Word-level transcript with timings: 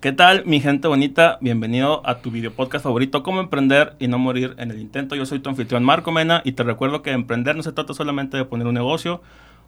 ¿Qué 0.00 0.12
tal, 0.12 0.44
mi 0.46 0.60
gente 0.60 0.86
bonita? 0.86 1.38
Bienvenido 1.40 2.06
a 2.06 2.18
tu 2.18 2.30
video 2.30 2.52
podcast 2.52 2.84
favorito, 2.84 3.24
Cómo 3.24 3.40
emprender 3.40 3.96
y 3.98 4.06
no 4.06 4.16
morir 4.16 4.54
en 4.58 4.70
el 4.70 4.78
intento. 4.78 5.16
Yo 5.16 5.26
soy 5.26 5.40
tu 5.40 5.50
anfitrión 5.50 5.82
Marco 5.82 6.12
Mena 6.12 6.40
y 6.44 6.52
te 6.52 6.62
recuerdo 6.62 7.02
que 7.02 7.10
emprender 7.10 7.56
no 7.56 7.64
se 7.64 7.72
trata 7.72 7.94
solamente 7.94 8.36
de 8.36 8.44
poner 8.44 8.68
un 8.68 8.74
negocio 8.74 9.20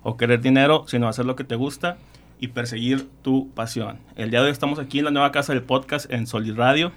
o 0.05 0.17
querer 0.17 0.41
dinero, 0.41 0.85
sino 0.87 1.09
hacer 1.09 1.27
lo 1.27 1.35
que 1.35 1.43
te 1.43 1.57
gusta 1.57 1.97
y 2.39 2.47
perseguir 2.47 3.09
tu 3.23 3.51
pasión. 3.55 3.99
El 4.15 4.31
día 4.31 4.39
de 4.39 4.47
hoy 4.47 4.53
estamos 4.53 4.79
aquí 4.79 5.01
en 5.01 5.07
la 5.07 5.11
nueva 5.11 5.33
casa 5.33 5.53
del 5.53 5.65
podcast 5.65 6.09
en 6.13 6.29
Solid 6.29 6.55
Radio 6.55 6.93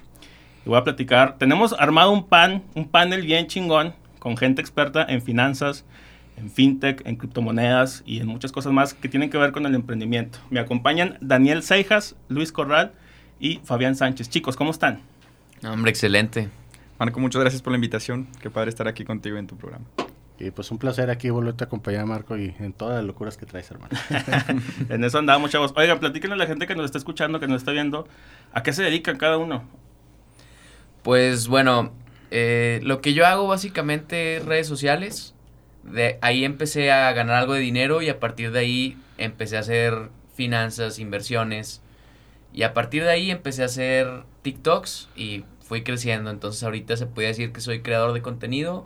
y 0.63 0.69
voy 0.69 0.77
a 0.77 0.83
platicar. 0.83 1.39
Tenemos 1.39 1.73
armado 1.79 2.11
un 2.11 2.27
pan, 2.27 2.61
un 2.75 2.87
panel 2.87 3.23
bien 3.23 3.47
chingón 3.47 3.95
con 4.19 4.37
gente 4.37 4.61
experta 4.61 5.07
en 5.09 5.23
finanzas, 5.23 5.85
en 6.37 6.51
fintech, 6.51 7.01
en 7.07 7.15
criptomonedas 7.15 8.03
y 8.05 8.19
en 8.19 8.27
muchas 8.27 8.51
cosas 8.51 8.73
más 8.73 8.93
que 8.93 9.09
tienen 9.09 9.31
que 9.31 9.39
ver 9.39 9.53
con 9.53 9.65
el 9.65 9.73
emprendimiento. 9.73 10.37
Me 10.51 10.59
acompañan 10.59 11.17
Daniel 11.19 11.63
Seijas, 11.63 12.15
Luis 12.29 12.51
Corral 12.51 12.93
y 13.39 13.59
Fabián 13.63 13.95
Sánchez. 13.95 14.29
Chicos, 14.29 14.55
¿cómo 14.55 14.71
están? 14.71 15.01
Hombre, 15.63 15.91
excelente. 15.91 16.49
Marco, 16.99 17.19
muchas 17.19 17.41
gracias 17.41 17.61
por 17.61 17.71
la 17.71 17.77
invitación. 17.77 18.27
Qué 18.41 18.49
padre 18.49 18.69
estar 18.69 18.87
aquí 18.87 19.03
contigo 19.03 19.37
en 19.37 19.47
tu 19.47 19.57
programa. 19.57 19.85
Y 20.39 20.51
pues 20.51 20.71
un 20.71 20.77
placer 20.77 21.09
aquí 21.09 21.29
volverte 21.29 21.63
a 21.63 21.67
acompañar, 21.67 22.05
Marco, 22.05 22.37
y 22.37 22.53
en 22.59 22.73
todas 22.73 22.97
las 22.97 23.05
locuras 23.05 23.37
que 23.37 23.45
traes, 23.45 23.69
hermano. 23.71 23.97
en 24.89 25.03
eso 25.03 25.19
andamos, 25.19 25.51
chavos. 25.51 25.73
Oigan, 25.75 25.99
platíquenle 25.99 26.33
a 26.33 26.37
la 26.37 26.47
gente 26.47 26.67
que 26.67 26.75
nos 26.75 26.85
está 26.85 26.97
escuchando, 26.97 27.39
que 27.39 27.47
nos 27.47 27.61
está 27.61 27.71
viendo, 27.71 28.07
¿a 28.51 28.63
qué 28.63 28.73
se 28.73 28.83
dedican 28.83 29.17
cada 29.17 29.37
uno? 29.37 29.63
Pues 31.03 31.47
bueno, 31.47 31.91
eh, 32.31 32.79
lo 32.83 32.99
que 32.99 33.13
yo 33.13 33.27
hago 33.27 33.47
básicamente 33.47 34.37
es 34.37 34.45
redes 34.45 34.67
sociales. 34.67 35.35
De 35.83 36.17
ahí 36.21 36.45
empecé 36.45 36.91
a 36.91 37.11
ganar 37.13 37.35
algo 37.35 37.53
de 37.53 37.59
dinero 37.59 38.01
y 38.01 38.09
a 38.09 38.19
partir 38.19 38.51
de 38.51 38.59
ahí 38.59 38.97
empecé 39.17 39.57
a 39.57 39.59
hacer 39.59 40.09
finanzas, 40.35 40.97
inversiones, 40.99 41.81
y 42.53 42.63
a 42.63 42.73
partir 42.73 43.03
de 43.03 43.09
ahí 43.09 43.31
empecé 43.31 43.63
a 43.63 43.65
hacer 43.65 44.23
TikToks 44.43 45.09
y 45.15 45.43
fui 45.61 45.83
creciendo. 45.83 46.29
Entonces 46.29 46.63
ahorita 46.63 46.95
se 46.97 47.07
puede 47.07 47.29
decir 47.29 47.51
que 47.51 47.61
soy 47.61 47.81
creador 47.81 48.13
de 48.13 48.21
contenido, 48.21 48.85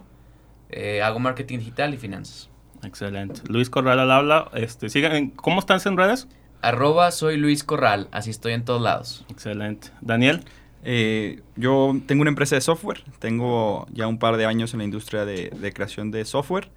eh, 0.69 1.01
hago 1.01 1.19
marketing 1.19 1.59
digital 1.59 1.93
y 1.93 1.97
finanzas. 1.97 2.49
Excelente. 2.83 3.41
Luis 3.49 3.69
Corral 3.69 3.99
al 3.99 4.11
habla. 4.11 4.49
Este, 4.53 4.89
sigan, 4.89 5.31
¿Cómo 5.31 5.59
están 5.59 5.81
en 5.83 5.97
redes? 5.97 6.27
Arroba 6.61 7.11
soy 7.11 7.37
Luis 7.37 7.63
Corral, 7.63 8.07
así 8.11 8.29
estoy 8.29 8.53
en 8.53 8.63
todos 8.65 8.81
lados. 8.81 9.25
Excelente. 9.29 9.89
Daniel. 10.01 10.43
Eh, 10.83 11.41
yo 11.57 11.99
tengo 12.05 12.21
una 12.21 12.29
empresa 12.29 12.55
de 12.55 12.61
software, 12.61 13.03
tengo 13.19 13.87
ya 13.91 14.07
un 14.07 14.19
par 14.19 14.37
de 14.37 14.45
años 14.45 14.73
en 14.73 14.77
la 14.77 14.85
industria 14.85 15.25
de, 15.25 15.73
creación 15.73 16.11
de 16.11 16.23
software. 16.23 16.69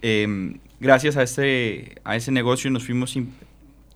Em, 0.00 0.58
gracias 0.80 1.16
a 1.16 1.22
ese, 1.22 2.00
a 2.02 2.16
ese 2.16 2.32
negocio 2.32 2.70
nos 2.72 2.84
fuimos 2.84 3.16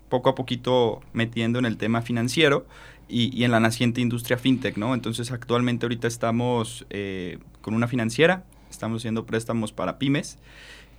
poco 0.09 0.29
a 0.31 0.35
poquito 0.35 1.01
metiendo 1.13 1.59
en 1.59 1.65
el 1.65 1.77
tema 1.77 2.03
financiero 2.03 2.67
y, 3.09 3.45
en 3.45 3.51
la 3.51 3.61
naciente 3.61 4.01
industria 4.01 4.37
fintech, 4.37 4.77
¿no? 4.77 4.95
Entonces 4.95 5.31
actualmente 5.31 5.87
ahorita 5.87 6.09
estamos 6.09 6.87
eh, 6.91 7.39
con 7.61 7.75
una 7.75 7.89
financiera, 7.89 8.45
estamos 8.71 9.03
haciendo 9.03 9.27
préstamos 9.27 9.73
para 9.73 9.99
pymes. 9.99 10.39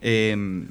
Em, 0.02 0.68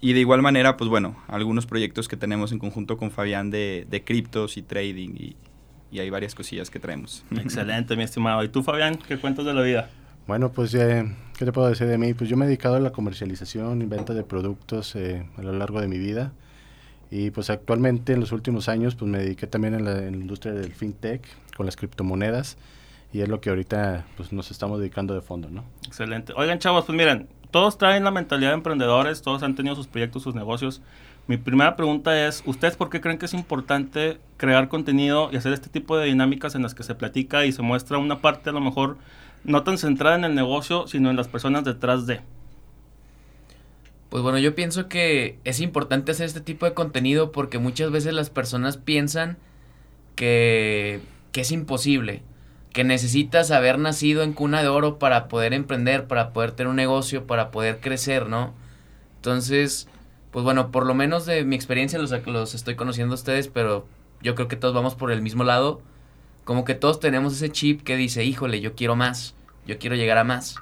y 0.00 0.12
de 0.12 0.20
igual 0.20 0.42
manera, 0.42 0.76
pues 0.76 0.90
bueno, 0.90 1.16
algunos 1.28 1.66
proyectos 1.66 2.08
que 2.08 2.16
tenemos 2.16 2.52
en 2.52 2.58
conjunto 2.58 2.98
con 2.98 3.10
Fabián 3.10 3.50
de, 3.50 3.86
de 3.88 4.04
criptos 4.04 4.56
y 4.56 4.62
trading 4.62 5.10
y, 5.16 5.36
y, 5.90 6.00
hay 6.00 6.10
varias 6.10 6.34
cosillas 6.34 6.68
que 6.68 6.78
traemos. 6.78 7.24
Excelente, 7.30 7.96
mi 7.96 8.02
estimado. 8.02 8.44
¿Y 8.44 8.48
tú, 8.48 8.62
Fabián, 8.62 8.98
qué 9.08 9.16
cuentas 9.18 9.46
de 9.46 9.54
la 9.54 9.62
vida? 9.62 9.90
Bueno, 10.26 10.50
pues, 10.50 10.74
eh, 10.74 11.04
¿qué 11.38 11.44
te 11.44 11.52
puedo 11.52 11.68
decir 11.68 11.86
de 11.86 11.98
mí? 11.98 12.12
Pues 12.12 12.28
yo 12.28 12.36
me 12.36 12.44
he 12.44 12.48
dedicado 12.48 12.74
a 12.74 12.80
la 12.80 12.90
comercialización 12.90 13.80
y 13.80 13.86
venta 13.86 14.12
de 14.12 14.24
productos 14.24 14.96
eh, 14.96 15.24
a 15.38 15.42
lo 15.42 15.52
largo 15.52 15.80
de 15.80 15.88
mi 15.88 15.98
vida. 15.98 16.32
Y 17.10 17.30
pues 17.30 17.50
actualmente 17.50 18.12
en 18.12 18.20
los 18.20 18.32
últimos 18.32 18.68
años 18.68 18.94
pues 18.94 19.10
me 19.10 19.18
dediqué 19.18 19.46
también 19.46 19.74
en 19.74 19.84
la, 19.84 20.06
industria 20.06 20.52
del 20.52 20.72
fintech 20.72 21.22
con 21.56 21.66
las 21.66 21.76
criptomonedas 21.76 22.56
y 23.12 23.20
es 23.20 23.28
lo 23.28 23.40
que 23.40 23.50
ahorita 23.50 24.04
pues 24.16 24.32
nos 24.32 24.50
estamos 24.50 24.80
dedicando 24.80 25.14
de 25.14 25.20
fondo, 25.20 25.48
¿no? 25.48 25.64
Excelente. 25.86 26.32
Oigan 26.36 26.58
chavos, 26.58 26.84
pues 26.84 26.96
miren, 26.96 27.28
todos 27.50 27.78
traen 27.78 28.04
la 28.04 28.10
mentalidad 28.10 28.50
de 28.50 28.56
emprendedores, 28.56 29.22
todos 29.22 29.42
han 29.42 29.54
tenido 29.54 29.76
sus 29.76 29.86
proyectos, 29.86 30.22
sus 30.22 30.34
negocios. 30.34 30.82
Mi 31.28 31.36
primera 31.36 31.76
pregunta 31.76 32.26
es, 32.26 32.42
¿ustedes 32.46 32.76
por 32.76 32.90
qué 32.90 33.00
creen 33.00 33.18
que 33.18 33.26
es 33.26 33.34
importante 33.34 34.18
crear 34.36 34.68
contenido 34.68 35.30
y 35.32 35.36
hacer 35.36 35.52
este 35.52 35.68
tipo 35.68 35.96
de 35.96 36.06
dinámicas 36.06 36.54
en 36.54 36.62
las 36.62 36.74
que 36.74 36.82
se 36.82 36.94
platica 36.94 37.46
y 37.46 37.52
se 37.52 37.62
muestra 37.62 37.98
una 37.98 38.20
parte 38.20 38.50
a 38.50 38.52
lo 38.52 38.60
mejor 38.60 38.98
no 39.44 39.62
tan 39.62 39.78
centrada 39.78 40.16
en 40.16 40.24
el 40.24 40.34
negocio, 40.34 40.86
sino 40.86 41.08
en 41.08 41.16
las 41.16 41.28
personas 41.28 41.64
detrás 41.64 42.06
de? 42.06 42.20
Pues 44.08 44.22
bueno, 44.22 44.38
yo 44.38 44.54
pienso 44.54 44.88
que 44.88 45.38
es 45.44 45.60
importante 45.60 46.12
hacer 46.12 46.26
este 46.26 46.40
tipo 46.40 46.64
de 46.66 46.74
contenido 46.74 47.32
porque 47.32 47.58
muchas 47.58 47.90
veces 47.90 48.14
las 48.14 48.30
personas 48.30 48.76
piensan 48.76 49.36
que, 50.14 51.00
que 51.32 51.40
es 51.42 51.50
imposible, 51.50 52.22
que 52.72 52.84
necesitas 52.84 53.50
haber 53.50 53.78
nacido 53.78 54.22
en 54.22 54.32
cuna 54.32 54.62
de 54.62 54.68
oro 54.68 54.98
para 54.98 55.28
poder 55.28 55.54
emprender, 55.54 56.06
para 56.06 56.32
poder 56.32 56.52
tener 56.52 56.70
un 56.70 56.76
negocio, 56.76 57.26
para 57.26 57.50
poder 57.50 57.80
crecer, 57.80 58.28
¿no? 58.28 58.54
Entonces, 59.16 59.88
pues 60.30 60.44
bueno, 60.44 60.70
por 60.70 60.86
lo 60.86 60.94
menos 60.94 61.26
de 61.26 61.44
mi 61.44 61.56
experiencia 61.56 61.98
los, 61.98 62.12
los 62.26 62.54
estoy 62.54 62.76
conociendo 62.76 63.14
a 63.14 63.16
ustedes, 63.16 63.48
pero 63.48 63.86
yo 64.22 64.34
creo 64.34 64.48
que 64.48 64.56
todos 64.56 64.74
vamos 64.74 64.94
por 64.94 65.10
el 65.10 65.22
mismo 65.22 65.44
lado. 65.44 65.80
Como 66.44 66.64
que 66.64 66.74
todos 66.74 67.00
tenemos 67.00 67.34
ese 67.34 67.50
chip 67.50 67.82
que 67.82 67.96
dice, 67.96 68.24
híjole, 68.24 68.60
yo 68.60 68.74
quiero 68.74 68.94
más, 68.94 69.34
yo 69.66 69.78
quiero 69.78 69.96
llegar 69.96 70.18
a 70.18 70.24
más. 70.24 70.56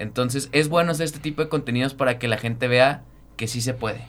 Entonces 0.00 0.48
es 0.52 0.70
bueno 0.70 0.92
hacer 0.92 1.04
este 1.04 1.20
tipo 1.20 1.42
de 1.42 1.50
contenidos 1.50 1.92
para 1.92 2.18
que 2.18 2.26
la 2.26 2.38
gente 2.38 2.66
vea 2.68 3.02
que 3.36 3.46
sí 3.46 3.60
se 3.60 3.74
puede. 3.74 4.06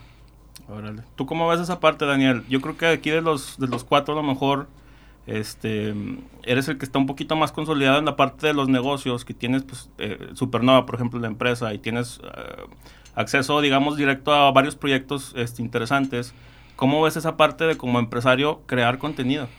Órale. 0.69 1.03
¿Tú 1.15 1.25
cómo 1.25 1.49
ves 1.49 1.59
esa 1.59 1.81
parte, 1.81 2.05
Daniel? 2.05 2.43
Yo 2.47 2.61
creo 2.61 2.77
que 2.77 2.87
aquí 2.87 3.09
de 3.09 3.21
los, 3.21 3.59
de 3.59 3.67
los 3.67 3.83
cuatro 3.83 4.13
a 4.13 4.17
lo 4.17 4.23
mejor 4.23 4.69
este, 5.27 5.93
eres 6.43 6.69
el 6.69 6.77
que 6.77 6.85
está 6.85 6.97
un 6.97 7.07
poquito 7.07 7.35
más 7.35 7.51
consolidado 7.51 7.99
en 7.99 8.05
la 8.05 8.15
parte 8.15 8.47
de 8.47 8.53
los 8.53 8.69
negocios, 8.69 9.25
que 9.25 9.33
tienes 9.33 9.63
pues, 9.63 9.89
eh, 9.97 10.29
Supernova, 10.33 10.85
por 10.85 10.95
ejemplo, 10.95 11.19
la 11.19 11.27
empresa, 11.27 11.73
y 11.73 11.77
tienes 11.77 12.21
eh, 12.23 12.63
acceso, 13.13 13.59
digamos, 13.59 13.97
directo 13.97 14.33
a 14.33 14.49
varios 14.53 14.77
proyectos 14.77 15.33
este, 15.35 15.61
interesantes. 15.61 16.33
¿Cómo 16.77 17.01
ves 17.01 17.17
esa 17.17 17.35
parte 17.35 17.65
de 17.65 17.75
como 17.75 17.99
empresario 17.99 18.61
crear 18.65 18.97
contenido? 18.97 19.49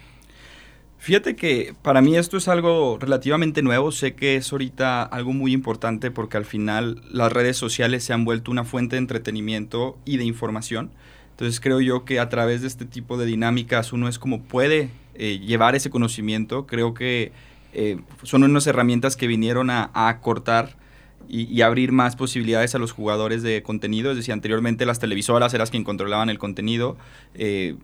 Fíjate 1.02 1.34
que 1.34 1.74
para 1.82 2.00
mí 2.00 2.16
esto 2.16 2.36
es 2.36 2.46
algo 2.46 2.96
relativamente 3.00 3.60
nuevo, 3.60 3.90
sé 3.90 4.14
que 4.14 4.36
es 4.36 4.52
ahorita 4.52 5.02
algo 5.02 5.32
muy 5.32 5.52
importante 5.52 6.12
porque 6.12 6.36
al 6.36 6.44
final 6.44 7.02
las 7.10 7.32
redes 7.32 7.56
sociales 7.56 8.04
se 8.04 8.12
han 8.12 8.24
vuelto 8.24 8.52
una 8.52 8.62
fuente 8.62 8.94
de 8.94 8.98
entretenimiento 9.00 9.98
y 10.04 10.18
de 10.18 10.22
información. 10.22 10.92
Entonces 11.30 11.58
creo 11.58 11.80
yo 11.80 12.04
que 12.04 12.20
a 12.20 12.28
través 12.28 12.60
de 12.60 12.68
este 12.68 12.84
tipo 12.84 13.16
de 13.16 13.26
dinámicas 13.26 13.92
uno 13.92 14.06
es 14.06 14.20
como 14.20 14.44
puede 14.44 14.90
eh, 15.16 15.40
llevar 15.40 15.74
ese 15.74 15.90
conocimiento. 15.90 16.68
Creo 16.68 16.94
que 16.94 17.32
eh, 17.72 17.98
son 18.22 18.44
unas 18.44 18.69
herramientas 18.69 19.16
que 19.16 19.26
vinieron 19.26 19.70
a, 19.70 19.90
acortar 19.92 20.76
y, 21.28 21.62
abrir 21.62 21.90
más 21.90 22.14
posibilidades 22.14 22.76
a 22.76 22.78
los 22.78 22.92
jugadores 22.92 23.42
de 23.42 23.64
contenido. 23.64 24.12
Es 24.12 24.19
decir, 24.19 24.34
anteriormente 24.34 24.86
las 24.86 25.00
televisoras 25.00 25.52
eran 25.52 25.66
quien 25.66 25.82
controlaban 25.82 26.30
el 26.30 26.38
contenido. 26.38 26.96
Eh, 27.34 27.74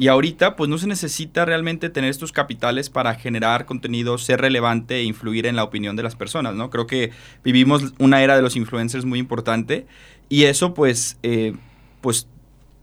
y 0.00 0.06
ahorita, 0.06 0.54
pues 0.54 0.70
no 0.70 0.78
se 0.78 0.86
necesita 0.86 1.44
realmente 1.44 1.90
tener 1.90 2.08
estos 2.08 2.30
capitales 2.30 2.88
para 2.88 3.16
generar 3.16 3.66
contenido, 3.66 4.16
ser 4.16 4.40
relevante 4.40 4.94
e 4.94 5.02
influir 5.02 5.44
en 5.44 5.56
la 5.56 5.64
opinión 5.64 5.96
de 5.96 6.04
las 6.04 6.14
personas, 6.14 6.54
¿no? 6.54 6.70
Creo 6.70 6.86
que 6.86 7.10
vivimos 7.42 7.94
una 7.98 8.22
era 8.22 8.36
de 8.36 8.42
los 8.42 8.54
influencers 8.54 9.04
muy 9.04 9.18
importante 9.18 9.88
y 10.28 10.44
eso, 10.44 10.72
pues, 10.72 11.18
eh, 11.24 11.56
pues 12.00 12.28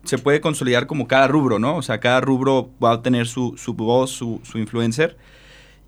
se 0.04 0.18
puede 0.18 0.42
consolidar 0.42 0.88
como 0.88 1.08
cada 1.08 1.30
rubro, 1.30 1.58
¿no? 1.58 1.78
O 1.78 1.81
sea, 1.81 2.02
cada 2.02 2.20
rubro 2.20 2.70
va 2.84 2.92
a 2.92 3.02
tener 3.02 3.28
su, 3.28 3.56
su 3.58 3.74
voz, 3.75 4.12
su, 4.12 4.42
su 4.44 4.58
influencer. 4.58 5.18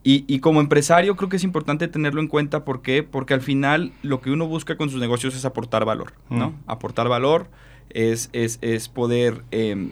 Y, 0.04 0.24
y, 0.34 0.40
como 0.40 0.62
empresario 0.62 1.18
creo 1.18 1.28
que 1.28 1.36
es 1.36 1.44
importante 1.44 1.90
tenerlo 1.90 2.22
en 2.22 2.30
cuenta. 2.30 2.64
¿Por 2.64 2.82
qué? 2.82 3.04
Porque 3.04 3.34
al 3.34 3.42
final 3.42 3.92
lo 4.02 4.22
que 4.22 4.32
uno 4.32 4.48
busca 4.48 4.78
con 4.78 4.90
sus 4.90 5.02
negocios 5.02 5.36
es 5.36 5.44
aportar 5.44 5.84
valor, 5.84 6.14
¿no? 6.30 6.56
Aportar 6.68 7.10
valor 7.10 7.50
es, 7.90 8.30
es, 8.32 8.60
es 8.62 8.88
poder... 8.88 9.44
Eh, 9.52 9.90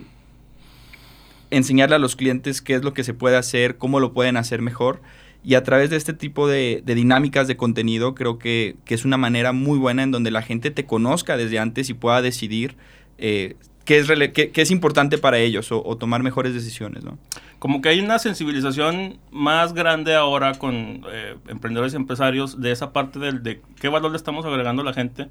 enseñarle 1.51 1.95
a 1.95 1.99
los 1.99 2.15
clientes 2.15 2.61
qué 2.61 2.75
es 2.75 2.83
lo 2.83 2.93
que 2.93 3.03
se 3.03 3.13
puede 3.13 3.37
hacer, 3.37 3.77
cómo 3.77 3.99
lo 3.99 4.13
pueden 4.13 4.37
hacer 4.37 4.61
mejor. 4.61 5.01
Y 5.43 5.53
a 5.53 5.63
través 5.63 5.91
de 5.91 5.95
este 5.95 6.13
tipo 6.13 6.47
de, 6.47 6.81
dinámicas 6.85 7.47
de 7.47 7.55
contenido, 7.55 8.15
creo 8.15 8.39
que, 8.39 8.77
es 8.87 9.05
una 9.05 9.17
manera 9.17 9.51
muy 9.51 9.77
buena 9.77 10.01
en 10.03 10.11
donde 10.11 10.31
la 10.31 10.41
gente 10.41 10.71
te 10.71 10.85
conozca 10.85 11.37
desde 11.37 11.59
antes 11.59 11.89
y 11.89 11.93
pueda 11.93 12.23
decidir 12.23 12.75
eh, 13.19 13.55
qué, 13.85 13.99
es 13.99 14.07
qué, 14.33 14.51
es 14.55 14.71
importante 14.71 15.19
para 15.19 15.37
ellos 15.37 15.71
o, 15.71 15.97
tomar 15.97 16.23
mejores 16.23 16.55
decisiones. 16.55 17.03
¿no? 17.03 17.19
Como 17.59 17.81
que 17.81 17.89
hay 17.89 17.99
una 17.99 18.17
sensibilización 18.17 19.19
más 19.31 19.73
grande 19.73 20.15
ahora 20.15 20.55
con 20.55 21.05
eh, 21.11 21.35
emprendedores 21.47 21.93
y 21.93 21.97
empresarios 21.97 22.59
de 22.59 22.71
esa 22.71 22.91
parte 22.91 23.19
del, 23.19 23.43
de 23.43 23.61
qué 23.79 23.87
valor 23.87 24.09
le 24.11 24.17
estamos 24.17 24.45
agregando 24.45 24.81
a 24.81 24.85
la 24.85 24.93
gente 24.93 25.27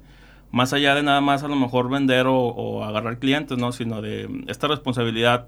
más 0.51 0.71
allá 0.71 0.95
de 0.95 1.03
nada 1.03 1.19
más 1.19 1.43
a 1.43 1.49
lo 1.49 1.57
mejor 1.57 1.89
vender 1.89 2.27
o, 2.27 2.37
o 2.37 2.85
agarrar 2.85 3.19
clientes, 3.19 3.57
¿no? 3.57 3.73
Sino 3.73 4.01
de 4.01 4.29
esta 4.47 4.67
responsabilidad 4.67 5.47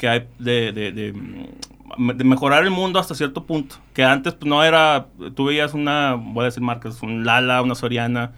que 0.00 0.08
hay 0.08 0.26
de, 0.38 0.72
de, 0.72 0.92
de, 0.92 2.24
mejorar 2.24 2.64
el 2.64 2.70
mundo 2.70 2.98
hasta 2.98 3.14
cierto 3.14 3.44
punto. 3.44 3.76
Que 3.92 4.02
antes 4.02 4.32
pues, 4.32 4.48
no 4.48 4.64
era, 4.64 5.08
tú 5.34 5.44
veías 5.44 5.74
una, 5.74 6.14
voy 6.14 6.40
a 6.40 6.44
decir 6.46 6.62
marcas, 6.62 7.02
un 7.02 7.26
Lala, 7.26 7.60
una 7.60 7.74
Soriana, 7.74 8.32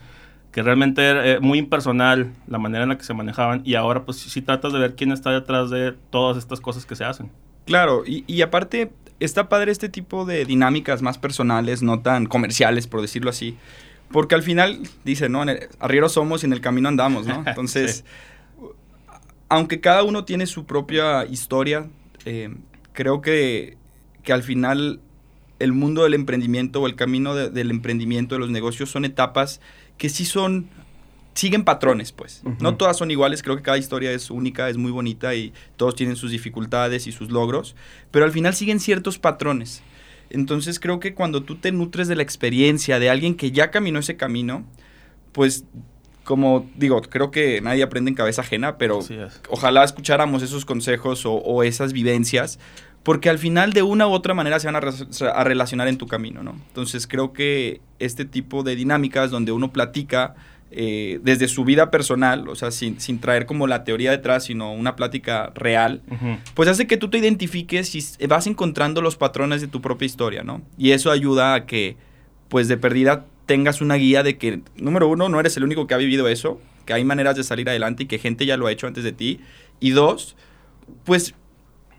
que 0.50 0.60
realmente 0.60 1.08
era 1.08 1.24
eh, 1.24 1.38
muy 1.38 1.58
impersonal 1.58 2.32
la 2.48 2.58
manera 2.58 2.82
en 2.82 2.88
la 2.88 2.98
que 2.98 3.04
se 3.04 3.14
manejaban 3.14 3.62
y 3.64 3.76
ahora 3.76 4.04
pues 4.04 4.16
sí, 4.18 4.42
tratas 4.42 4.72
de 4.72 4.80
ver 4.80 4.96
quién 4.96 5.12
está 5.12 5.30
detrás 5.30 5.70
de 5.70 5.94
todas 6.10 6.36
estas 6.36 6.60
cosas 6.60 6.84
que 6.84 6.96
se 6.96 7.04
hacen. 7.04 7.30
Claro, 7.64 8.02
y, 8.04 8.24
y 8.26 8.42
aparte 8.42 8.90
está 9.20 9.48
padre 9.48 9.70
este 9.70 9.88
tipo 9.88 10.24
de 10.24 10.44
dinámicas 10.44 11.00
más 11.00 11.16
personales, 11.16 11.80
no 11.80 12.00
tan 12.00 12.26
comerciales, 12.26 12.88
por 12.88 13.02
decirlo 13.02 13.30
así. 13.30 13.56
Porque 14.10 14.34
al 14.34 14.42
final, 14.42 14.80
dice, 15.04 15.28
¿no? 15.28 15.44
Arrieros 15.78 16.12
somos 16.12 16.42
y 16.42 16.46
en 16.46 16.52
el 16.52 16.60
camino 16.60 16.88
andamos, 16.88 17.24
¿no? 17.24 17.44
Entonces, 17.46 18.04
aunque 19.52 19.80
cada 19.80 20.02
uno 20.02 20.24
tiene 20.24 20.46
su 20.46 20.64
propia 20.64 21.26
historia, 21.26 21.90
eh, 22.24 22.54
creo 22.94 23.20
que, 23.20 23.76
que, 24.22 24.32
al 24.32 24.42
final 24.42 25.00
el 25.58 25.74
mundo 25.74 26.04
del 26.04 26.14
emprendimiento 26.14 26.80
o 26.80 26.86
el 26.86 26.96
camino 26.96 27.34
del 27.34 27.70
emprendimiento, 27.70 28.34
de 28.34 28.38
los 28.38 28.48
negocios, 28.48 28.90
son 28.90 29.04
etapas 29.04 29.60
que 29.98 30.08
sí 30.08 30.24
son 30.24 30.70
siguen 31.34 31.64
patrones, 31.64 32.12
pues. 32.12 32.42
No 32.60 32.76
todas 32.76 32.96
son 32.96 33.10
iguales, 33.10 33.42
creo 33.42 33.56
que 33.56 33.62
cada 33.62 33.76
historia 33.76 34.10
es 34.12 34.30
única, 34.30 34.70
es 34.70 34.78
muy 34.78 34.90
bonita 34.90 35.34
y 35.34 35.52
todos 35.76 35.96
tienen 35.96 36.16
sus 36.16 36.30
dificultades 36.30 37.06
y 37.06 37.12
sus 37.12 37.30
logros, 37.30 37.76
pero 38.10 38.24
al 38.24 38.32
final 38.32 38.54
siguen 38.54 38.80
ciertos 38.80 39.18
patrones. 39.18 39.82
Entonces 40.30 40.80
creo 40.80 40.98
que 40.98 41.12
cuando 41.12 41.42
tú 41.42 41.56
te 41.56 41.72
nutres 41.72 42.08
de 42.08 42.16
la 42.16 42.22
experiencia 42.22 42.98
de 42.98 43.10
alguien 43.10 43.34
que 43.34 43.50
ya 43.50 43.70
caminó 43.70 43.98
ese 43.98 44.16
camino, 44.16 44.64
pues 45.32 45.66
como 46.24 46.68
digo, 46.76 47.00
creo 47.02 47.30
que 47.30 47.60
nadie 47.60 47.82
aprende 47.82 48.10
en 48.10 48.14
cabeza 48.14 48.42
ajena, 48.42 48.78
pero 48.78 49.00
ojalá 49.48 49.84
escucháramos 49.84 50.42
esos 50.42 50.64
consejos 50.64 51.22
o, 51.24 51.62
esas 51.62 51.92
vivencias, 51.92 52.58
porque 53.02 53.28
al 53.28 53.38
final 53.38 53.72
de 53.72 53.82
una 53.82 54.06
u 54.06 54.12
otra 54.12 54.32
manera 54.34 54.60
se 54.60 54.70
van 54.70 54.76
a, 54.76 54.80
a, 55.34 55.44
relacionar 55.44 55.88
en 55.88 55.98
tu 55.98 56.06
camino, 56.06 56.42
¿no? 56.42 56.52
Entonces 56.68 57.06
creo 57.06 57.32
que 57.32 57.80
este 57.98 58.24
tipo 58.24 58.62
de 58.62 58.76
dinámicas 58.76 59.30
donde 59.30 59.50
uno 59.52 59.72
platica 59.72 60.34
eh, 60.74 61.20
desde 61.22 61.48
su 61.48 61.64
vida 61.64 61.90
personal, 61.90 62.48
o 62.48 62.54
sea, 62.54 62.70
sin, 62.70 62.96
traer 63.20 63.44
como 63.44 63.66
la 63.66 63.84
teoría 63.84 64.10
detrás, 64.10 64.44
sino 64.44 64.72
una 64.72 64.96
plática 64.96 65.52
real, 65.54 66.00
pues 66.54 66.66
hace 66.66 66.86
que 66.86 66.96
tú 66.96 67.10
te 67.10 67.18
identifiques 67.18 67.94
y 67.94 68.26
vas 68.26 68.46
encontrando 68.46 69.02
los 69.02 69.16
patrones 69.16 69.60
de 69.60 69.68
tu 69.68 69.82
propia 69.82 70.06
historia, 70.06 70.44
¿no? 70.44 70.62
Y 70.78 70.92
eso 70.92 71.10
ayuda 71.10 71.52
a 71.52 71.66
que, 71.66 71.98
pues 72.48 72.68
de 72.68 72.78
perdida, 72.78 73.26
tengas 73.52 73.82
una 73.82 73.96
guía 73.96 74.22
de 74.22 74.38
que, 74.38 74.62
número 74.76 75.08
uno, 75.08 75.28
no 75.28 75.38
eres 75.38 75.58
el 75.58 75.64
único 75.64 75.86
que 75.86 75.92
ha 75.92 75.98
vivido 75.98 76.26
eso, 76.26 76.58
que 76.86 76.94
hay 76.94 77.04
maneras 77.04 77.36
de 77.36 77.44
salir 77.44 77.68
adelante 77.68 78.04
y 78.04 78.06
que 78.06 78.18
gente 78.18 78.46
ya 78.46 78.56
lo 78.56 78.66
ha 78.66 78.72
hecho 78.72 78.86
antes 78.86 79.04
de 79.04 79.12
ti. 79.12 79.40
Y 79.78 79.90
dos, 79.90 80.36
pues 81.04 81.34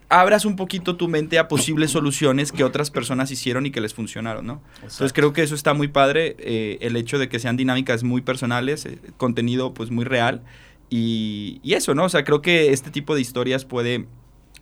abras 0.10 0.46
un 0.46 0.56
poquito 0.56 0.96
tu 0.96 1.08
mente 1.08 1.38
a 1.38 1.48
posibles 1.48 1.92
soluciones 1.92 2.52
que 2.52 2.64
otras 2.64 2.90
personas 2.90 3.30
hicieron 3.30 3.68
y 3.68 3.70
que 3.72 3.82
les 3.82 3.94
funcionaron, 3.94 4.48
¿no? 4.48 4.64
Entonces 4.78 5.14
creo 5.14 5.32
que 5.32 5.44
eso 5.44 5.54
está 5.54 5.76
muy 5.76 5.90
padre, 5.90 6.36
eh, 6.40 6.80
el 6.82 6.96
hecho 6.96 7.20
de 7.20 7.30
que 7.30 7.38
sean 7.38 7.56
dinámicas 7.56 8.02
muy 8.04 8.22
personales, 8.22 8.88
eh, 8.88 8.98
contenido 9.18 9.76
pues 9.76 9.92
muy 9.92 10.06
real 10.06 10.42
y, 10.90 11.62
eso, 11.66 11.94
¿no? 11.94 12.06
O 12.06 12.10
sea, 12.10 12.24
creo 12.24 12.42
que 12.42 12.74
este 12.74 12.90
tipo 12.90 13.14
de 13.14 13.22
historias 13.22 13.64
puede 13.64 14.08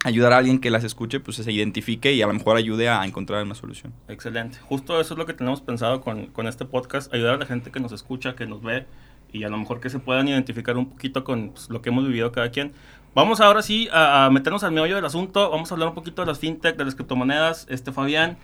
ayudar 0.03 0.33
a 0.33 0.38
alguien 0.38 0.59
que 0.59 0.71
las 0.71 0.83
escuche, 0.83 1.19
pues 1.19 1.38
se 1.38 1.51
identifique 1.51 2.13
y 2.13 2.21
a 2.21 2.27
lo 2.27 2.33
mejor 2.33 2.57
ayude 2.57 2.89
a 2.89 3.06
encontrar 3.06 3.44
una 3.44 3.56
solución. 3.56 3.94
Excelente. 4.07 4.57
Justo 4.59 5.00
eso 5.00 5.13
es 5.13 5.18
lo 5.18 5.25
que 5.25 5.33
tenemos 5.33 5.62
pensado 5.62 6.01
con, 6.01 6.27
con 6.27 6.48
este 6.48 6.65
podcast, 6.65 7.13
ayudar 7.13 7.36
a 7.36 7.38
la 7.38 7.45
gente 7.45 7.71
que 7.71 7.80
nos 7.80 7.92
escucha, 7.92 8.36
que 8.36 8.45
nos 8.45 8.62
ve 8.62 8.86
y 9.31 9.44
a 9.44 9.50
lo 9.50 9.57
mejor 9.57 9.80
que 9.80 9.89
se 9.89 10.00
puedan 10.00 10.27
identificar 10.27 10.77
un 10.77 10.88
poquito 10.88 11.24
con 11.24 11.50
pues, 11.50 11.69
lo 11.69 11.81
que 11.81 11.89
hemos 11.89 12.06
vivido 12.06 12.31
cada 12.31 12.50
quien. 12.50 12.74
Vamos 13.13 13.42
ahora 13.42 13.62
sí 13.62 13.89
a, 13.92 14.30
meternos 14.31 14.63
al 14.63 14.71
meollo 14.71 14.95
del 14.95 15.06
asunto. 15.06 15.50
Vamos 15.50 15.71
a 15.71 15.75
hablar 15.75 15.89
un 15.89 15.95
poquito 15.95 16.21
de 16.21 16.27
las 16.27 16.39
fintech, 16.39 16.77
de 16.77 16.86
las 16.86 16.95
criptomonedas. 16.95 17.68
Este, 17.69 17.92
Fabián, 17.92 18.38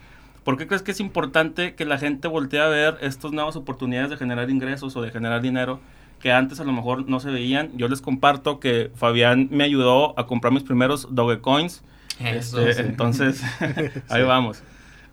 ¿por 0.43 0.57
qué 0.57 0.67
crees 0.67 0.81
que 0.81 0.91
es 0.91 0.99
importante 0.99 1.75
que 1.75 1.85
la 1.85 1.97
gente 1.97 2.27
voltee 2.27 2.59
a 2.59 2.67
ver 2.67 2.97
estas 3.01 3.31
nuevas 3.31 3.55
oportunidades 3.55 4.09
de 4.09 4.17
generar 4.17 4.49
ingresos 4.49 4.95
o 4.95 5.01
de 5.01 5.11
generar 5.11 5.41
dinero 5.41 5.79
que 6.19 6.31
antes 6.31 6.59
a 6.59 6.63
lo 6.63 6.71
mejor 6.71 7.09
no 7.09 7.19
se 7.19 7.29
veían? 7.29 7.71
Yo 7.77 7.87
les 7.87 8.01
comparto 8.01 8.59
que 8.59 8.91
Fabián 8.95 9.49
me 9.51 9.63
ayudó 9.63 10.17
a 10.19 10.25
comprar 10.27 10.53
mis 10.53 10.63
primeros 10.63 11.07
Dogecoins. 11.11 11.83
Este, 12.19 12.81
entonces, 12.81 13.41
ahí 14.09 14.23
vamos. 14.23 14.63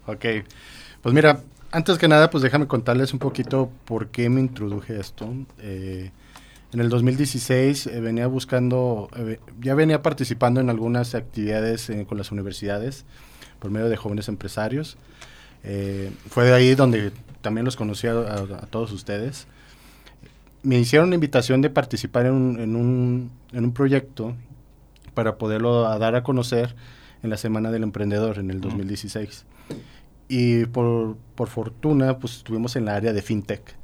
Ok. 0.07 0.25
Pues 1.03 1.15
mira, 1.15 1.41
antes 1.71 1.99
que 1.99 2.09
nada, 2.09 2.31
pues 2.31 2.43
déjame 2.43 2.67
contarles 2.67 3.13
un 3.13 3.19
poquito 3.19 3.71
por 3.85 4.09
qué 4.09 4.29
me 4.29 4.41
introduje 4.41 4.99
esto. 4.99 5.29
Eh, 5.59 6.11
en 6.75 6.81
el 6.81 6.89
2016 6.89 7.87
eh, 7.87 8.01
venía 8.01 8.27
buscando, 8.27 9.09
eh, 9.17 9.39
ya 9.61 9.77
venía 9.77 10.03
participando 10.03 10.61
en 10.61 10.71
algunas 10.71 11.15
actividades 11.15 11.89
eh, 11.89 12.05
con 12.05 12.19
las 12.19 12.33
universidades 12.33 13.05
por 13.61 13.71
medio 13.71 13.89
de 13.89 13.97
jóvenes 13.97 14.27
empresarios. 14.27 14.97
fue 16.31 16.45
de 16.45 16.53
ahí 16.53 16.75
donde 16.75 17.13
también 17.43 17.65
los 17.65 17.77
conocí 17.77 18.09
a, 18.09 18.67
todos 18.71 18.91
ustedes. 18.91 19.47
Me 20.65 20.79
hicieron 20.79 21.09
una 21.09 21.15
invitación 21.15 21.63
de 21.63 21.71
participar 21.71 22.27
en 22.27 22.33
un, 22.33 22.61
en 22.61 22.75
un, 22.75 23.31
en 23.53 23.65
un 23.65 23.73
proyecto 23.73 24.35
para 25.15 25.37
poderlo 25.39 25.83
dar 25.99 26.17
a 26.17 26.25
conocer 26.25 26.75
en 27.23 27.31
la 27.31 27.37
Semana 27.37 27.71
del 27.71 27.85
Emprendedor 27.85 28.39
en 28.39 28.51
el 28.51 28.61
2016. 28.61 29.45
Y 30.29 30.67
por, 30.67 31.17
por 31.37 31.49
fortuna, 31.49 32.19
pues 32.19 32.39
estuvimos 32.39 32.75
en 32.75 32.87
la 32.87 32.97
área 32.97 33.13
de 33.13 33.23
FinTech. 33.23 33.77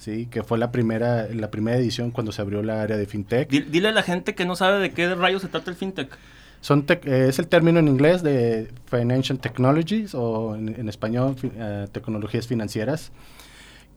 Sí, 0.00 0.26
que 0.30 0.42
fue 0.42 0.56
la 0.56 0.72
primera, 0.72 1.28
la 1.28 1.50
primera 1.50 1.76
edición 1.76 2.10
cuando 2.10 2.32
se 2.32 2.40
abrió 2.40 2.62
la 2.62 2.80
área 2.80 2.96
de 2.96 3.04
fintech. 3.04 3.50
Dile 3.50 3.88
a 3.88 3.92
la 3.92 4.02
gente 4.02 4.34
que 4.34 4.46
no 4.46 4.56
sabe 4.56 4.78
de 4.78 4.92
qué 4.92 5.14
rayos 5.14 5.42
se 5.42 5.48
trata 5.48 5.70
el 5.70 5.76
fintech. 5.76 6.08
Son 6.62 6.86
eh, 6.88 7.26
es 7.28 7.38
el 7.38 7.48
término 7.48 7.80
en 7.80 7.88
inglés 7.88 8.22
de 8.22 8.70
Financial 8.86 9.38
Technologies 9.38 10.14
o 10.14 10.56
en, 10.56 10.88
español 10.88 11.36
eh, 11.42 11.86
tecnologías 11.92 12.46
financieras, 12.46 13.12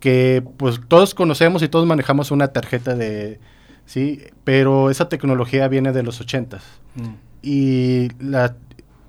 que 0.03 0.43
pues 0.57 0.81
todos 0.89 1.13
conocemos 1.13 1.63
y 1.63 1.69
todos 1.69 1.85
manejamos 1.85 2.29
una 2.31 2.49
tarjeta 2.49 2.93
de, 2.93 3.39
sí, 3.85 4.19
pero 4.43 4.89
esa 4.89 5.07
tecnología 5.07 5.69
viene 5.69 5.93
de 5.93 6.03
los 6.03 6.19
ochentas 6.19 6.61
mm. 6.95 7.13
y 7.41 8.09
la, 8.21 8.53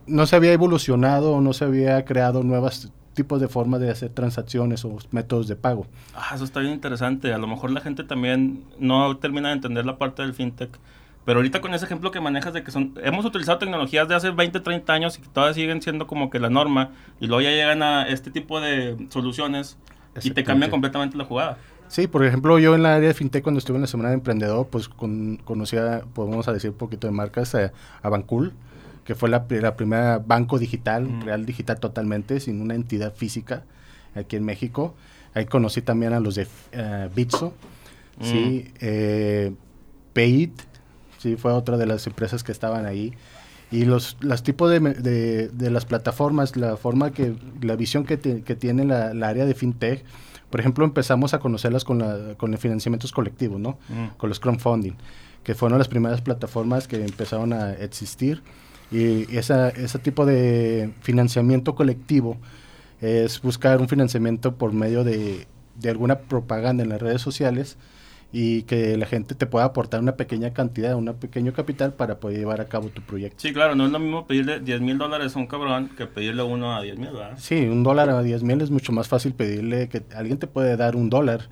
no 0.06 0.24
se 0.26 0.36
había 0.36 0.52
evolucionado, 0.52 1.40
no 1.40 1.52
se 1.52 1.64
había 1.64 2.04
creado 2.04 2.44
nuevas 2.44 2.92
tipos 3.12 3.40
de 3.40 3.48
formas 3.48 3.80
de 3.80 3.90
hacer 3.90 4.10
transacciones 4.10 4.84
o 4.84 4.96
métodos 5.10 5.48
de 5.48 5.56
pago. 5.56 5.88
Ah, 6.14 6.30
eso 6.36 6.44
está 6.44 6.60
bien 6.60 6.74
interesante. 6.74 7.34
A 7.34 7.38
lo 7.38 7.48
mejor 7.48 7.72
la 7.72 7.80
gente 7.80 8.04
también 8.04 8.62
no 8.78 9.16
termina 9.16 9.48
de 9.48 9.54
entender 9.54 9.84
la 9.84 9.98
parte 9.98 10.22
del 10.22 10.32
fintech. 10.32 10.78
Pero 11.24 11.40
ahorita 11.40 11.60
con 11.60 11.74
ese 11.74 11.86
ejemplo 11.86 12.12
que 12.12 12.20
manejas 12.20 12.52
de 12.52 12.62
que 12.62 12.70
son, 12.70 12.94
hemos 13.02 13.24
utilizado 13.24 13.58
tecnologías 13.58 14.06
de 14.06 14.14
hace 14.14 14.30
20, 14.30 14.60
30 14.60 14.92
años 14.92 15.18
y 15.18 15.22
que 15.22 15.28
todavía 15.28 15.54
siguen 15.54 15.82
siendo 15.82 16.06
como 16.06 16.30
que 16.30 16.38
la 16.38 16.50
norma 16.50 16.90
y 17.18 17.26
luego 17.26 17.40
ya 17.40 17.50
llegan 17.50 17.82
a 17.82 18.06
este 18.06 18.30
tipo 18.30 18.60
de 18.60 19.08
soluciones 19.10 19.76
y 20.22 20.30
te 20.30 20.44
cambian 20.44 20.70
completamente 20.70 21.16
la 21.16 21.24
jugada. 21.24 21.58
Sí, 21.88 22.06
por 22.06 22.24
ejemplo, 22.24 22.58
yo 22.58 22.74
en 22.74 22.82
la 22.82 22.96
área 22.96 23.08
de 23.08 23.14
fintech 23.14 23.42
cuando 23.42 23.58
estuve 23.58 23.76
en 23.76 23.82
la 23.82 23.86
Semana 23.86 24.08
de 24.08 24.16
Emprendedor, 24.16 24.66
pues 24.68 24.88
con, 24.88 25.36
conocía, 25.44 26.02
podemos 26.14 26.46
decir 26.46 26.70
un 26.70 26.76
poquito 26.76 27.06
de 27.06 27.12
marcas, 27.12 27.54
eh, 27.54 27.70
a 28.02 28.08
Bancool, 28.08 28.52
que 29.04 29.14
fue 29.14 29.28
la, 29.28 29.46
la 29.48 29.76
primera 29.76 30.18
banco 30.18 30.58
digital, 30.58 31.08
real 31.22 31.44
digital 31.44 31.78
totalmente, 31.78 32.40
sin 32.40 32.60
una 32.60 32.74
entidad 32.74 33.14
física 33.14 33.64
aquí 34.14 34.36
en 34.36 34.44
México. 34.44 34.94
Ahí 35.34 35.46
conocí 35.46 35.82
también 35.82 36.12
a 36.14 36.20
los 36.20 36.36
de 36.36 36.44
uh, 36.44 37.14
Bitso, 37.14 37.52
sí, 38.20 38.72
eh, 38.80 39.52
Payit, 40.14 40.62
sí, 41.18 41.36
fue 41.36 41.52
otra 41.52 41.76
de 41.76 41.86
las 41.86 42.06
empresas 42.06 42.42
que 42.42 42.52
estaban 42.52 42.86
ahí. 42.86 43.12
Y 43.70 43.84
los, 43.84 44.16
los 44.20 44.42
tipos 44.42 44.70
de, 44.70 44.80
de, 44.80 45.48
de 45.48 45.70
las 45.70 45.84
plataformas, 45.84 46.56
la 46.56 46.76
forma 46.76 47.10
que, 47.10 47.34
la 47.60 47.76
visión 47.76 48.04
que, 48.04 48.18
que 48.18 48.54
tiene 48.54 48.84
la, 48.84 49.14
la, 49.14 49.28
área 49.28 49.46
de 49.46 49.54
fintech, 49.54 50.04
por 50.50 50.60
ejemplo, 50.60 50.84
empezamos 50.84 51.34
a 51.34 51.40
conocerlas 51.40 51.84
con, 51.84 51.98
la, 51.98 52.34
con 52.36 52.52
los 52.52 52.60
financiamientos 52.60 53.10
colectivos, 53.10 53.58
¿no? 53.58 53.78
Con 54.16 54.28
los 54.28 54.38
crowdfunding, 54.38 54.92
que 55.42 55.54
fueron 55.54 55.78
las 55.78 55.88
primeras 55.88 56.20
plataformas 56.20 56.86
que 56.86 57.04
empezaron 57.04 57.52
a 57.52 57.72
existir 57.72 58.42
y 58.90 59.36
esa, 59.36 59.70
ese 59.70 59.98
tipo 59.98 60.26
de 60.26 60.92
financiamiento 61.00 61.74
colectivo 61.74 62.36
es 63.00 63.40
buscar 63.42 63.80
un 63.80 63.88
financiamiento 63.88 64.54
por 64.54 64.72
medio 64.72 65.02
de, 65.02 65.46
de 65.80 65.90
alguna 65.90 66.20
propaganda 66.20 66.82
en 66.82 66.90
las 66.90 67.02
redes 67.02 67.20
sociales 67.20 67.76
y 68.36 68.64
que 68.64 68.96
la 68.96 69.06
gente 69.06 69.36
te 69.36 69.46
pueda 69.46 69.64
aportar 69.64 70.00
una 70.00 70.16
pequeña 70.16 70.52
cantidad, 70.52 70.96
un 70.96 71.06
pequeño 71.14 71.52
capital 71.52 71.92
para 71.92 72.18
poder 72.18 72.38
llevar 72.38 72.60
a 72.60 72.64
cabo 72.64 72.88
tu 72.88 73.00
proyecto. 73.00 73.38
Sí, 73.38 73.52
claro, 73.52 73.76
no 73.76 73.86
es 73.86 73.92
lo 73.92 74.00
mismo 74.00 74.26
pedirle 74.26 74.58
10 74.58 74.80
mil 74.80 74.98
dólares 74.98 75.36
a 75.36 75.38
un 75.38 75.46
cabrón 75.46 75.90
que 75.96 76.06
pedirle 76.06 76.42
uno 76.42 76.74
a 76.74 76.82
10 76.82 76.98
mil, 76.98 77.10
¿verdad? 77.12 77.34
Sí, 77.36 77.64
un 77.66 77.84
dólar 77.84 78.10
a 78.10 78.24
10 78.24 78.42
mil 78.42 78.60
es 78.60 78.72
mucho 78.72 78.90
más 78.90 79.06
fácil 79.06 79.34
pedirle 79.34 79.88
que 79.88 80.02
alguien 80.16 80.38
te 80.38 80.48
puede 80.48 80.76
dar 80.76 80.96
un 80.96 81.10
dólar 81.10 81.42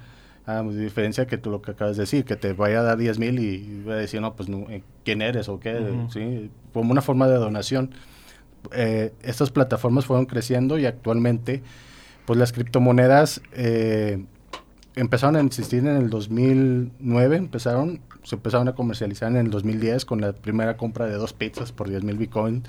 a 0.45 0.61
diferencia 0.65 1.25
que 1.29 1.39
tú 1.39 1.53
lo 1.53 1.63
que 1.63 1.71
acabas 1.71 1.97
de 1.97 2.03
decir, 2.03 2.25
que 2.25 2.35
te 2.35 2.53
vaya 2.53 2.81
a 2.81 2.83
dar 2.83 2.99
10 2.99 3.17
mil 3.21 3.39
y 3.39 3.85
va 3.85 3.93
a 3.93 3.99
decir, 3.99 4.21
no, 4.21 4.35
pues, 4.35 4.49
eh, 4.49 4.83
¿quién 5.05 5.23
eres 5.23 5.49
o 5.49 5.61
qué? 5.61 5.79
¿Sí? 6.13 6.51
Como 6.73 6.91
una 6.91 7.01
forma 7.01 7.29
de 7.29 7.37
donación. 7.37 7.93
Eh, 8.73 9.13
estas 9.23 9.51
plataformas 9.51 10.05
fueron 10.05 10.27
creciendo 10.27 10.81
y 10.81 10.87
actualmente, 10.87 11.63
pues, 12.27 12.41
las 12.41 12.53
criptomonedas 12.53 13.41
eh, 13.53 14.25
empezaron 14.95 15.37
a 15.37 15.41
existir 15.41 15.81
en 15.81 15.97
el 15.97 16.11
2009, 16.11 17.37
empezaron, 17.37 18.01
se 18.23 18.37
empezaron 18.37 18.69
a 18.69 18.75
comercializar 18.75 19.31
en 19.31 19.39
el 19.39 19.51
2010 19.51 20.05
con 20.05 20.21
la 20.21 20.33
primera 20.33 20.77
compra 20.77 21.07
de 21.07 21.15
dos 21.15 21.33
pizzas 21.33 21.73
por 21.73 21.89
10 21.89 22.05
mil 22.05 22.17
Bitcoin, 22.17 22.63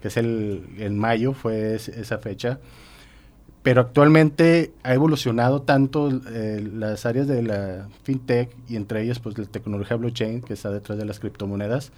que 0.00 0.08
es 0.08 0.16
el, 0.16 0.64
en 0.78 0.98
mayo, 0.98 1.32
fue 1.32 1.74
esa 1.74 2.18
fecha 2.18 2.58
pero 3.62 3.82
actualmente 3.82 4.72
ha 4.82 4.94
evolucionado 4.94 5.62
tanto 5.62 6.08
eh, 6.30 6.66
las 6.74 7.04
áreas 7.04 7.28
de 7.28 7.42
la 7.42 7.88
fintech 8.04 8.50
y 8.68 8.76
entre 8.76 9.02
ellas 9.02 9.18
pues 9.18 9.36
la 9.36 9.44
tecnología 9.44 9.96
blockchain 9.96 10.40
que 10.40 10.54
está 10.54 10.70
detrás 10.70 10.98
de 10.98 11.04
las 11.04 11.20
criptomonedas 11.20 11.92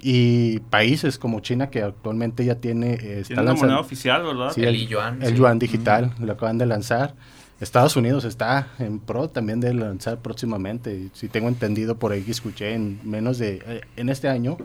Y 0.00 0.58
países 0.70 1.18
como 1.18 1.40
China, 1.40 1.70
que 1.70 1.82
actualmente 1.82 2.44
ya 2.44 2.56
tiene... 2.56 2.94
eh, 2.94 3.20
está 3.20 3.34
tiene 3.34 3.42
una 3.42 3.54
moneda 3.54 3.80
oficial, 3.80 4.24
¿verdad? 4.24 4.52
Sí, 4.52 4.64
el, 4.64 4.88
yuan. 4.88 5.22
El 5.22 5.34
yuan 5.36 5.58
digital, 5.58 6.14
lo 6.18 6.32
acaban 6.32 6.58
de 6.58 6.66
lanzar. 6.66 7.14
Estados 7.60 7.96
Unidos 7.96 8.24
está 8.24 8.68
en 8.78 9.00
pro 9.00 9.28
también 9.28 9.60
de 9.60 9.74
lanzar 9.74 10.18
próximamente. 10.18 11.10
Si 11.12 11.28
tengo 11.28 11.48
entendido 11.48 11.98
por 11.98 12.12
ahí 12.12 12.22
que 12.22 12.30
escuché 12.30 12.74
en 12.74 13.00
menos 13.02 13.38
de... 13.38 13.62
Eh, 13.66 13.80
en 13.96 14.08
este 14.08 14.28
año 14.28 14.56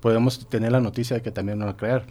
podemos 0.00 0.48
tener 0.48 0.72
la 0.72 0.80
noticia 0.80 1.16
de 1.16 1.22
que 1.22 1.30
también 1.30 1.58
lo 1.58 1.66
va 1.66 1.72
a 1.72 1.76
crear. 1.76 2.06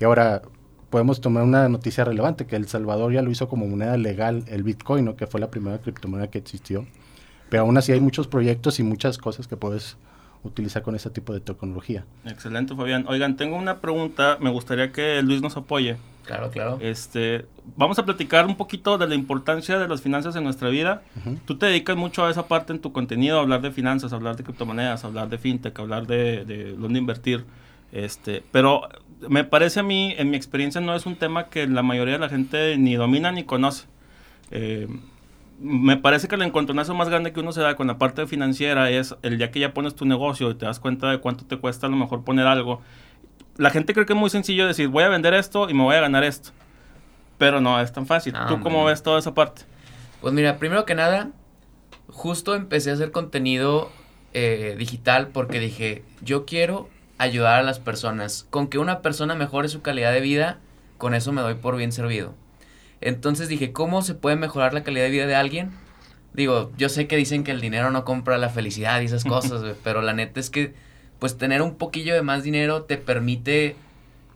Y 0.00 0.04
ahora 0.04 0.42
podemos 0.90 1.20
tomar 1.20 1.44
una 1.44 1.68
noticia 1.68 2.04
relevante, 2.04 2.46
que 2.46 2.56
El 2.56 2.66
Salvador 2.66 3.12
ya 3.12 3.22
lo 3.22 3.30
hizo 3.30 3.48
como 3.48 3.66
moneda 3.66 3.96
legal 3.96 4.44
el 4.48 4.64
Bitcoin, 4.64 5.14
que 5.14 5.26
fue 5.26 5.40
la 5.40 5.50
primera 5.50 5.78
criptomoneda 5.78 6.28
que 6.30 6.38
existió. 6.38 6.86
Pero 7.48 7.62
aún 7.62 7.78
así 7.78 7.92
hay 7.92 8.00
muchos 8.00 8.26
proyectos 8.26 8.80
y 8.80 8.82
muchas 8.82 9.18
cosas 9.18 9.46
que 9.46 9.56
puedes 9.56 9.96
utilizar 10.42 10.82
con 10.82 10.94
ese 10.94 11.10
tipo 11.10 11.32
de 11.32 11.40
tecnología. 11.40 12.04
Excelente, 12.24 12.74
Fabián. 12.74 13.04
Oigan, 13.08 13.36
tengo 13.36 13.56
una 13.56 13.80
pregunta, 13.80 14.38
me 14.40 14.50
gustaría 14.50 14.90
que 14.92 15.22
Luis 15.22 15.42
nos 15.42 15.56
apoye. 15.56 15.96
Claro, 16.30 16.50
claro. 16.50 16.78
Este, 16.80 17.46
vamos 17.76 17.98
a 17.98 18.04
platicar 18.04 18.46
un 18.46 18.54
poquito 18.54 18.96
de 18.98 19.08
la 19.08 19.16
importancia 19.16 19.80
de 19.80 19.88
las 19.88 20.00
finanzas 20.00 20.36
en 20.36 20.44
nuestra 20.44 20.68
vida. 20.68 21.02
Tú 21.44 21.58
te 21.58 21.66
dedicas 21.66 21.96
mucho 21.96 22.24
a 22.24 22.30
esa 22.30 22.46
parte 22.46 22.72
en 22.72 22.78
tu 22.78 22.92
contenido, 22.92 23.38
a 23.38 23.42
hablar 23.42 23.62
de 23.62 23.72
finanzas, 23.72 24.12
a 24.12 24.16
hablar 24.16 24.36
de 24.36 24.44
criptomonedas, 24.44 25.02
a 25.02 25.08
hablar 25.08 25.28
de 25.28 25.38
fintech, 25.38 25.76
a 25.76 25.82
hablar 25.82 26.06
de, 26.06 26.44
de 26.44 26.76
dónde 26.76 27.00
invertir. 27.00 27.44
Este, 27.90 28.44
pero 28.52 28.88
me 29.28 29.42
parece 29.42 29.80
a 29.80 29.82
mí, 29.82 30.14
en 30.16 30.30
mi 30.30 30.36
experiencia, 30.36 30.80
no 30.80 30.94
es 30.94 31.04
un 31.04 31.16
tema 31.16 31.48
que 31.48 31.66
la 31.66 31.82
mayoría 31.82 32.14
de 32.14 32.20
la 32.20 32.28
gente 32.28 32.78
ni 32.78 32.94
domina 32.94 33.32
ni 33.32 33.42
conoce. 33.42 33.86
Eh, 34.52 34.86
me 35.58 35.96
parece 35.96 36.28
que 36.28 36.36
el 36.36 36.42
encontronazo 36.42 36.94
más 36.94 37.08
grande 37.08 37.32
que 37.32 37.40
uno 37.40 37.50
se 37.50 37.60
da 37.60 37.74
con 37.74 37.88
la 37.88 37.98
parte 37.98 38.28
financiera 38.28 38.88
es 38.88 39.16
el 39.22 39.36
día 39.36 39.50
que 39.50 39.58
ya 39.58 39.74
pones 39.74 39.96
tu 39.96 40.04
negocio 40.04 40.48
y 40.52 40.54
te 40.54 40.64
das 40.64 40.78
cuenta 40.78 41.10
de 41.10 41.18
cuánto 41.18 41.44
te 41.44 41.56
cuesta 41.56 41.88
a 41.88 41.90
lo 41.90 41.96
mejor 41.96 42.22
poner 42.22 42.46
algo. 42.46 42.82
La 43.56 43.70
gente 43.70 43.92
cree 43.92 44.06
que 44.06 44.12
es 44.12 44.18
muy 44.18 44.30
sencillo 44.30 44.66
decir, 44.66 44.88
voy 44.88 45.04
a 45.04 45.08
vender 45.08 45.34
esto 45.34 45.68
y 45.68 45.74
me 45.74 45.82
voy 45.82 45.96
a 45.96 46.00
ganar 46.00 46.24
esto. 46.24 46.50
Pero 47.38 47.60
no 47.60 47.80
es 47.80 47.92
tan 47.92 48.06
fácil. 48.06 48.34
¿Tú 48.48 48.60
cómo 48.60 48.84
ves 48.84 49.02
toda 49.02 49.18
esa 49.18 49.34
parte? 49.34 49.62
Pues 50.20 50.34
mira, 50.34 50.58
primero 50.58 50.84
que 50.84 50.94
nada, 50.94 51.30
justo 52.08 52.54
empecé 52.54 52.90
a 52.90 52.94
hacer 52.94 53.10
contenido 53.10 53.90
eh, 54.32 54.76
digital 54.78 55.28
porque 55.28 55.58
dije, 55.58 56.04
yo 56.22 56.44
quiero 56.44 56.88
ayudar 57.18 57.60
a 57.60 57.62
las 57.62 57.78
personas. 57.78 58.46
Con 58.50 58.68
que 58.68 58.78
una 58.78 59.00
persona 59.00 59.34
mejore 59.34 59.68
su 59.68 59.82
calidad 59.82 60.12
de 60.12 60.20
vida, 60.20 60.58
con 60.98 61.14
eso 61.14 61.32
me 61.32 61.42
doy 61.42 61.54
por 61.54 61.76
bien 61.76 61.92
servido. 61.92 62.34
Entonces 63.00 63.48
dije, 63.48 63.72
¿cómo 63.72 64.02
se 64.02 64.14
puede 64.14 64.36
mejorar 64.36 64.74
la 64.74 64.82
calidad 64.82 65.04
de 65.04 65.10
vida 65.10 65.26
de 65.26 65.34
alguien? 65.34 65.70
Digo, 66.32 66.70
yo 66.76 66.88
sé 66.88 67.06
que 67.06 67.16
dicen 67.16 67.44
que 67.44 67.50
el 67.50 67.60
dinero 67.60 67.90
no 67.90 68.04
compra 68.04 68.38
la 68.38 68.48
felicidad 68.48 69.00
y 69.00 69.06
esas 69.06 69.24
cosas, 69.26 69.76
pero 69.82 70.02
la 70.02 70.12
neta 70.12 70.40
es 70.40 70.50
que, 70.50 70.74
pues 71.20 71.38
tener 71.38 71.62
un 71.62 71.76
poquillo 71.76 72.14
de 72.14 72.22
más 72.22 72.42
dinero 72.42 72.82
te 72.82 72.96
permite 72.96 73.76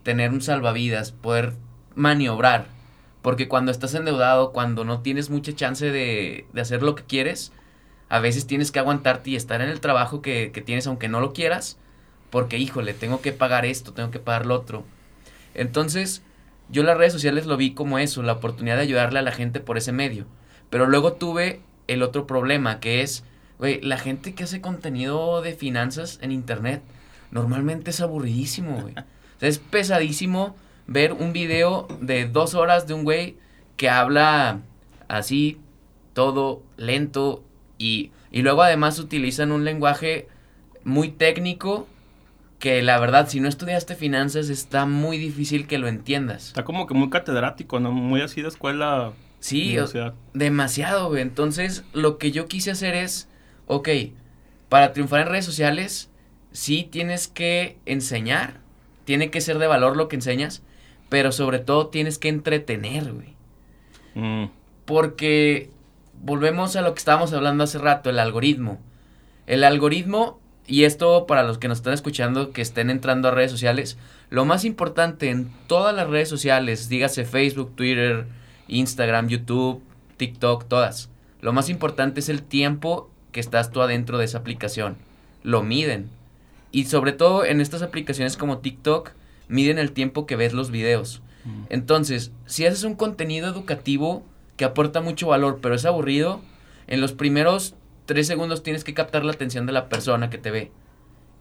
tener 0.03 0.31
un 0.31 0.41
salvavidas, 0.41 1.11
poder 1.11 1.53
maniobrar. 1.95 2.67
Porque 3.21 3.47
cuando 3.47 3.71
estás 3.71 3.95
endeudado, 3.95 4.53
cuando 4.53 4.85
no 4.85 5.01
tienes 5.01 5.29
mucha 5.29 5.53
chance 5.53 5.91
de, 5.91 6.45
de 6.53 6.61
hacer 6.61 6.83
lo 6.83 6.95
que 6.95 7.03
quieres, 7.03 7.51
a 8.07 8.19
veces 8.19 8.47
tienes 8.47 8.71
que 8.71 8.79
aguantarte 8.79 9.31
y 9.31 9.35
estar 9.35 9.61
en 9.61 9.69
el 9.69 9.81
trabajo 9.81 10.21
que, 10.21 10.51
que 10.53 10.61
tienes 10.61 10.85
aunque 10.87 11.09
no 11.09 11.19
lo 11.19 11.33
quieras, 11.33 11.77
porque 12.29 12.57
híjole, 12.57 12.93
tengo 12.93 13.21
que 13.21 13.33
pagar 13.33 13.65
esto, 13.65 13.93
tengo 13.93 14.11
que 14.11 14.19
pagar 14.19 14.45
lo 14.45 14.55
otro. 14.55 14.83
Entonces, 15.55 16.21
yo 16.69 16.83
las 16.83 16.97
redes 16.97 17.13
sociales 17.13 17.45
lo 17.47 17.57
vi 17.57 17.73
como 17.73 17.97
eso, 17.97 18.21
la 18.21 18.33
oportunidad 18.33 18.75
de 18.75 18.83
ayudarle 18.83 19.19
a 19.19 19.23
la 19.23 19.31
gente 19.31 19.59
por 19.59 19.77
ese 19.77 19.91
medio. 19.91 20.25
Pero 20.69 20.85
luego 20.87 21.13
tuve 21.13 21.61
el 21.87 22.03
otro 22.03 22.27
problema, 22.27 22.79
que 22.79 23.01
es, 23.01 23.23
güey, 23.59 23.81
la 23.81 23.97
gente 23.97 24.33
que 24.33 24.43
hace 24.43 24.61
contenido 24.61 25.41
de 25.41 25.53
finanzas 25.53 26.19
en 26.21 26.31
internet 26.31 26.81
normalmente 27.31 27.91
es 27.91 28.01
aburridísimo, 28.01 28.81
güey. 28.81 28.93
O 28.93 29.39
sea, 29.39 29.49
es 29.49 29.59
pesadísimo 29.59 30.55
ver 30.87 31.13
un 31.13 31.33
video 31.33 31.87
de 32.01 32.27
dos 32.27 32.53
horas 32.53 32.87
de 32.87 32.93
un 32.93 33.03
güey 33.03 33.37
que 33.77 33.89
habla 33.89 34.61
así, 35.07 35.59
todo 36.13 36.63
lento 36.77 37.43
y, 37.77 38.11
y 38.31 38.41
luego 38.41 38.63
además 38.63 38.99
utilizan 38.99 39.51
un 39.51 39.65
lenguaje 39.65 40.27
muy 40.83 41.09
técnico 41.09 41.87
que 42.59 42.81
la 42.81 42.99
verdad, 42.99 43.27
si 43.27 43.39
no 43.39 43.49
estudiaste 43.49 43.95
finanzas, 43.95 44.49
está 44.49 44.85
muy 44.85 45.17
difícil 45.17 45.67
que 45.67 45.77
lo 45.77 45.87
entiendas. 45.87 46.47
Está 46.47 46.63
como 46.63 46.87
que 46.87 46.93
muy 46.93 47.09
catedrático, 47.09 47.79
¿no? 47.79 47.91
Muy 47.91 48.21
así 48.21 48.41
de 48.41 48.47
escuela. 48.47 49.13
Sí, 49.39 49.77
demasiado, 50.33 51.09
güey. 51.09 51.21
Entonces, 51.21 51.83
lo 51.93 52.17
que 52.17 52.31
yo 52.31 52.47
quise 52.47 52.71
hacer 52.71 52.95
es, 52.95 53.27
ok, 53.67 53.89
para 54.69 54.93
triunfar 54.93 55.21
en 55.21 55.27
redes 55.27 55.45
sociales, 55.45 56.09
sí 56.51 56.87
tienes 56.89 57.27
que 57.27 57.77
enseñar, 57.85 58.59
tiene 59.05 59.29
que 59.29 59.41
ser 59.41 59.59
de 59.59 59.67
valor 59.67 59.97
lo 59.97 60.07
que 60.07 60.15
enseñas, 60.15 60.63
pero 61.09 61.31
sobre 61.31 61.59
todo 61.59 61.87
tienes 61.87 62.17
que 62.17 62.29
entretener, 62.29 63.13
güey. 63.13 63.35
Mm. 64.15 64.49
Porque 64.85 65.69
volvemos 66.21 66.75
a 66.75 66.81
lo 66.81 66.93
que 66.93 66.99
estábamos 66.99 67.33
hablando 67.33 67.63
hace 67.63 67.77
rato, 67.77 68.09
el 68.09 68.19
algoritmo. 68.19 68.79
El 69.45 69.63
algoritmo 69.63 70.39
y 70.67 70.83
esto 70.83 71.27
para 71.27 71.43
los 71.43 71.57
que 71.57 71.67
nos 71.67 71.79
están 71.79 71.93
escuchando, 71.93 72.51
que 72.51 72.61
estén 72.61 72.89
entrando 72.89 73.27
a 73.27 73.31
redes 73.31 73.51
sociales, 73.51 73.97
lo 74.29 74.45
más 74.45 74.65
importante 74.65 75.29
en 75.29 75.51
todas 75.67 75.95
las 75.95 76.09
redes 76.09 76.29
sociales, 76.29 76.89
dígase 76.89 77.25
Facebook, 77.25 77.75
Twitter, 77.75 78.25
Instagram, 78.67 79.27
YouTube, 79.27 79.83
TikTok, 80.17 80.67
todas, 80.67 81.09
lo 81.41 81.53
más 81.53 81.69
importante 81.69 82.19
es 82.19 82.29
el 82.29 82.41
tiempo 82.41 83.11
que 83.35 83.41
estás 83.41 83.69
tú 83.69 83.81
adentro 83.81 84.17
de 84.17 84.23
esa 84.23 84.37
aplicación. 84.37 84.95
Lo 85.43 85.61
miden. 85.61 86.09
Y 86.71 86.85
sobre 86.85 87.11
todo 87.11 87.43
en 87.43 87.59
estas 87.59 87.81
aplicaciones 87.81 88.37
como 88.37 88.59
TikTok, 88.59 89.11
miden 89.49 89.77
el 89.77 89.91
tiempo 89.91 90.25
que 90.25 90.37
ves 90.37 90.53
los 90.53 90.71
videos. 90.71 91.21
Mm. 91.43 91.63
Entonces, 91.67 92.31
si 92.45 92.65
haces 92.65 92.85
un 92.85 92.95
contenido 92.95 93.49
educativo 93.49 94.23
que 94.55 94.63
aporta 94.63 95.01
mucho 95.01 95.27
valor, 95.27 95.59
pero 95.61 95.75
es 95.75 95.83
aburrido, 95.83 96.39
en 96.87 97.01
los 97.01 97.11
primeros 97.11 97.75
tres 98.05 98.25
segundos 98.25 98.63
tienes 98.63 98.85
que 98.85 98.93
captar 98.93 99.25
la 99.25 99.33
atención 99.33 99.65
de 99.65 99.73
la 99.73 99.89
persona 99.89 100.29
que 100.29 100.37
te 100.37 100.49
ve. 100.49 100.71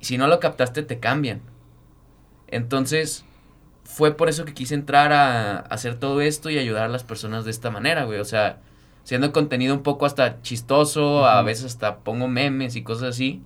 Y 0.00 0.06
si 0.06 0.18
no 0.18 0.26
lo 0.26 0.40
captaste, 0.40 0.82
te 0.82 0.98
cambian. 0.98 1.42
Entonces, 2.48 3.24
fue 3.84 4.16
por 4.16 4.28
eso 4.28 4.44
que 4.44 4.52
quise 4.52 4.74
entrar 4.74 5.12
a, 5.12 5.58
hacer 5.60 5.94
todo 5.94 6.22
esto 6.22 6.50
y 6.50 6.58
ayudar 6.58 6.86
a 6.86 6.88
las 6.88 7.04
personas 7.04 7.44
de 7.44 7.52
esta 7.52 7.70
manera, 7.70 8.02
güey. 8.02 8.18
O 8.18 8.24
sea, 8.24 8.58
siendo 9.04 9.32
contenido 9.32 9.75
un 9.75 9.82
poco 9.82 10.06
hasta 10.06 10.42
chistoso, 10.42 11.26
a 11.26 11.42
veces 11.42 11.66
hasta 11.66 11.99
pongo 11.99 12.26
memes 12.26 12.75
y 12.75 12.82
cosas 12.82 13.11
así, 13.11 13.42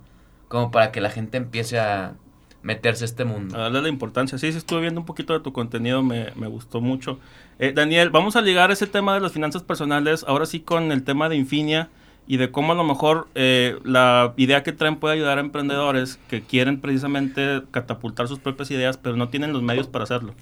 como 0.49 0.71
para 0.71 0.91
que 0.91 1.01
la 1.01 1.11
gente 1.11 1.37
empiece 1.37 1.79
a 1.79 2.15
meterse 2.63 3.05
a 3.05 3.07
este 3.07 3.25
mundo. 3.25 3.57
A 3.57 3.63
darle 3.63 3.83
la 3.83 3.89
importancia. 3.89 4.39
Sí, 4.39 4.51
sí, 4.51 4.59
estuve 4.59 4.81
viendo 4.81 5.01
un 5.01 5.07
poquito 5.07 5.33
de 5.33 5.41
tu 5.41 5.53
contenido, 5.53 6.03
me, 6.03 6.33
me 6.35 6.47
gustó 6.47 6.81
mucho. 6.81 7.19
Eh, 7.59 7.73
Daniel, 7.75 8.11
vamos 8.11 8.37
a 8.37 8.41
ligar 8.41 8.71
ese 8.71 8.87
tema 8.87 9.15
de 9.15 9.21
las 9.21 9.33
finanzas 9.33 9.63
personales, 9.63 10.25
ahora 10.27 10.47
sí 10.47 10.61
con 10.61 10.91
el 10.93 11.03
tema 11.03 11.29
de 11.29 11.37
Infinia 11.37 11.91
y 12.29 12.37
de 12.37 12.51
cómo 12.51 12.73
a 12.73 12.77
lo 12.77 12.85
mejor 12.85 13.27
eh, 13.35 13.79
la 13.85 14.35
idea 14.37 14.63
que 14.63 14.73
traen 14.73 14.97
puede 14.97 15.15
ayudar 15.15 15.39
a 15.39 15.41
emprendedores 15.41 16.21
que 16.29 16.43
quieren 16.43 16.81
precisamente 16.81 17.63
catapultar 17.71 18.29
sus 18.29 18.39
propias 18.39 18.71
ideas, 18.71 18.99
pero 18.99 19.17
no 19.17 19.29
tienen 19.29 19.53
los 19.53 19.63
medios 19.63 19.87
para 19.87 20.05
hacerlo. 20.05 20.35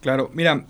Claro, 0.00 0.30
mira, 0.32 0.66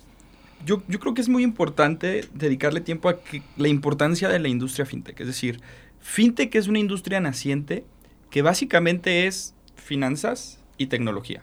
yo, 0.64 0.82
yo 0.88 1.00
creo 1.00 1.14
que 1.14 1.20
es 1.20 1.28
muy 1.28 1.42
importante 1.42 2.28
dedicarle 2.34 2.80
tiempo 2.80 3.08
a 3.08 3.20
que, 3.20 3.42
la 3.56 3.68
importancia 3.68 4.28
de 4.28 4.38
la 4.38 4.48
industria 4.48 4.86
fintech. 4.86 5.20
Es 5.20 5.26
decir, 5.26 5.60
fintech 6.00 6.54
es 6.54 6.68
una 6.68 6.78
industria 6.78 7.20
naciente 7.20 7.84
que 8.30 8.42
básicamente 8.42 9.26
es 9.26 9.54
finanzas 9.76 10.60
y 10.78 10.86
tecnología. 10.86 11.42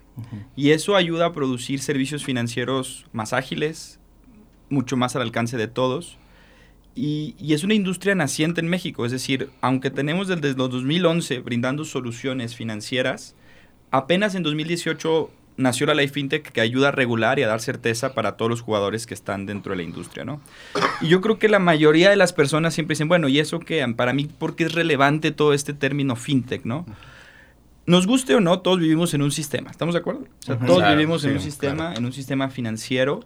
Y 0.55 0.71
eso 0.71 0.95
ayuda 0.95 1.27
a 1.27 1.33
producir 1.33 1.81
servicios 1.81 2.23
financieros 2.23 3.05
más 3.13 3.33
ágiles, 3.33 3.99
mucho 4.69 4.97
más 4.97 5.15
al 5.15 5.21
alcance 5.21 5.57
de 5.57 5.67
todos 5.67 6.17
y, 6.95 7.53
es 7.53 7.63
una 7.63 7.75
industria 7.75 8.13
naciente 8.13 8.59
en 8.59 8.67
México, 8.67 9.05
es 9.05 9.11
decir, 9.11 9.49
aunque 9.61 9.89
tenemos 9.89 10.27
desde 10.27 10.53
los 10.53 10.69
2011 10.69 11.39
brindando 11.39 11.85
soluciones 11.85 12.55
financieras, 12.55 13.35
apenas 13.89 14.35
en 14.35 14.43
2018 14.43 15.31
nació 15.59 15.85
la 15.85 15.93
ley 15.93 16.07
FinTech 16.07 16.51
que 16.51 16.61
ayuda 16.61 16.87
a 16.87 16.91
regular 16.91 17.37
y 17.37 17.43
a 17.43 17.47
dar 17.47 17.61
certeza 17.61 18.13
para 18.13 18.37
todos 18.37 18.49
los 18.49 18.61
jugadores 18.61 19.05
que 19.05 19.13
están 19.13 19.45
dentro 19.45 19.71
de 19.71 19.77
la 19.77 19.83
industria, 19.83 20.25
¿no? 20.25 20.41
Y 21.01 21.07
yo 21.07 21.21
creo 21.21 21.37
que 21.37 21.49
la 21.49 21.59
mayoría 21.59 22.09
de 22.09 22.15
las 22.15 22.33
personas 22.33 22.73
siempre 22.73 22.93
dicen, 22.93 23.07
bueno, 23.07 23.27
¿y 23.27 23.39
eso 23.39 23.59
qué? 23.59 23.85
Para 23.95 24.13
mí, 24.13 24.25
¿por 24.25 24.55
qué 24.55 24.63
es 24.63 24.73
relevante 24.73 25.31
todo 25.31 25.53
este 25.53 25.73
término 25.73 26.15
FinTech, 26.15 26.65
no? 26.65 26.85
Nos 27.85 28.07
guste 28.07 28.35
o 28.35 28.39
no, 28.39 28.61
todos 28.61 28.79
vivimos 28.79 29.13
en 29.13 29.21
un 29.21 29.31
sistema, 29.31 29.69
¿estamos 29.69 29.93
de 29.93 29.99
acuerdo? 29.99 30.21
O 30.21 30.45
sea, 30.45 30.57
todos 30.57 30.87
vivimos 30.89 31.23
en 31.25 31.33
un 31.33 31.41
sistema, 31.41 31.93
en 31.93 32.05
un 32.05 32.13
sistema 32.13 32.49
financiero. 32.49 33.25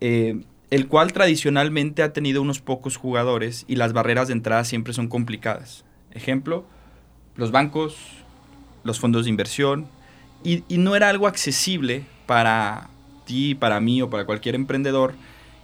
Eh, 0.00 0.42
el 0.70 0.88
cual 0.88 1.12
tradicionalmente 1.12 2.02
ha 2.02 2.14
tenido 2.14 2.40
unos 2.40 2.60
pocos 2.60 2.96
jugadores 2.96 3.66
y 3.68 3.76
las 3.76 3.92
barreras 3.92 4.28
de 4.28 4.32
entrada 4.32 4.64
siempre 4.64 4.94
son 4.94 5.06
complicadas. 5.06 5.84
Ejemplo, 6.12 6.64
los 7.36 7.50
bancos, 7.50 7.98
los 8.82 8.98
fondos 8.98 9.24
de 9.24 9.30
inversión, 9.30 9.86
y, 10.44 10.78
no 10.78 10.96
era 10.96 11.08
algo 11.08 11.26
accesible 11.26 12.04
para 12.26 12.88
ti, 13.26 13.54
para 13.54 13.80
mí 13.80 14.02
o 14.02 14.10
para 14.10 14.24
cualquier 14.24 14.54
emprendedor 14.54 15.14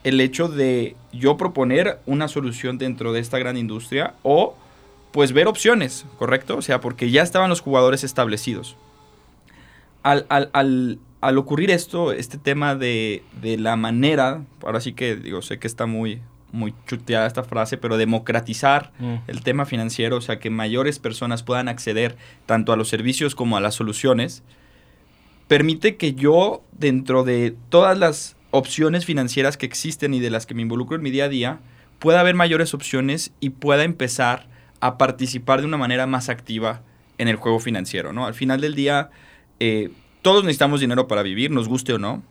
el 0.04 0.20
hecho 0.20 0.48
de 0.48 0.96
yo 1.12 1.36
proponer 1.36 1.98
una 2.06 2.28
solución 2.28 2.78
dentro 2.78 3.12
de 3.12 3.20
esta 3.20 3.38
gran 3.38 3.56
industria 3.56 4.14
o 4.22 4.56
pues 5.12 5.32
ver 5.32 5.48
opciones, 5.48 6.06
¿correcto? 6.18 6.56
O 6.56 6.62
sea, 6.62 6.80
porque 6.80 7.10
ya 7.10 7.22
estaban 7.22 7.50
los 7.50 7.60
jugadores 7.60 8.04
establecidos. 8.04 8.76
al, 10.02 10.26
al, 10.28 10.50
al, 10.52 10.98
al 11.20 11.38
ocurrir 11.38 11.70
esto, 11.70 12.12
este 12.12 12.38
tema 12.38 12.74
de, 12.76 13.22
de, 13.40 13.58
la 13.58 13.76
manera, 13.76 14.44
ahora 14.62 14.80
sí 14.80 14.92
que 14.92 15.16
digo, 15.16 15.42
sé 15.42 15.58
que 15.58 15.66
está 15.66 15.86
muy, 15.86 16.20
muy 16.52 16.74
chuteada 16.86 17.26
esta 17.26 17.42
frase, 17.42 17.76
pero 17.76 17.96
democratizar 17.96 18.92
mm. 18.98 19.14
el 19.26 19.42
tema 19.42 19.66
financiero, 19.66 20.16
o 20.16 20.20
sea, 20.20 20.38
que 20.38 20.50
mayores 20.50 20.98
personas 20.98 21.42
puedan 21.42 21.68
acceder 21.68 22.16
tanto 22.46 22.72
a 22.72 22.76
los 22.76 22.88
servicios 22.88 23.34
como 23.34 23.56
a 23.56 23.60
las 23.60 23.74
soluciones, 23.74 24.42
permite 25.48 25.96
que 25.96 26.14
yo, 26.14 26.62
dentro 26.72 27.24
de 27.24 27.56
todas 27.70 27.98
las 27.98 28.36
opciones 28.50 29.04
financieras 29.04 29.56
que 29.56 29.66
existen 29.66 30.14
y 30.14 30.20
de 30.20 30.30
las 30.30 30.46
que 30.46 30.54
me 30.54 30.62
involucro 30.62 30.96
en 30.96 31.02
mi 31.02 31.10
día 31.10 31.24
a 31.24 31.28
día, 31.28 31.60
pueda 31.98 32.20
haber 32.20 32.34
mayores 32.34 32.74
opciones 32.74 33.32
y 33.40 33.50
pueda 33.50 33.84
empezar 33.84 34.46
a 34.80 34.98
participar 34.98 35.60
de 35.60 35.66
una 35.66 35.76
manera 35.76 36.06
más 36.06 36.28
activa 36.28 36.82
en 37.18 37.28
el 37.28 37.36
juego 37.36 37.58
financiero, 37.58 38.12
¿no? 38.12 38.26
Al 38.26 38.34
final 38.34 38.60
del 38.60 38.74
día, 38.74 39.10
eh, 39.58 39.90
todos 40.22 40.44
necesitamos 40.44 40.80
dinero 40.80 41.08
para 41.08 41.22
vivir, 41.22 41.50
nos 41.50 41.68
guste 41.68 41.92
o 41.92 41.98
no. 41.98 42.22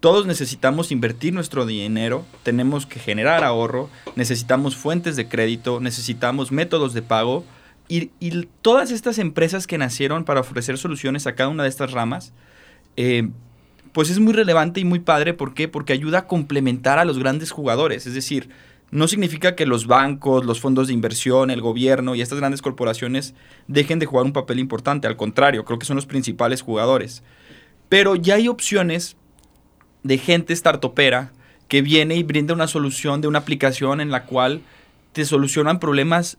Todos 0.00 0.24
necesitamos 0.24 0.92
invertir 0.92 1.34
nuestro 1.34 1.66
dinero, 1.66 2.24
tenemos 2.42 2.86
que 2.86 2.98
generar 2.98 3.44
ahorro, 3.44 3.90
necesitamos 4.16 4.74
fuentes 4.74 5.14
de 5.14 5.28
crédito, 5.28 5.78
necesitamos 5.78 6.52
métodos 6.52 6.94
de 6.94 7.02
pago 7.02 7.44
y, 7.86 8.10
y 8.18 8.48
todas 8.62 8.92
estas 8.92 9.18
empresas 9.18 9.66
que 9.66 9.76
nacieron 9.76 10.24
para 10.24 10.40
ofrecer 10.40 10.78
soluciones 10.78 11.26
a 11.26 11.34
cada 11.34 11.50
una 11.50 11.64
de 11.64 11.68
estas 11.68 11.92
ramas, 11.92 12.32
eh, 12.96 13.28
pues 13.92 14.10
es 14.10 14.18
muy 14.18 14.32
relevante 14.32 14.80
y 14.80 14.84
muy 14.84 15.00
padre. 15.00 15.34
¿Por 15.34 15.54
qué? 15.54 15.68
Porque 15.68 15.92
ayuda 15.92 16.20
a 16.20 16.26
complementar 16.26 16.98
a 16.98 17.04
los 17.04 17.18
grandes 17.18 17.50
jugadores. 17.50 18.06
Es 18.06 18.14
decir, 18.14 18.50
no 18.90 19.06
significa 19.06 19.54
que 19.54 19.66
los 19.66 19.86
bancos, 19.86 20.44
los 20.44 20.60
fondos 20.60 20.88
de 20.88 20.94
inversión, 20.94 21.50
el 21.50 21.60
gobierno 21.60 22.14
y 22.14 22.22
estas 22.22 22.38
grandes 22.38 22.62
corporaciones 22.62 23.34
dejen 23.68 23.98
de 23.98 24.06
jugar 24.06 24.26
un 24.26 24.32
papel 24.32 24.58
importante. 24.58 25.06
Al 25.06 25.16
contrario, 25.16 25.64
creo 25.64 25.78
que 25.78 25.86
son 25.86 25.96
los 25.96 26.06
principales 26.06 26.62
jugadores. 26.62 27.22
Pero 27.88 28.16
ya 28.16 28.34
hay 28.34 28.48
opciones 28.48 29.16
de 30.02 30.18
gente 30.18 30.54
startupera 30.54 31.32
que 31.68 31.82
viene 31.82 32.16
y 32.16 32.22
brinda 32.22 32.54
una 32.54 32.66
solución 32.66 33.20
de 33.20 33.28
una 33.28 33.38
aplicación 33.38 34.00
en 34.00 34.10
la 34.10 34.24
cual 34.24 34.62
te 35.12 35.24
solucionan 35.24 35.78
problemas 35.78 36.38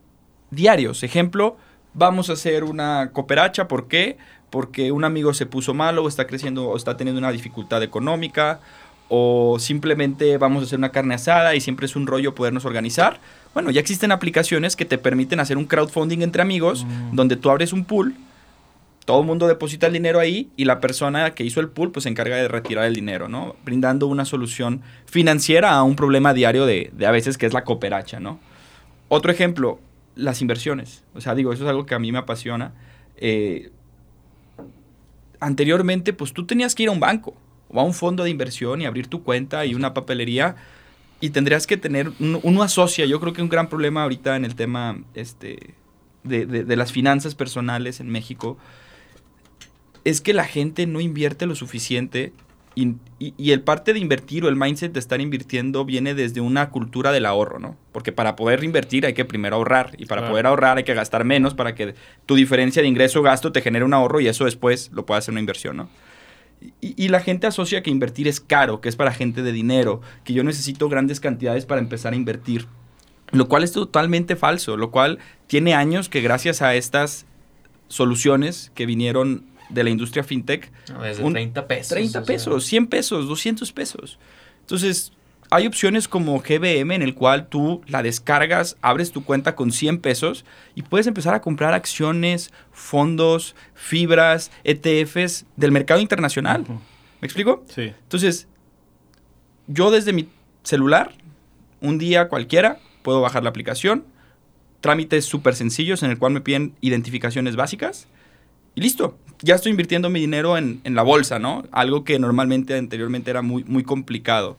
diarios. 0.50 1.04
Ejemplo, 1.04 1.58
vamos 1.94 2.30
a 2.30 2.34
hacer 2.34 2.64
una 2.66 3.12
cooperacha. 3.14 3.68
¿Por 3.68 3.88
qué? 3.88 4.18
Porque 4.52 4.92
un 4.92 5.04
amigo 5.04 5.34
se 5.34 5.48
puso 5.48 5.74
malo 5.74 6.04
o 6.04 6.08
está 6.08 6.28
creciendo 6.28 6.70
o 6.70 6.78
está 6.78 6.96
teniendo 6.96 7.18
una 7.18 7.32
dificultad 7.32 7.82
económica 7.82 8.60
o 9.10 9.58
simplemente 9.60 10.38
vamos 10.38 10.62
a 10.62 10.66
hacer 10.68 10.78
una 10.78 10.92
carne 10.92 11.16
asada 11.16 11.56
y 11.56 11.62
siempre 11.62 11.86
es 11.86 11.96
un 11.96 12.06
rollo 12.06 12.36
podernos 12.36 12.66
organizar. 12.66 13.20
Bueno, 13.54 13.72
ya 13.72 13.82
existen 13.82 14.12
aplicaciones 14.12 14.76
que 14.76 14.86
te 14.86 14.98
permiten 14.98 15.40
hacer 15.40 15.58
un 15.58 15.66
crowdfunding 15.66 16.22
entre 16.22 16.42
amigos, 16.42 16.86
mm. 16.86 17.16
donde 17.16 17.36
tú 17.36 17.50
abres 17.50 17.74
un 17.74 17.84
pool, 17.84 18.16
todo 19.06 19.22
el 19.22 19.28
mundo 19.28 19.48
deposita 19.48 19.88
el 19.88 19.94
dinero 19.94 20.20
ahí 20.20 20.50
y 20.56 20.66
la 20.66 20.80
persona 20.80 21.34
que 21.34 21.44
hizo 21.44 21.60
el 21.60 21.70
pool 21.70 21.92
pues 21.92 22.04
se 22.04 22.10
encarga 22.10 22.38
de 22.38 22.48
retirar 22.48 22.86
el 22.86 22.94
dinero, 22.94 23.28
¿no? 23.28 23.56
Brindando 23.66 24.08
una 24.08 24.26
solución 24.26 24.82
financiera 25.06 25.74
a 25.74 25.84
un 25.84 25.96
problema 25.96 26.34
diario 26.34 26.66
de, 26.66 26.92
de 26.94 27.06
a 27.06 27.12
veces 27.12 27.38
que 27.38 27.46
es 27.46 27.54
la 27.54 27.64
cooperacha, 27.64 28.20
¿no? 28.20 28.40
Otro 29.10 29.32
ejemplo, 29.32 29.80
las 30.16 30.42
inversiones. 30.42 31.04
O 31.16 31.22
sea, 31.22 31.36
digo, 31.36 31.52
eso 31.52 31.64
es 31.64 31.70
algo 31.70 31.86
que 31.86 31.96
a 31.96 32.00
mí 32.00 32.12
me 32.12 32.20
apasiona. 32.20 32.74
Eh, 33.18 33.72
anteriormente, 35.42 36.14
pues 36.14 36.32
tú 36.32 36.46
tenías 36.46 36.74
que 36.74 36.84
ir 36.84 36.90
a 36.90 36.94
un 36.94 37.02
banco 37.02 37.36
o 37.68 37.82
a 37.82 37.84
un 37.84 37.94
fondo 37.94 38.24
de 38.24 38.30
inversión 38.30 38.82
y 38.82 38.86
abrir 38.86 39.08
tu 39.08 39.24
cuenta 39.24 39.66
y 39.66 39.76
una 39.76 39.94
papelería 39.94 40.56
y 41.20 41.32
tendrías 41.32 41.68
que 41.68 41.78
tener, 41.78 42.12
uno, 42.20 42.64
asocia, 42.64 43.06
yo 43.06 43.20
creo 43.20 43.34
que 43.34 43.42
un 43.42 43.50
gran 43.50 43.68
problema 43.68 44.04
ahorita 44.04 44.36
en 44.36 44.46
el 44.46 44.56
tema 44.56 45.04
este, 45.14 45.76
de, 46.24 46.46
de, 46.46 46.76
las 46.76 46.92
finanzas 46.92 47.36
personales 47.36 48.00
en 48.00 48.10
México 48.10 48.58
es 50.04 50.20
que 50.22 50.34
la 50.34 50.46
gente 50.46 50.88
no 50.88 51.00
invierte 51.00 51.46
lo 51.46 51.56
suficiente 51.56 52.34
y, 52.74 52.96
y, 53.20 53.52
el 53.52 53.62
parte 53.62 53.92
de 53.92 54.00
invertir 54.00 54.46
o 54.46 54.50
el 54.50 54.56
mindset 54.56 54.94
de 54.94 55.00
estar 55.00 55.20
invirtiendo 55.20 55.84
viene 55.84 56.14
desde 56.14 56.40
una 56.40 56.70
cultura 56.70 57.12
del 57.12 57.26
ahorro, 57.26 57.60
¿no? 57.60 57.76
Porque 57.92 58.14
para 58.14 58.38
poder 58.38 58.64
invertir 58.64 59.06
hay 59.06 59.14
que 59.14 59.26
primero 59.26 59.58
ahorrar 59.58 59.92
y 59.98 60.06
para 60.06 60.30
poder 60.30 60.48
ahorrar 60.48 60.78
hay 60.78 60.86
que 60.86 60.94
gastar 60.94 61.26
menos 61.26 61.54
para 61.54 61.76
que 61.76 61.96
tu 62.26 62.36
diferencia 62.36 62.82
de 62.82 62.88
ingreso-gasto 62.88 63.52
te 63.52 63.62
genere 63.62 63.84
un 63.84 63.94
ahorro 63.94 64.22
y 64.22 64.28
eso 64.28 64.46
después 64.46 64.90
lo 64.94 65.06
pueda 65.06 65.20
hacer 65.20 65.34
una 65.34 65.42
inversión, 65.42 65.78
¿no? 65.78 65.90
Y, 66.80 67.08
la 67.08 67.20
gente 67.20 67.48
asocia 67.48 67.82
que 67.82 67.90
invertir 67.90 68.28
es 68.28 68.40
caro, 68.40 68.82
que 68.82 68.90
es 68.90 68.96
para 68.96 69.12
gente 69.12 69.42
de 69.42 69.52
dinero, 69.52 70.02
que 70.24 70.34
yo 70.34 70.44
necesito 70.44 70.90
grandes 70.90 71.20
cantidades 71.20 71.66
para 71.66 71.82
empezar 71.82 72.14
a 72.14 72.16
invertir. 72.16 72.68
Lo 73.32 73.48
cual 73.48 73.64
es 73.64 73.72
totalmente 73.72 74.36
falso, 74.36 74.78
lo 74.78 74.92
cual 74.92 75.18
tiene 75.48 75.74
años 75.74 76.08
que 76.08 76.22
gracias 76.22 76.62
a 76.62 76.76
estas 76.76 77.26
soluciones 77.88 78.72
que 78.76 78.86
vinieron 78.86 79.46
de 79.72 79.84
la 79.84 79.90
industria 79.90 80.24
fintech... 80.24 80.72
desde 81.02 81.24
30 81.32 81.68
pesos. 81.68 81.90
30 81.90 82.24
pesos, 82.24 82.66
100 82.66 82.88
pesos, 82.88 83.28
200 83.28 83.72
pesos. 83.72 84.20
Entonces, 84.62 85.12
hay 85.50 85.68
opciones 85.68 86.08
como 86.08 86.40
GBM 86.40 86.96
en 86.96 87.02
el 87.02 87.14
cual 87.14 87.48
tú 87.48 87.82
la 87.88 88.02
descargas, 88.02 88.78
abres 88.82 89.12
tu 89.12 89.26
cuenta 89.26 89.54
con 89.54 89.74
100 89.74 90.00
pesos 90.00 90.46
y 90.76 90.82
puedes 90.82 91.08
empezar 91.08 91.34
a 91.34 91.42
comprar 91.42 91.74
acciones, 91.74 92.54
fondos, 92.72 93.54
fibras, 93.74 94.50
ETFs 94.64 95.46
del 95.58 95.74
mercado 95.74 96.00
internacional. 96.00 96.66
¿Me 96.68 97.26
explico? 97.26 97.66
Sí. 97.68 97.94
Entonces, 98.04 98.48
yo 99.68 99.92
desde 99.92 100.14
mi 100.14 100.30
celular, 100.64 101.14
un 101.82 101.98
día 101.98 102.30
cualquiera, 102.30 102.80
puedo 103.02 103.20
bajar 103.20 103.44
la 103.44 103.50
aplicación, 103.50 104.06
trámites 104.80 105.26
súper 105.26 105.56
sencillos 105.56 106.02
en 106.02 106.12
el 106.12 106.18
cual 106.18 106.32
me 106.32 106.40
piden 106.42 106.76
identificaciones 106.80 107.58
básicas 107.58 108.08
y 108.74 108.82
listo. 108.82 109.18
Ya 109.42 109.56
estoy 109.56 109.72
invirtiendo 109.72 110.10
mi 110.10 110.20
dinero 110.20 110.58
en, 110.58 110.82
en 110.84 110.96
la 110.96 111.02
bolsa, 111.02 111.40
¿no? 111.40 111.64
Algo 111.72 112.04
que 112.04 112.20
normalmente 112.20 112.76
anteriormente 112.78 113.32
era 113.32 113.42
muy, 113.42 113.64
muy 113.64 113.84
complicado. 113.84 114.58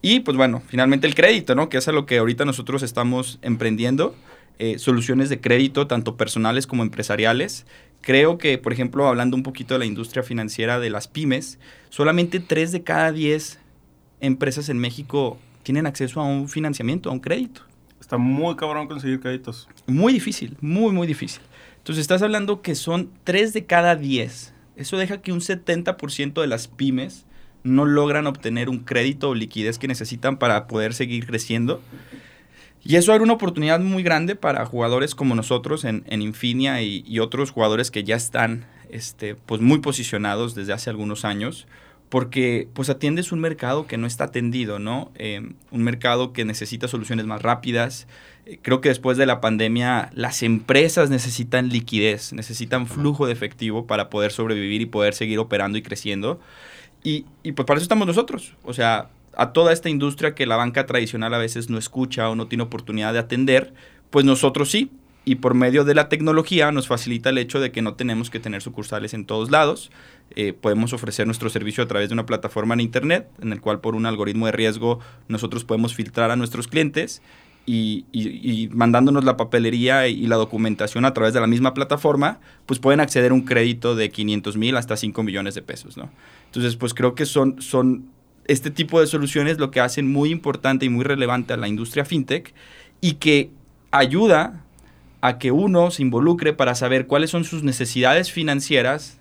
Y 0.00 0.20
pues 0.20 0.36
bueno, 0.36 0.62
finalmente 0.66 1.06
el 1.06 1.14
crédito, 1.14 1.54
¿no? 1.54 1.68
Que 1.68 1.78
es 1.78 1.88
a 1.88 1.92
lo 1.92 2.06
que 2.06 2.18
ahorita 2.18 2.44
nosotros 2.44 2.82
estamos 2.82 3.38
emprendiendo. 3.42 4.14
Eh, 4.58 4.78
soluciones 4.78 5.28
de 5.28 5.40
crédito, 5.40 5.86
tanto 5.86 6.16
personales 6.16 6.66
como 6.66 6.82
empresariales. 6.82 7.66
Creo 8.00 8.38
que, 8.38 8.58
por 8.58 8.72
ejemplo, 8.72 9.08
hablando 9.08 9.36
un 9.36 9.42
poquito 9.42 9.74
de 9.74 9.78
la 9.80 9.86
industria 9.86 10.22
financiera 10.22 10.78
de 10.78 10.90
las 10.90 11.08
pymes, 11.08 11.58
solamente 11.88 12.38
3 12.38 12.70
de 12.70 12.82
cada 12.82 13.10
10 13.12 13.58
empresas 14.20 14.68
en 14.68 14.78
México 14.78 15.38
tienen 15.62 15.86
acceso 15.86 16.20
a 16.20 16.24
un 16.24 16.48
financiamiento, 16.48 17.10
a 17.10 17.12
un 17.12 17.20
crédito. 17.20 17.62
Está 18.12 18.18
muy 18.18 18.56
cabrón 18.56 18.88
conseguir 18.88 19.20
créditos. 19.20 19.70
Muy 19.86 20.12
difícil, 20.12 20.54
muy, 20.60 20.92
muy 20.92 21.06
difícil. 21.06 21.40
Entonces 21.78 22.02
estás 22.02 22.20
hablando 22.20 22.60
que 22.60 22.74
son 22.74 23.08
3 23.24 23.54
de 23.54 23.64
cada 23.64 23.96
10. 23.96 24.52
Eso 24.76 24.98
deja 24.98 25.22
que 25.22 25.32
un 25.32 25.40
70% 25.40 26.38
de 26.42 26.46
las 26.46 26.68
pymes 26.68 27.24
no 27.62 27.86
logran 27.86 28.26
obtener 28.26 28.68
un 28.68 28.80
crédito 28.80 29.30
o 29.30 29.34
liquidez 29.34 29.78
que 29.78 29.88
necesitan 29.88 30.36
para 30.36 30.66
poder 30.66 30.92
seguir 30.92 31.26
creciendo. 31.26 31.80
Y 32.84 32.96
eso 32.96 33.14
era 33.14 33.24
una 33.24 33.32
oportunidad 33.32 33.80
muy 33.80 34.02
grande 34.02 34.36
para 34.36 34.66
jugadores 34.66 35.14
como 35.14 35.34
nosotros 35.34 35.86
en, 35.86 36.04
Infinia 36.10 36.82
y, 36.82 37.18
otros 37.18 37.50
jugadores 37.50 37.90
que 37.90 38.04
ya 38.04 38.16
están 38.16 38.66
este, 38.90 39.36
pues 39.36 39.62
muy 39.62 39.78
posicionados 39.78 40.54
desde 40.54 40.74
hace 40.74 40.90
algunos 40.90 41.24
años, 41.24 41.66
porque 42.12 42.68
pues 42.74 42.90
atiendes 42.90 43.32
un 43.32 43.40
mercado 43.40 43.86
que 43.86 43.96
no 43.96 44.06
está 44.06 44.24
atendido, 44.24 44.78
¿no? 44.78 45.10
Eh, 45.14 45.54
un 45.70 45.82
mercado 45.82 46.34
que 46.34 46.44
necesita 46.44 46.86
soluciones 46.86 47.24
más 47.24 47.40
rápidas. 47.40 48.06
Eh, 48.44 48.58
creo 48.60 48.82
que 48.82 48.90
después 48.90 49.16
de 49.16 49.24
la 49.24 49.40
pandemia 49.40 50.10
las 50.12 50.42
empresas 50.42 51.08
necesitan 51.08 51.70
liquidez, 51.70 52.34
necesitan 52.34 52.86
flujo 52.86 53.24
de 53.24 53.32
efectivo 53.32 53.86
para 53.86 54.10
poder 54.10 54.30
sobrevivir 54.30 54.82
y 54.82 54.86
poder 54.86 55.14
seguir 55.14 55.38
operando 55.38 55.78
y 55.78 55.82
creciendo. 55.82 56.38
Y, 57.02 57.24
y 57.42 57.52
pues 57.52 57.64
para 57.64 57.78
eso 57.78 57.84
estamos 57.84 58.06
nosotros. 58.06 58.56
O 58.62 58.74
sea, 58.74 59.08
a 59.34 59.54
toda 59.54 59.72
esta 59.72 59.88
industria 59.88 60.34
que 60.34 60.44
la 60.44 60.56
banca 60.56 60.84
tradicional 60.84 61.32
a 61.32 61.38
veces 61.38 61.70
no 61.70 61.78
escucha 61.78 62.28
o 62.28 62.34
no 62.36 62.46
tiene 62.46 62.64
oportunidad 62.64 63.14
de 63.14 63.20
atender, 63.20 63.72
pues 64.10 64.26
nosotros 64.26 64.70
sí. 64.70 64.90
Y 65.24 65.36
por 65.36 65.54
medio 65.54 65.84
de 65.84 65.94
la 65.94 66.08
tecnología 66.08 66.72
nos 66.72 66.88
facilita 66.88 67.30
el 67.30 67.38
hecho 67.38 67.60
de 67.60 67.70
que 67.70 67.80
no 67.80 67.94
tenemos 67.94 68.28
que 68.28 68.40
tener 68.40 68.60
sucursales 68.60 69.14
en 69.14 69.24
todos 69.24 69.50
lados. 69.52 69.92
Eh, 70.34 70.52
podemos 70.52 70.92
ofrecer 70.92 71.26
nuestro 71.26 71.48
servicio 71.48 71.84
a 71.84 71.86
través 71.86 72.08
de 72.08 72.14
una 72.14 72.26
plataforma 72.26 72.74
en 72.74 72.80
Internet, 72.80 73.28
en 73.40 73.52
el 73.52 73.60
cual 73.60 73.80
por 73.80 73.94
un 73.94 74.06
algoritmo 74.06 74.46
de 74.46 74.52
riesgo 74.52 74.98
nosotros 75.28 75.64
podemos 75.64 75.94
filtrar 75.94 76.32
a 76.32 76.36
nuestros 76.36 76.66
clientes 76.66 77.22
y, 77.64 78.68
mandándonos 78.72 79.24
la 79.24 79.36
papelería 79.36 80.08
y, 80.08 80.26
la 80.26 80.36
documentación 80.36 81.04
a 81.04 81.14
través 81.14 81.32
de 81.34 81.40
la 81.40 81.46
misma 81.46 81.74
plataforma, 81.74 82.40
pues 82.66 82.80
pueden 82.80 83.00
acceder 83.00 83.30
a 83.30 83.34
un 83.34 83.42
crédito 83.42 83.94
de 83.94 84.10
500 84.10 84.56
mil 84.56 84.76
hasta 84.76 84.96
5 84.96 85.22
millones 85.22 85.54
de 85.54 85.62
pesos, 85.62 85.96
¿no? 85.96 86.10
Entonces, 86.46 86.76
pues 86.76 86.94
creo 86.94 87.14
que 87.14 87.26
son, 87.26 87.62
son 87.62 88.06
este 88.46 88.70
tipo 88.70 89.00
de 89.00 89.06
soluciones 89.06 89.58
lo 89.58 89.70
que 89.70 89.80
hacen 89.80 90.10
muy 90.10 90.30
importante 90.30 90.86
y 90.86 90.88
muy 90.88 91.04
relevante 91.04 91.52
a 91.52 91.56
la 91.56 91.68
industria 91.68 92.04
fintech 92.04 92.52
y 93.00 93.14
que 93.14 93.50
ayuda 93.92 94.61
a 95.22 95.38
que 95.38 95.52
uno 95.52 95.90
se 95.90 96.02
involucre 96.02 96.52
para 96.52 96.74
saber 96.74 97.06
cuáles 97.06 97.30
son 97.30 97.44
sus 97.44 97.62
necesidades 97.62 98.30
financieras 98.30 99.20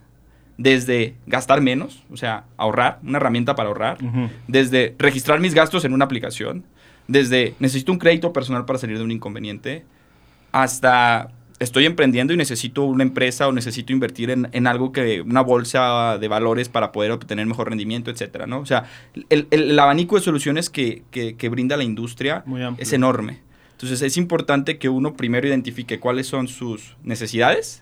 desde 0.58 1.16
gastar 1.28 1.62
menos, 1.62 2.04
o 2.12 2.18
sea, 2.18 2.46
ahorrar, 2.58 3.00
una 3.04 3.18
herramienta 3.18 3.56
para 3.56 3.70
ahorrar, 3.70 4.00
desde 4.48 4.96
registrar 4.98 5.40
mis 5.40 5.54
gastos 5.54 5.86
en 5.86 5.94
una 5.94 6.06
aplicación, 6.06 6.66
desde 7.08 7.54
necesito 7.60 7.92
un 7.92 8.00
crédito 8.00 8.34
personal 8.34 8.66
para 8.66 8.80
salir 8.80 8.98
de 8.98 9.04
un 9.04 9.12
inconveniente, 9.12 9.86
hasta 10.52 11.30
estoy 11.60 11.86
emprendiendo 11.86 12.34
y 12.34 12.38
necesito 12.38 12.84
una 12.84 13.04
empresa 13.04 13.48
o 13.48 13.52
necesito 13.52 13.94
invertir 13.94 14.32
en, 14.32 14.50
en, 14.54 14.66
algo 14.66 14.92
que, 14.92 15.22
una 15.22 15.42
bolsa 15.42 16.18
de 16.20 16.28
valores 16.28 16.68
para 16.68 16.92
poder 16.92 17.12
obtener 17.12 17.46
mejor 17.46 17.70
rendimiento, 17.70 18.10
etcétera, 18.10 18.48
¿no? 18.48 18.60
O 18.60 18.66
sea, 18.66 18.86
el, 19.30 19.48
el, 19.52 19.70
el 19.70 19.80
abanico 19.80 20.16
de 20.16 20.22
soluciones 20.24 20.72
que, 20.72 21.04
que, 21.12 21.36
que 21.36 21.50
brinda 21.50 21.78
la 21.78 21.84
industria 21.84 22.44
es 22.80 22.92
enorme. 22.92 23.51
Entonces 23.82 24.04
es 24.04 24.16
importante 24.18 24.78
que 24.78 24.90
uno 24.90 25.16
primero 25.16 25.48
identifique 25.48 26.00
cuáles 26.00 26.28
son 26.28 26.48
sus 26.48 26.96
necesidades 27.02 27.82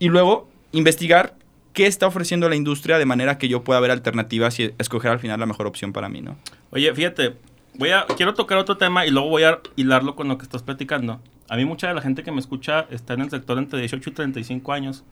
y 0.00 0.08
luego 0.08 0.48
investigar 0.72 1.36
qué 1.72 1.86
está 1.86 2.08
ofreciendo 2.08 2.48
la 2.48 2.56
industria 2.56 2.98
de 2.98 3.06
manera 3.06 3.38
que 3.38 3.46
yo 3.46 3.62
pueda 3.62 3.78
ver 3.78 3.92
alternativas 3.92 4.58
y 4.58 4.74
escoger 4.78 5.12
al 5.12 5.20
final 5.20 5.38
la 5.38 5.46
mejor 5.46 5.68
opción 5.68 5.92
para 5.92 6.08
mí, 6.08 6.20
¿no? 6.20 6.36
Oye, 6.70 6.92
fíjate, 6.92 7.34
voy 7.74 7.90
a, 7.90 8.06
quiero 8.16 8.34
tocar 8.34 8.58
otro 8.58 8.76
tema 8.76 9.06
y 9.06 9.10
luego 9.10 9.28
voy 9.28 9.44
a 9.44 9.60
hilarlo 9.76 10.16
con 10.16 10.26
lo 10.26 10.36
que 10.36 10.42
estás 10.42 10.64
platicando. 10.64 11.20
A 11.48 11.54
mí 11.54 11.64
mucha 11.64 11.86
de 11.86 11.94
la 11.94 12.02
gente 12.02 12.24
que 12.24 12.32
me 12.32 12.40
escucha 12.40 12.88
está 12.90 13.14
en 13.14 13.20
el 13.20 13.30
sector 13.30 13.56
entre 13.58 13.78
18 13.78 14.10
y 14.10 14.12
35 14.14 14.72
años. 14.72 15.04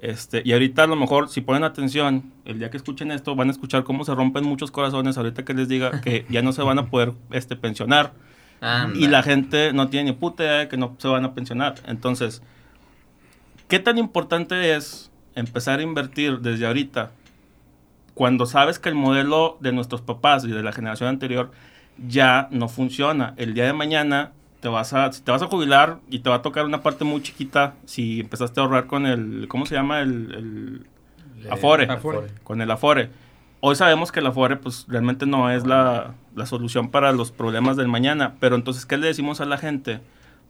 Este, 0.00 0.42
y 0.44 0.54
ahorita 0.54 0.82
a 0.82 0.86
lo 0.88 0.96
mejor, 0.96 1.28
si 1.28 1.40
ponen 1.40 1.62
atención, 1.62 2.32
el 2.44 2.58
día 2.58 2.70
que 2.70 2.78
escuchen 2.78 3.12
esto, 3.12 3.36
van 3.36 3.46
a 3.46 3.52
escuchar 3.52 3.84
cómo 3.84 4.04
se 4.04 4.12
rompen 4.12 4.42
muchos 4.42 4.72
corazones 4.72 5.16
ahorita 5.16 5.44
que 5.44 5.54
les 5.54 5.68
diga 5.68 6.00
que 6.00 6.26
ya 6.30 6.42
no 6.42 6.52
se 6.52 6.62
van 6.62 6.80
a 6.80 6.86
poder 6.86 7.12
este, 7.30 7.54
pensionar. 7.54 8.12
Y 8.94 9.06
la 9.06 9.22
gente 9.22 9.72
no 9.72 9.88
tiene 9.88 10.10
ni 10.10 10.16
puta 10.16 10.42
idea 10.42 10.58
de 10.58 10.68
que 10.68 10.76
no 10.76 10.96
se 10.98 11.08
van 11.08 11.24
a 11.24 11.34
pensionar. 11.34 11.76
Entonces, 11.86 12.42
¿qué 13.68 13.78
tan 13.78 13.98
importante 13.98 14.74
es 14.74 15.08
empezar 15.38 15.78
a 15.78 15.82
invertir 15.82 16.40
desde 16.40 16.66
ahorita, 16.66 17.12
cuando 18.14 18.44
sabes 18.46 18.80
que 18.80 18.88
el 18.88 18.96
modelo 18.96 19.56
de 19.60 19.72
nuestros 19.72 20.02
papás 20.02 20.44
y 20.44 20.48
de 20.48 20.62
la 20.62 20.72
generación 20.72 21.08
anterior 21.08 21.52
ya 22.08 22.48
no 22.50 22.68
funciona. 22.68 23.34
El 23.36 23.54
día 23.54 23.64
de 23.64 23.72
mañana 23.72 24.32
te 24.60 24.66
vas 24.66 24.92
a, 24.92 25.10
te 25.10 25.30
vas 25.30 25.42
a 25.42 25.46
jubilar 25.46 25.98
y 26.10 26.18
te 26.18 26.30
va 26.30 26.36
a 26.36 26.42
tocar 26.42 26.64
una 26.64 26.82
parte 26.82 27.04
muy 27.04 27.22
chiquita 27.22 27.74
si 27.84 28.20
empezaste 28.20 28.60
a 28.60 28.64
ahorrar 28.64 28.86
con 28.86 29.06
el, 29.06 29.46
¿cómo 29.48 29.64
se 29.64 29.76
llama? 29.76 30.00
El, 30.00 30.86
afore, 31.48 31.86
Con 32.42 32.60
el 32.60 32.70
Afore. 32.70 33.10
Hoy 33.60 33.76
sabemos 33.76 34.10
que 34.10 34.18
el 34.18 34.26
Afore 34.26 34.56
pues 34.56 34.86
realmente 34.88 35.24
no 35.24 35.50
es 35.50 35.64
la, 35.64 36.14
la 36.38 36.46
solución 36.46 36.90
para 36.90 37.12
los 37.12 37.32
problemas 37.32 37.76
del 37.76 37.88
mañana, 37.88 38.36
pero 38.40 38.56
entonces, 38.56 38.86
¿qué 38.86 38.96
le 38.96 39.08
decimos 39.08 39.40
a 39.40 39.44
la 39.44 39.58
gente? 39.58 40.00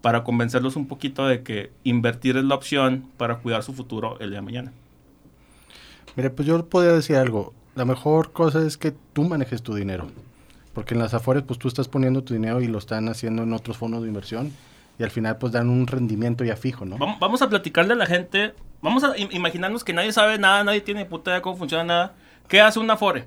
para 0.00 0.24
convencerlos 0.24 0.76
un 0.76 0.86
poquito 0.86 1.26
de 1.26 1.42
que 1.42 1.72
invertir 1.84 2.36
es 2.36 2.44
la 2.44 2.54
opción 2.54 3.06
para 3.16 3.36
cuidar 3.36 3.62
su 3.62 3.72
futuro 3.72 4.16
el 4.20 4.30
día 4.30 4.38
de 4.38 4.44
mañana. 4.44 4.72
Mire, 6.16 6.30
pues 6.30 6.46
yo 6.46 6.64
podría 6.66 6.92
decir 6.92 7.16
algo. 7.16 7.52
La 7.74 7.84
mejor 7.84 8.32
cosa 8.32 8.64
es 8.66 8.76
que 8.76 8.92
tú 9.12 9.24
manejes 9.24 9.62
tu 9.62 9.74
dinero. 9.74 10.08
Porque 10.74 10.94
en 10.94 11.00
las 11.00 11.14
afores, 11.14 11.42
pues 11.42 11.58
tú 11.58 11.68
estás 11.68 11.88
poniendo 11.88 12.22
tu 12.22 12.34
dinero 12.34 12.60
y 12.60 12.66
lo 12.66 12.78
están 12.78 13.08
haciendo 13.08 13.42
en 13.42 13.52
otros 13.52 13.76
fondos 13.76 14.02
de 14.02 14.08
inversión. 14.08 14.52
Y 14.98 15.04
al 15.04 15.10
final, 15.10 15.38
pues 15.38 15.52
dan 15.52 15.68
un 15.68 15.86
rendimiento 15.86 16.44
ya 16.44 16.56
fijo, 16.56 16.84
¿no? 16.84 16.96
Vamos 17.20 17.42
a 17.42 17.48
platicarle 17.48 17.92
a 17.92 17.96
la 17.96 18.06
gente. 18.06 18.54
Vamos 18.80 19.04
a 19.04 19.16
imaginarnos 19.16 19.84
que 19.84 19.92
nadie 19.92 20.12
sabe 20.12 20.38
nada, 20.38 20.62
nadie 20.64 20.80
tiene 20.80 21.04
puta 21.04 21.32
idea 21.32 21.42
cómo 21.42 21.56
funciona 21.56 21.84
nada. 21.84 22.14
¿Qué 22.48 22.60
hace 22.60 22.78
un 22.78 22.90
afore? 22.90 23.26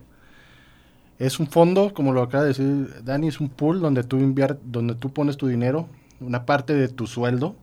Es 1.22 1.40
un 1.40 1.46
fondo, 1.46 1.94
como 1.94 2.14
lo 2.14 2.24
acaba 2.24 2.46
de 2.46 2.48
decir 2.48 3.04
Dani, 3.04 3.28
es 3.28 3.40
un 3.40 3.50
pool 3.50 3.80
donde 3.80 4.04
tú, 4.04 4.18
donde 4.64 4.96
tú 4.96 5.14
pones 5.14 5.38
tu 5.38 5.46
dinero 5.46 5.88
una 6.20 6.48
parte 6.48 6.74
de 6.74 6.88
tu 6.88 7.06
sueldo 7.06 7.56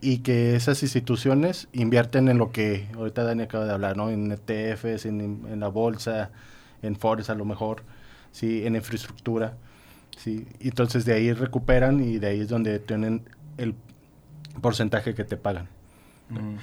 y 0.00 0.18
que 0.18 0.56
esas 0.56 0.82
instituciones 0.82 1.68
invierten 1.72 2.28
en 2.28 2.38
lo 2.38 2.50
que 2.50 2.88
ahorita 2.96 3.22
Dani 3.22 3.44
acaba 3.44 3.64
de 3.64 3.72
hablar, 3.72 3.96
¿no? 3.96 4.10
En 4.10 4.32
ETFs, 4.32 5.06
en, 5.06 5.20
en 5.20 5.60
la 5.60 5.68
bolsa, 5.68 6.32
en 6.82 6.96
Forex 6.96 7.30
a 7.30 7.36
lo 7.36 7.44
mejor, 7.44 7.84
¿sí? 8.32 8.66
En 8.66 8.74
infraestructura, 8.74 9.56
¿sí? 10.16 10.48
Entonces 10.58 11.04
de 11.04 11.12
ahí 11.14 11.32
recuperan 11.32 12.00
y 12.00 12.18
de 12.18 12.26
ahí 12.26 12.40
es 12.40 12.48
donde 12.48 12.80
tienen 12.80 13.22
el 13.56 13.76
porcentaje 14.60 15.14
que 15.14 15.22
te 15.22 15.36
pagan. 15.36 15.68
Mm. 16.30 16.56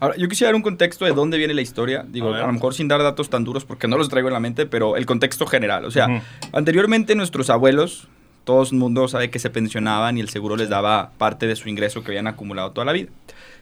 Ahora, 0.00 0.16
yo 0.16 0.28
quisiera 0.28 0.48
dar 0.48 0.54
un 0.54 0.62
contexto 0.62 1.04
de 1.04 1.12
dónde 1.12 1.38
viene 1.38 1.54
la 1.54 1.60
historia. 1.60 2.04
Digo, 2.08 2.32
a, 2.32 2.46
lo 2.46 2.52
mejor 2.52 2.74
sin 2.74 2.88
dar 2.88 3.02
datos 3.02 3.30
tan 3.30 3.44
duros 3.44 3.64
porque 3.64 3.88
no 3.88 3.98
los 3.98 4.08
traigo 4.08 4.28
en 4.28 4.34
la 4.34 4.40
mente, 4.40 4.66
pero 4.66 4.96
el 4.96 5.06
contexto 5.06 5.46
general. 5.46 5.84
O 5.84 5.90
sea, 5.90 6.22
anteriormente 6.52 7.14
nuestros 7.14 7.50
abuelos, 7.50 8.08
todo 8.44 8.62
el 8.62 8.72
mundo 8.78 9.08
sabe 9.08 9.30
que 9.30 9.38
se 9.38 9.50
pensionaban 9.50 10.16
y 10.16 10.20
el 10.20 10.28
seguro 10.28 10.56
les 10.56 10.68
daba 10.68 11.10
parte 11.18 11.46
de 11.46 11.56
su 11.56 11.68
ingreso 11.68 12.02
que 12.02 12.12
habían 12.12 12.26
acumulado 12.26 12.70
toda 12.70 12.84
la 12.84 12.92
vida. 12.92 13.10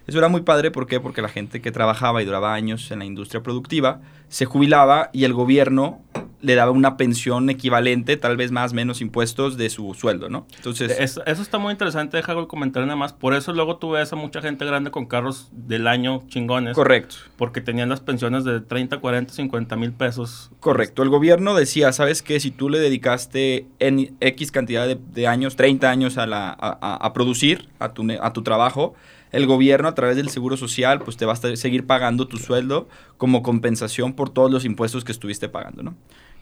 Eso 0.06 0.18
era 0.18 0.28
muy 0.28 0.42
padre, 0.42 0.70
¿por 0.70 0.86
qué? 0.86 1.00
Porque 1.00 1.22
la 1.22 1.28
gente 1.28 1.60
que 1.60 1.72
trabajaba 1.72 2.22
y 2.22 2.24
duraba 2.24 2.54
años 2.54 2.90
en 2.90 3.00
la 3.00 3.04
industria 3.04 3.42
productiva 3.42 4.00
se 4.28 4.44
jubilaba 4.44 5.10
y 5.12 5.24
el 5.24 5.32
gobierno 5.32 6.00
le 6.40 6.54
daba 6.54 6.70
una 6.70 6.96
pensión 6.96 7.50
equivalente, 7.50 8.16
tal 8.16 8.36
vez 8.36 8.52
más 8.52 8.72
menos 8.72 9.00
impuestos 9.00 9.56
de 9.56 9.70
su 9.70 9.94
sueldo, 9.94 10.28
¿no? 10.28 10.46
Entonces... 10.56 10.96
Eso, 10.98 11.22
está 11.24 11.58
muy 11.58 11.72
interesante, 11.72 12.16
deja 12.18 12.32
el 12.32 12.46
comentario 12.46 12.86
nada 12.86 12.96
más. 12.96 13.12
Por 13.12 13.34
eso 13.34 13.52
luego 13.52 13.78
tú 13.78 13.90
ves 13.90 14.12
a 14.12 14.16
mucha 14.16 14.40
gente 14.40 14.64
grande 14.64 14.90
con 14.90 15.06
carros 15.06 15.48
del 15.50 15.86
año 15.88 16.22
chingones. 16.28 16.74
Correcto. 16.74 17.16
Porque 17.36 17.60
tenían 17.60 17.88
las 17.88 18.00
pensiones 18.00 18.44
de 18.44 18.60
30, 18.60 18.98
40, 18.98 19.32
50 19.32 19.76
mil 19.76 19.92
pesos. 19.92 20.50
Correcto. 20.60 21.02
El 21.02 21.08
gobierno 21.08 21.54
decía, 21.54 21.92
¿sabes 21.92 22.22
qué? 22.22 22.38
Si 22.38 22.50
tú 22.50 22.68
le 22.68 22.78
dedicaste 22.78 23.66
en 23.78 24.16
X 24.20 24.52
cantidad 24.52 24.86
de, 24.86 25.26
años, 25.26 25.56
30 25.56 25.90
años 25.90 26.18
a, 26.18 26.26
la, 26.26 26.50
a, 26.50 27.12
producir, 27.12 27.68
a 27.80 27.92
tu, 27.92 28.06
a 28.20 28.32
tu 28.32 28.42
trabajo, 28.42 28.94
el 29.32 29.46
gobierno 29.46 29.88
a 29.88 29.94
través 29.94 30.16
del 30.16 30.28
seguro 30.28 30.56
social 30.56 31.00
pues 31.00 31.16
te 31.16 31.26
va 31.26 31.32
a 31.32 31.56
seguir 31.56 31.86
pagando 31.86 32.28
tu 32.28 32.38
sueldo 32.38 32.88
como 33.16 33.42
compensación 33.42 34.14
por 34.14 34.30
todos 34.30 34.50
los 34.50 34.64
impuestos 34.64 35.04
que 35.04 35.12
estuviste 35.12 35.48
pagando, 35.48 35.82
¿no? 35.82 35.94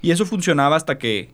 Y 0.02 0.10
eso 0.10 0.26
funcionaba 0.26 0.76
hasta 0.76 0.98
que, 0.98 1.30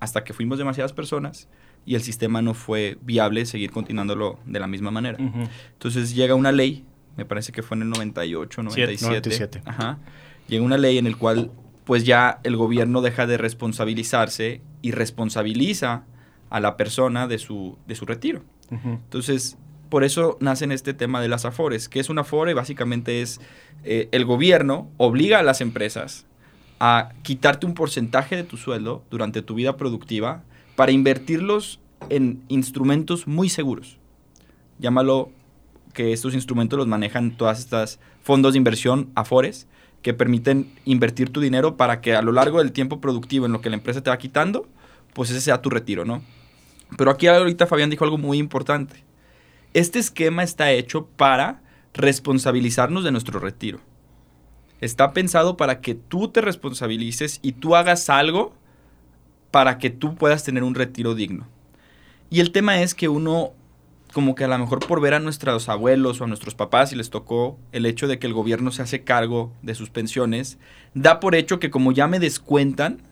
hasta 0.00 0.24
que 0.24 0.32
fuimos 0.32 0.58
demasiadas 0.58 0.92
personas 0.92 1.48
y 1.86 1.94
el 1.94 2.02
sistema 2.02 2.40
no 2.40 2.54
fue 2.54 2.98
viable 3.02 3.44
seguir 3.46 3.70
continuándolo 3.70 4.38
de 4.46 4.60
la 4.60 4.66
misma 4.66 4.90
manera. 4.90 5.18
Entonces 5.72 6.14
llega 6.14 6.34
una 6.34 6.52
ley, 6.52 6.84
me 7.16 7.24
parece 7.24 7.52
que 7.52 7.62
fue 7.62 7.76
en 7.76 7.82
el 7.82 7.90
98, 7.90 8.62
97. 8.62 9.08
97. 9.30 9.62
Ajá. 9.66 9.98
Llega 10.48 10.64
una 10.64 10.78
ley 10.78 10.98
en 10.98 11.06
el 11.06 11.16
cual 11.16 11.50
pues 11.84 12.04
ya 12.04 12.40
el 12.44 12.56
gobierno 12.56 13.02
deja 13.02 13.26
de 13.26 13.36
responsabilizarse 13.36 14.62
y 14.80 14.92
responsabiliza 14.92 16.04
a 16.50 16.60
la 16.60 16.76
persona 16.76 17.26
de 17.26 17.38
su, 17.38 17.78
de 17.86 17.94
su 17.94 18.06
retiro. 18.06 18.42
Entonces, 18.70 19.56
por 19.94 20.02
eso 20.02 20.36
nace 20.40 20.64
en 20.64 20.72
este 20.72 20.92
tema 20.92 21.20
de 21.20 21.28
las 21.28 21.44
afores. 21.44 21.88
que 21.88 22.00
es 22.00 22.10
una 22.10 22.22
afore? 22.22 22.52
Básicamente 22.52 23.22
es 23.22 23.40
eh, 23.84 24.08
el 24.10 24.24
gobierno 24.24 24.90
obliga 24.96 25.38
a 25.38 25.44
las 25.44 25.60
empresas 25.60 26.26
a 26.80 27.12
quitarte 27.22 27.64
un 27.64 27.74
porcentaje 27.74 28.34
de 28.34 28.42
tu 28.42 28.56
sueldo 28.56 29.04
durante 29.08 29.40
tu 29.40 29.54
vida 29.54 29.76
productiva 29.76 30.42
para 30.74 30.90
invertirlos 30.90 31.78
en 32.08 32.42
instrumentos 32.48 33.28
muy 33.28 33.48
seguros. 33.48 33.98
Llámalo 34.80 35.30
que 35.92 36.12
estos 36.12 36.34
instrumentos 36.34 36.76
los 36.76 36.88
manejan 36.88 37.36
todas 37.36 37.60
estas 37.60 38.00
fondos 38.20 38.54
de 38.54 38.58
inversión, 38.58 39.12
afores, 39.14 39.68
que 40.02 40.12
permiten 40.12 40.72
invertir 40.84 41.30
tu 41.30 41.40
dinero 41.40 41.76
para 41.76 42.00
que 42.00 42.16
a 42.16 42.22
lo 42.22 42.32
largo 42.32 42.58
del 42.58 42.72
tiempo 42.72 43.00
productivo 43.00 43.46
en 43.46 43.52
lo 43.52 43.60
que 43.60 43.70
la 43.70 43.76
empresa 43.76 44.02
te 44.02 44.10
va 44.10 44.18
quitando, 44.18 44.66
pues 45.12 45.30
ese 45.30 45.40
sea 45.40 45.62
tu 45.62 45.70
retiro, 45.70 46.04
¿no? 46.04 46.20
Pero 46.98 47.12
aquí 47.12 47.28
ahorita 47.28 47.68
Fabián 47.68 47.90
dijo 47.90 48.02
algo 48.02 48.18
muy 48.18 48.38
importante. 48.38 49.04
Este 49.74 49.98
esquema 49.98 50.44
está 50.44 50.70
hecho 50.70 51.06
para 51.16 51.60
responsabilizarnos 51.94 53.02
de 53.02 53.10
nuestro 53.10 53.40
retiro. 53.40 53.80
Está 54.80 55.12
pensado 55.12 55.56
para 55.56 55.80
que 55.80 55.96
tú 55.96 56.28
te 56.28 56.40
responsabilices 56.40 57.40
y 57.42 57.52
tú 57.52 57.74
hagas 57.74 58.08
algo 58.08 58.54
para 59.50 59.78
que 59.78 59.90
tú 59.90 60.14
puedas 60.14 60.44
tener 60.44 60.62
un 60.62 60.76
retiro 60.76 61.16
digno. 61.16 61.48
Y 62.30 62.38
el 62.38 62.52
tema 62.52 62.82
es 62.82 62.94
que 62.94 63.08
uno, 63.08 63.52
como 64.12 64.36
que 64.36 64.44
a 64.44 64.48
lo 64.48 64.58
mejor 64.58 64.78
por 64.78 65.00
ver 65.00 65.14
a 65.14 65.20
nuestros 65.20 65.68
abuelos 65.68 66.20
o 66.20 66.24
a 66.24 66.26
nuestros 66.28 66.54
papás 66.54 66.92
y 66.92 66.96
les 66.96 67.10
tocó 67.10 67.58
el 67.72 67.84
hecho 67.84 68.06
de 68.06 68.20
que 68.20 68.28
el 68.28 68.32
gobierno 68.32 68.70
se 68.70 68.82
hace 68.82 69.02
cargo 69.02 69.52
de 69.62 69.74
sus 69.74 69.90
pensiones, 69.90 70.56
da 70.94 71.18
por 71.18 71.34
hecho 71.34 71.58
que 71.58 71.70
como 71.70 71.90
ya 71.90 72.06
me 72.06 72.20
descuentan, 72.20 73.02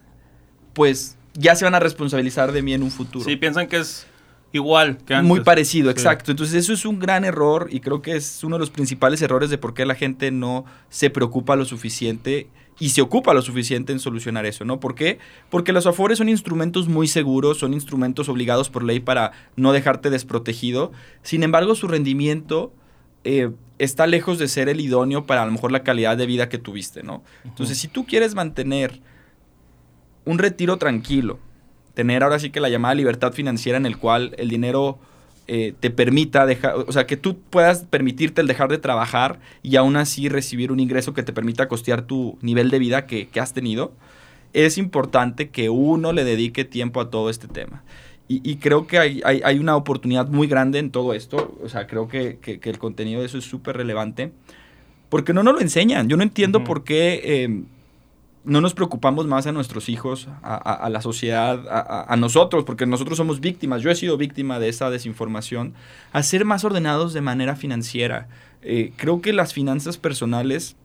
pues 0.74 1.16
ya 1.34 1.56
se 1.56 1.64
van 1.64 1.74
a 1.74 1.80
responsabilizar 1.80 2.52
de 2.52 2.62
mí 2.62 2.72
en 2.72 2.84
un 2.84 2.92
futuro. 2.92 3.24
Sí, 3.24 3.34
piensan 3.34 3.66
que 3.66 3.78
es 3.78 4.06
igual 4.52 4.98
que 4.98 5.14
antes. 5.14 5.28
Muy 5.28 5.40
parecido, 5.40 5.90
exacto. 5.90 6.30
Entonces 6.30 6.54
eso 6.54 6.72
es 6.72 6.84
un 6.84 6.98
gran 6.98 7.24
error 7.24 7.68
y 7.70 7.80
creo 7.80 8.02
que 8.02 8.16
es 8.16 8.44
uno 8.44 8.56
de 8.56 8.60
los 8.60 8.70
principales 8.70 9.22
errores 9.22 9.50
de 9.50 9.58
por 9.58 9.74
qué 9.74 9.86
la 9.86 9.94
gente 9.94 10.30
no 10.30 10.64
se 10.88 11.10
preocupa 11.10 11.56
lo 11.56 11.64
suficiente 11.64 12.48
y 12.78 12.90
se 12.90 13.02
ocupa 13.02 13.34
lo 13.34 13.42
suficiente 13.42 13.92
en 13.92 14.00
solucionar 14.00 14.46
eso, 14.46 14.64
¿no? 14.64 14.80
¿Por 14.80 14.94
qué? 14.94 15.18
Porque 15.50 15.72
los 15.72 15.86
afores 15.86 16.18
son 16.18 16.28
instrumentos 16.28 16.88
muy 16.88 17.06
seguros, 17.06 17.58
son 17.58 17.74
instrumentos 17.74 18.28
obligados 18.28 18.70
por 18.70 18.82
ley 18.82 19.00
para 19.00 19.32
no 19.56 19.72
dejarte 19.72 20.10
desprotegido. 20.10 20.92
Sin 21.22 21.42
embargo, 21.42 21.74
su 21.74 21.86
rendimiento 21.86 22.72
eh, 23.24 23.50
está 23.78 24.06
lejos 24.06 24.38
de 24.38 24.48
ser 24.48 24.68
el 24.68 24.80
idóneo 24.80 25.26
para 25.26 25.42
a 25.42 25.46
lo 25.46 25.52
mejor 25.52 25.70
la 25.70 25.82
calidad 25.82 26.16
de 26.16 26.26
vida 26.26 26.48
que 26.48 26.58
tuviste, 26.58 27.02
¿no? 27.02 27.22
Entonces, 27.44 27.78
si 27.78 27.88
tú 27.88 28.04
quieres 28.04 28.34
mantener 28.34 29.00
un 30.24 30.38
retiro 30.38 30.76
tranquilo, 30.76 31.38
tener 31.94 32.22
ahora 32.22 32.38
sí 32.38 32.50
que 32.50 32.60
la 32.60 32.68
llamada 32.68 32.94
libertad 32.94 33.32
financiera 33.32 33.78
en 33.78 33.86
el 33.86 33.98
cual 33.98 34.34
el 34.38 34.48
dinero 34.48 34.98
eh, 35.48 35.74
te 35.78 35.90
permita 35.90 36.46
dejar, 36.46 36.76
o 36.76 36.92
sea, 36.92 37.06
que 37.06 37.16
tú 37.16 37.38
puedas 37.38 37.84
permitirte 37.84 38.40
el 38.40 38.46
dejar 38.46 38.70
de 38.70 38.78
trabajar 38.78 39.40
y 39.62 39.76
aún 39.76 39.96
así 39.96 40.28
recibir 40.28 40.70
un 40.70 40.78
ingreso 40.78 41.14
que 41.14 41.24
te 41.24 41.32
permita 41.32 41.68
costear 41.68 42.02
tu 42.02 42.38
nivel 42.42 42.70
de 42.70 42.78
vida 42.78 43.06
que, 43.06 43.28
has 43.40 43.52
tenido, 43.52 43.92
es 44.52 44.78
importante 44.78 45.50
que 45.50 45.68
uno 45.68 46.12
le 46.12 46.24
dedique 46.24 46.64
tiempo 46.64 47.00
a 47.00 47.10
todo 47.10 47.28
este 47.28 47.48
tema. 47.48 47.82
Y, 48.28 48.56
creo 48.56 48.86
que 48.86 48.98
hay, 48.98 49.20
hay, 49.24 49.58
una 49.58 49.76
oportunidad 49.76 50.26
muy 50.28 50.46
grande 50.46 50.78
en 50.78 50.90
todo 50.90 51.12
esto. 51.12 51.54
O 51.62 51.68
sea, 51.68 51.86
creo 51.86 52.08
que, 52.08 52.38
que, 52.38 52.70
el 52.70 52.78
contenido 52.78 53.20
de 53.20 53.26
eso 53.26 53.36
es 53.36 53.44
súper 53.44 53.76
relevante. 53.76 54.32
Porque 55.10 55.34
no 55.34 55.42
nos 55.42 55.52
lo 55.52 55.60
enseñan. 55.60 56.08
Yo 56.08 56.16
no 56.16 56.22
entiendo 56.22 56.64
por 56.64 56.82
qué 56.82 57.20
eh, 57.22 57.62
no 58.44 58.60
nos 58.60 58.74
preocupamos 58.74 59.26
más 59.26 59.46
a 59.46 59.52
nuestros 59.52 59.88
hijos, 59.88 60.28
a, 60.42 60.56
a, 60.56 60.90
la 60.90 61.00
sociedad, 61.00 61.64
a, 61.68 62.12
a, 62.12 62.16
nosotros, 62.16 62.64
porque 62.64 62.86
nosotros 62.86 63.16
somos 63.16 63.40
víctimas. 63.40 63.82
Yo 63.82 63.90
he 63.90 63.94
sido 63.94 64.16
víctima 64.16 64.58
de 64.58 64.68
esa 64.68 64.90
desinformación. 64.90 65.74
A 66.12 66.22
ser 66.22 66.44
más 66.44 66.64
ordenados 66.64 67.12
de 67.12 67.20
manera 67.20 67.54
financiera. 67.54 68.28
Eh, 68.62 68.92
creo 68.96 69.20
que 69.20 69.32
las 69.32 69.52
finanzas 69.52 69.96
personales 69.96 70.76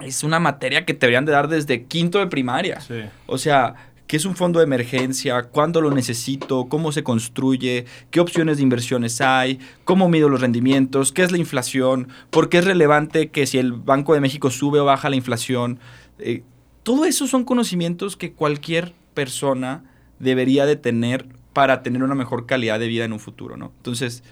es 0.00 0.22
una 0.22 0.40
materia 0.40 0.84
que 0.84 0.94
te 0.94 1.06
deberían 1.06 1.24
de 1.24 1.32
dar 1.32 1.48
desde 1.48 1.84
quinto 1.84 2.18
de 2.18 2.26
primaria. 2.28 2.78
O 3.26 3.38
sea, 3.38 3.74
¿qué 4.06 4.16
es 4.16 4.24
un 4.24 4.36
fondo 4.36 4.60
de 4.60 4.64
emergencia? 4.64 5.42
¿Cuándo 5.44 5.80
lo 5.80 5.90
necesito? 5.90 6.66
¿Cómo 6.68 6.92
se 6.92 7.02
construye? 7.02 7.84
¿Qué 8.10 8.20
opciones 8.20 8.56
de 8.56 8.62
inversiones 8.62 9.20
hay? 9.20 9.58
¿Cómo 9.84 10.08
mido 10.08 10.28
los 10.28 10.40
rendimientos? 10.40 11.12
¿Qué 11.12 11.22
es 11.22 11.32
la 11.32 11.38
inflación? 11.38 12.08
¿Por 12.30 12.48
qué 12.48 12.58
es 12.58 12.64
relevante 12.64 13.30
que 13.30 13.46
si 13.46 13.58
el 13.58 13.72
Banco 13.72 14.14
de 14.14 14.20
México 14.20 14.50
sube 14.50 14.80
o 14.80 14.84
baja 14.84 15.10
la 15.10 15.16
inflación? 15.16 15.80
Eh, 16.18 16.42
todo 16.82 17.04
eso 17.04 17.26
son 17.26 17.44
conocimientos 17.44 18.16
que 18.16 18.32
cualquier 18.32 18.92
persona 19.14 19.84
debería 20.18 20.66
de 20.66 20.76
tener 20.76 21.26
para 21.52 21.82
tener 21.82 22.02
una 22.02 22.14
mejor 22.14 22.46
calidad 22.46 22.78
de 22.78 22.88
vida 22.88 23.04
en 23.04 23.12
un 23.12 23.20
futuro, 23.20 23.56
¿no? 23.56 23.72
Entonces, 23.78 24.22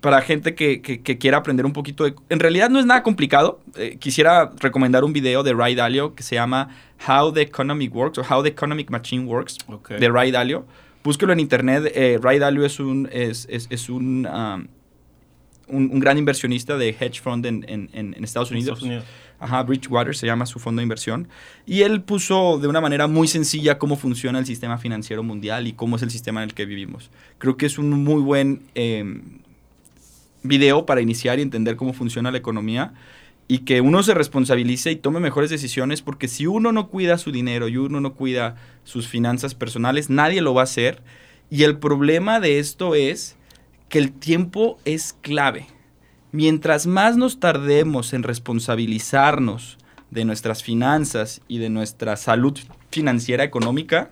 para 0.00 0.20
gente 0.20 0.54
que, 0.54 0.80
quiera 1.18 1.38
aprender 1.38 1.66
un 1.66 1.72
poquito 1.72 2.04
de... 2.04 2.14
En 2.28 2.38
realidad 2.38 2.70
no 2.70 2.78
es 2.78 2.86
nada 2.86 3.02
complicado. 3.02 3.60
Eh, 3.74 3.96
quisiera 3.98 4.52
recomendar 4.60 5.02
un 5.02 5.12
video 5.12 5.42
de 5.42 5.52
Ray 5.52 5.74
Dalio 5.74 6.14
que 6.14 6.22
se 6.22 6.36
llama 6.36 6.68
How 7.08 7.32
the 7.32 7.42
Economic 7.42 7.94
Works 7.94 8.18
o 8.18 8.22
How 8.22 8.42
the 8.42 8.50
Economic 8.50 8.90
Machine 8.90 9.24
Works 9.24 9.58
de 9.98 10.08
Ray 10.08 10.30
Dalio. 10.30 10.64
Búsquelo 11.02 11.32
en 11.32 11.40
internet. 11.40 11.90
Eh, 11.94 12.18
Ray 12.22 12.38
Dalio 12.38 12.64
es 12.64 12.78
un, 12.78 13.08
es, 13.10 13.48
um, 13.88 14.26
un, 14.26 14.68
un, 15.66 16.00
gran 16.00 16.18
inversionista 16.18 16.76
de 16.76 16.90
hedge 16.90 17.20
fund 17.20 17.46
en, 17.46 17.64
en, 17.66 18.22
Estados 18.22 18.50
Unidos. 18.50 18.84
Ajá, 19.38 19.62
Bridgewater 19.62 20.16
se 20.16 20.26
llama 20.26 20.46
su 20.46 20.58
fondo 20.58 20.80
de 20.80 20.84
inversión. 20.84 21.28
Y 21.66 21.82
él 21.82 22.02
puso 22.02 22.58
de 22.58 22.68
una 22.68 22.80
manera 22.80 23.06
muy 23.06 23.28
sencilla 23.28 23.78
cómo 23.78 23.96
funciona 23.96 24.38
el 24.38 24.46
sistema 24.46 24.78
financiero 24.78 25.22
mundial 25.22 25.66
y 25.66 25.72
cómo 25.72 25.96
es 25.96 26.02
el 26.02 26.10
sistema 26.10 26.42
en 26.42 26.48
el 26.48 26.54
que 26.54 26.64
vivimos. 26.64 27.10
Creo 27.38 27.56
que 27.56 27.66
es 27.66 27.78
un 27.78 27.90
muy 27.90 28.22
buen 28.22 28.62
em, 28.74 29.40
video 30.42 30.86
para 30.86 31.00
iniciar 31.00 31.38
y 31.38 31.42
entender 31.42 31.76
cómo 31.76 31.92
funciona 31.92 32.30
la 32.30 32.38
economía 32.38 32.94
y 33.48 33.58
que 33.58 33.80
uno 33.80 34.02
se 34.02 34.14
responsabilice 34.14 34.90
y 34.90 34.96
tome 34.96 35.20
mejores 35.20 35.50
decisiones 35.50 36.02
porque 36.02 36.28
si 36.28 36.46
uno 36.46 36.72
no 36.72 36.88
cuida 36.88 37.18
su 37.18 37.30
dinero 37.30 37.68
y 37.68 37.76
uno 37.76 38.00
no 38.00 38.14
cuida 38.14 38.56
sus 38.84 39.06
finanzas 39.06 39.54
personales, 39.54 40.10
nadie 40.10 40.40
lo 40.40 40.54
va 40.54 40.62
a 40.62 40.64
hacer. 40.64 41.02
Y 41.50 41.62
el 41.62 41.78
problema 41.78 42.40
de 42.40 42.58
esto 42.58 42.94
es 42.94 43.36
que 43.88 43.98
el 43.98 44.12
tiempo 44.12 44.78
es 44.84 45.14
clave. 45.20 45.66
Mientras 46.36 46.86
más 46.86 47.16
nos 47.16 47.40
tardemos 47.40 48.12
en 48.12 48.22
responsabilizarnos 48.22 49.78
de 50.10 50.26
nuestras 50.26 50.62
finanzas 50.62 51.40
y 51.48 51.56
de 51.56 51.70
nuestra 51.70 52.14
salud 52.16 52.58
financiera 52.90 53.42
económica, 53.42 54.10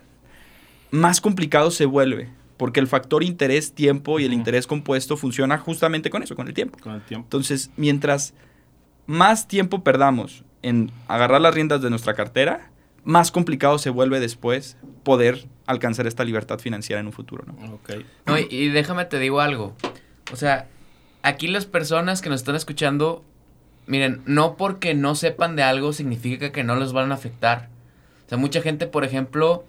más 0.89 1.21
complicado 1.21 1.69
se 1.69 1.85
vuelve 1.85 2.29
porque 2.57 2.79
el 2.79 2.87
factor 2.87 3.23
interés 3.23 3.73
tiempo 3.73 4.19
y 4.19 4.25
el 4.25 4.33
interés 4.33 4.65
compuesto 4.65 5.17
funciona 5.17 5.59
justamente 5.59 6.09
con 6.09 6.23
eso, 6.23 6.35
con 6.35 6.47
el 6.47 6.55
tiempo. 6.55 6.79
Con 6.81 6.95
el 6.95 7.01
tiempo. 7.03 7.27
Entonces, 7.27 7.69
mientras 7.77 8.33
más 9.05 9.47
tiempo 9.47 9.83
perdamos 9.83 10.43
en 10.63 10.89
agarrar 11.07 11.41
las 11.41 11.53
riendas 11.53 11.83
de 11.83 11.91
nuestra 11.91 12.15
cartera, 12.15 12.71
más 13.03 13.29
complicado 13.29 13.77
se 13.77 13.91
vuelve 13.91 14.19
después 14.19 14.77
poder 15.03 15.47
alcanzar 15.67 16.07
esta 16.07 16.23
libertad 16.23 16.57
financiera 16.57 16.99
en 17.01 17.05
un 17.05 17.13
futuro, 17.13 17.45
¿no? 17.45 17.75
Okay. 17.75 18.03
No, 18.25 18.39
y, 18.39 18.69
déjame 18.69 19.05
te 19.05 19.19
digo 19.19 19.41
algo. 19.41 19.75
O 20.33 20.35
sea, 20.35 20.69
aquí 21.25 21.47
las 21.47 21.65
personas 21.65 22.21
que 22.21 22.29
nos 22.29 22.41
están 22.41 22.55
escuchando, 22.55 23.23
miren, 23.87 24.21
no 24.25 24.55
porque 24.55 24.93
no 24.93 25.15
sepan 25.15 25.55
de 25.55 25.63
algo 25.63 25.91
significa 25.91 26.51
que 26.51 26.63
no 26.63 26.75
les 26.75 26.93
van 26.93 27.11
a 27.11 27.15
afectar. 27.15 27.69
O 28.25 28.29
sea, 28.29 28.37
mucha 28.37 28.61
gente, 28.61 28.85
por 28.85 29.03
ejemplo, 29.03 29.65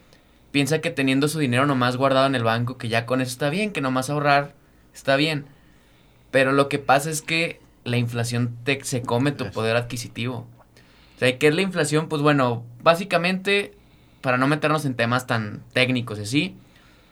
piensa 0.53 0.81
que 0.81 0.91
teniendo 0.91 1.29
su 1.29 1.39
dinero 1.39 1.67
nomás 1.67 1.97
guardado 1.97 2.27
en 2.27 2.35
el 2.35 2.45
banco, 2.45 2.77
que 2.77 2.89
ya 2.89 3.07
con 3.07 3.23
eso 3.23 3.31
está 3.31 3.49
bien, 3.49 3.73
que 3.73 3.81
nomás 3.81 4.11
ahorrar 4.11 4.55
está 4.95 5.17
bien. 5.17 5.47
Pero 6.31 6.53
lo 6.53 6.69
que 6.69 6.79
pasa 6.79 7.09
es 7.09 7.23
que 7.23 7.59
la 7.85 7.97
inflación 7.97 8.55
te, 8.65 8.85
se 8.85 9.01
come 9.01 9.33
tu 9.33 9.51
poder 9.51 9.77
adquisitivo. 9.77 10.47
O 11.17 11.19
sea, 11.19 11.39
¿qué 11.39 11.49
es 11.49 11.55
la 11.55 11.63
inflación? 11.63 12.09
Pues 12.09 12.21
bueno, 12.21 12.65
básicamente, 12.83 13.75
para 14.21 14.37
no 14.37 14.47
meternos 14.47 14.85
en 14.85 14.95
temas 14.95 15.27
tan 15.27 15.63
técnicos 15.73 16.19
así, 16.19 16.55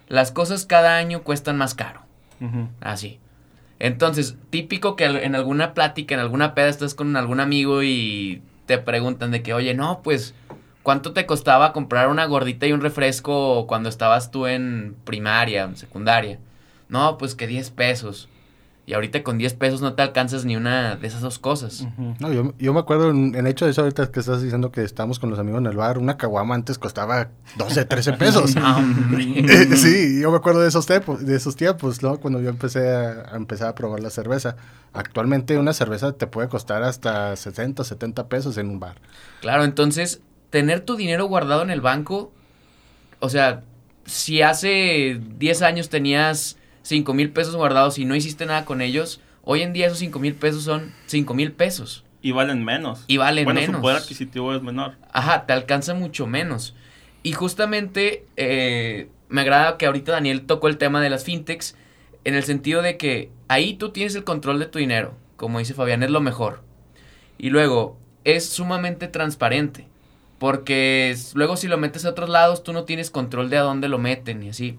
las 0.06 0.32
cosas 0.32 0.66
cada 0.66 0.98
año 0.98 1.22
cuestan 1.22 1.56
más 1.56 1.74
caro. 1.74 2.02
Así. 2.80 3.20
Entonces, 3.84 4.36
típico 4.48 4.96
que 4.96 5.04
en 5.04 5.34
alguna 5.34 5.74
plática, 5.74 6.14
en 6.14 6.20
alguna 6.20 6.54
peda, 6.54 6.68
estás 6.68 6.94
con 6.94 7.16
algún 7.16 7.38
amigo 7.38 7.82
y 7.82 8.40
te 8.64 8.78
preguntan 8.78 9.30
de 9.30 9.42
que, 9.42 9.52
oye, 9.52 9.74
no, 9.74 10.00
pues 10.02 10.34
¿Cuánto 10.84 11.14
te 11.14 11.24
costaba 11.24 11.72
comprar 11.72 12.08
una 12.08 12.26
gordita 12.26 12.66
y 12.66 12.72
un 12.72 12.82
refresco 12.82 13.66
cuando 13.66 13.88
estabas 13.88 14.30
tú 14.30 14.46
en 14.46 14.94
primaria, 15.04 15.64
en 15.64 15.76
secundaria? 15.76 16.38
No, 16.90 17.16
pues 17.16 17.34
que 17.34 17.46
10 17.46 17.70
pesos. 17.70 18.28
Y 18.86 18.92
ahorita 18.92 19.22
con 19.22 19.38
10 19.38 19.54
pesos 19.54 19.80
no 19.80 19.94
te 19.94 20.02
alcanzas 20.02 20.44
ni 20.44 20.56
una 20.56 20.96
de 20.96 21.06
esas 21.06 21.22
dos 21.22 21.38
cosas. 21.38 21.86
No, 22.20 22.30
yo, 22.30 22.52
yo, 22.58 22.74
me 22.74 22.80
acuerdo 22.80 23.10
en, 23.10 23.34
en, 23.34 23.46
hecho 23.46 23.64
de 23.64 23.70
eso 23.70 23.80
ahorita 23.80 24.10
que 24.12 24.20
estás 24.20 24.42
diciendo 24.42 24.70
que 24.70 24.82
estamos 24.82 25.18
con 25.18 25.30
los 25.30 25.38
amigos 25.38 25.60
en 25.60 25.66
el 25.68 25.76
bar, 25.76 25.96
una 25.96 26.18
caguama 26.18 26.54
antes 26.54 26.78
costaba 26.78 27.30
12, 27.56 27.86
13 27.86 28.12
pesos. 28.18 28.54
Sí, 29.76 30.20
yo 30.20 30.30
me 30.30 30.36
acuerdo 30.36 30.60
de 30.60 30.68
esos 30.68 30.84
tiempos, 30.86 31.24
de 31.24 31.34
esos 31.34 31.56
tiempos, 31.56 32.02
¿no? 32.02 32.18
Cuando 32.18 32.40
yo 32.42 32.50
empecé 32.50 32.94
a, 32.94 33.32
a, 33.32 33.36
empezar 33.36 33.68
a 33.68 33.74
probar 33.74 34.00
la 34.00 34.10
cerveza. 34.10 34.56
Actualmente 34.92 35.58
una 35.58 35.72
cerveza 35.72 36.12
te 36.12 36.26
puede 36.26 36.48
costar 36.48 36.82
hasta 36.82 37.36
60, 37.36 37.84
70 37.84 38.28
pesos 38.28 38.58
en 38.58 38.68
un 38.68 38.80
bar. 38.80 39.00
Claro, 39.40 39.64
entonces 39.64 40.20
tener 40.50 40.80
tu 40.82 40.96
dinero 40.96 41.26
guardado 41.26 41.62
en 41.62 41.70
el 41.70 41.80
banco, 41.80 42.32
o 43.18 43.30
sea, 43.30 43.62
si 44.04 44.42
hace 44.42 45.20
10 45.38 45.62
años 45.62 45.88
tenías 45.88 46.58
5 46.84 47.14
mil 47.14 47.30
pesos 47.30 47.56
guardados 47.56 47.98
y 47.98 48.04
no 48.04 48.14
hiciste 48.14 48.46
nada 48.46 48.64
con 48.64 48.80
ellos, 48.82 49.20
hoy 49.42 49.62
en 49.62 49.72
día 49.72 49.86
esos 49.86 49.98
5 49.98 50.18
mil 50.18 50.34
pesos 50.34 50.62
son 50.62 50.92
5 51.06 51.34
mil 51.34 51.50
pesos. 51.52 52.04
Y 52.22 52.32
valen 52.32 52.64
menos. 52.64 53.04
Y 53.06 53.16
valen 53.16 53.46
menos. 53.46 53.76
Su 53.76 53.82
poder 53.82 53.96
adquisitivo 53.96 54.54
es 54.54 54.62
menor. 54.62 54.96
Ajá, 55.12 55.46
te 55.46 55.52
alcanza 55.52 55.94
mucho 55.94 56.26
menos. 56.26 56.74
Y 57.22 57.32
justamente 57.32 58.26
eh, 58.36 59.08
me 59.28 59.40
agrada 59.40 59.76
que 59.78 59.86
ahorita 59.86 60.12
Daniel 60.12 60.46
tocó 60.46 60.68
el 60.68 60.78
tema 60.78 61.00
de 61.00 61.10
las 61.10 61.24
fintechs, 61.24 61.74
en 62.24 62.34
el 62.34 62.44
sentido 62.44 62.82
de 62.82 62.96
que 62.96 63.30
ahí 63.48 63.74
tú 63.74 63.90
tienes 63.90 64.14
el 64.14 64.24
control 64.24 64.58
de 64.58 64.66
tu 64.66 64.78
dinero, 64.78 65.14
como 65.36 65.58
dice 65.58 65.74
Fabián, 65.74 66.02
es 66.02 66.10
lo 66.10 66.20
mejor. 66.20 66.62
Y 67.38 67.50
luego, 67.50 67.98
es 68.24 68.48
sumamente 68.48 69.08
transparente. 69.08 69.86
Porque 70.38 71.16
luego 71.34 71.56
si 71.56 71.68
lo 71.68 71.78
metes 71.78 72.04
a 72.04 72.10
otros 72.10 72.28
lados, 72.28 72.62
tú 72.62 72.72
no 72.72 72.84
tienes 72.84 73.10
control 73.10 73.50
de 73.50 73.58
a 73.58 73.62
dónde 73.62 73.88
lo 73.88 73.98
meten 73.98 74.42
y 74.42 74.50
así. 74.50 74.78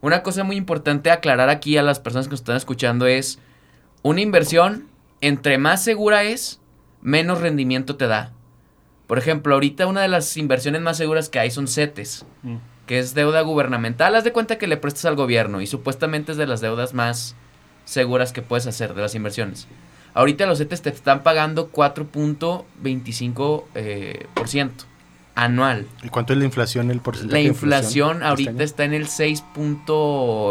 Una 0.00 0.22
cosa 0.22 0.44
muy 0.44 0.56
importante 0.56 1.10
aclarar 1.10 1.48
aquí 1.48 1.76
a 1.76 1.82
las 1.82 1.98
personas 1.98 2.26
que 2.26 2.32
nos 2.32 2.40
están 2.40 2.56
escuchando 2.56 3.06
es, 3.06 3.38
una 4.02 4.20
inversión, 4.20 4.86
entre 5.20 5.58
más 5.58 5.82
segura 5.82 6.22
es, 6.22 6.60
menos 7.02 7.40
rendimiento 7.40 7.96
te 7.96 8.06
da. 8.06 8.32
Por 9.06 9.18
ejemplo, 9.18 9.54
ahorita 9.54 9.86
una 9.86 10.02
de 10.02 10.08
las 10.08 10.36
inversiones 10.36 10.82
más 10.82 10.98
seguras 10.98 11.28
que 11.28 11.38
hay 11.40 11.50
son 11.50 11.66
CETES, 11.66 12.26
mm. 12.42 12.56
que 12.86 12.98
es 12.98 13.14
deuda 13.14 13.40
gubernamental. 13.40 14.14
Haz 14.14 14.24
de 14.24 14.32
cuenta 14.32 14.58
que 14.58 14.66
le 14.66 14.76
prestas 14.76 15.06
al 15.06 15.16
gobierno 15.16 15.60
y 15.60 15.66
supuestamente 15.66 16.32
es 16.32 16.38
de 16.38 16.46
las 16.46 16.60
deudas 16.60 16.94
más 16.94 17.34
seguras 17.84 18.32
que 18.32 18.42
puedes 18.42 18.66
hacer 18.66 18.94
de 18.94 19.02
las 19.02 19.14
inversiones. 19.14 19.66
Ahorita 20.14 20.46
los 20.46 20.58
CETES 20.58 20.82
te 20.82 20.90
están 20.90 21.22
pagando 21.22 21.72
4.25% 21.72 23.64
eh, 23.74 24.26
anual. 25.38 25.86
¿Y 26.02 26.08
cuánto 26.08 26.32
es 26.32 26.38
la 26.38 26.44
inflación, 26.44 26.90
el 26.90 27.00
porcentaje? 27.00 27.40
La 27.40 27.48
inflación, 27.48 28.16
este 28.16 28.26
ahorita 28.26 28.64
está 28.64 28.84
en 28.84 28.92
el 28.92 29.06
6 29.06 29.44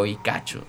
y 0.05 0.15
cacho. 0.23 0.63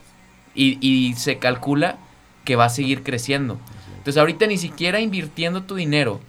Y, 0.54 1.14
se 1.16 1.38
calcula 1.38 1.98
que 2.44 2.57
va 2.57 2.64
a 2.64 2.68
seguir 2.68 3.04
creciendo. 3.04 3.61
Entonces 3.98 4.16
ahorita 4.16 4.46
ni 4.48 4.59
siquiera 4.59 5.00
invirtiendo 5.00 5.62
tu 5.62 5.76
dinero 5.76 6.20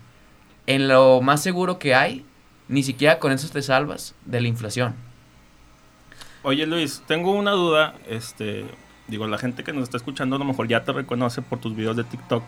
en 0.67 0.87
lo 0.87 1.21
más 1.21 1.41
seguro 1.41 1.79
que 1.79 1.95
hay, 1.95 2.23
ni 2.67 2.83
siquiera 2.83 3.17
con 3.17 3.31
eso 3.31 3.49
te 3.49 3.63
salvas 3.63 4.13
de 4.25 4.41
la 4.41 4.47
inflación. 4.47 4.93
Oye 6.43 6.67
Luis, 6.67 7.01
tengo 7.07 7.31
una 7.31 7.51
duda, 7.51 7.95
este, 8.07 8.65
digo, 9.07 9.25
la 9.25 9.39
gente 9.39 9.63
que 9.63 9.73
nos 9.73 9.83
está 9.83 9.97
escuchando 9.97 10.35
a 10.35 10.39
lo 10.39 10.45
mejor 10.45 10.67
ya 10.67 10.83
te 10.83 10.93
reconoce 10.93 11.41
por 11.41 11.59
tus 11.59 11.75
videos 11.75 11.97
de 11.97 12.03
TikTok, 12.03 12.43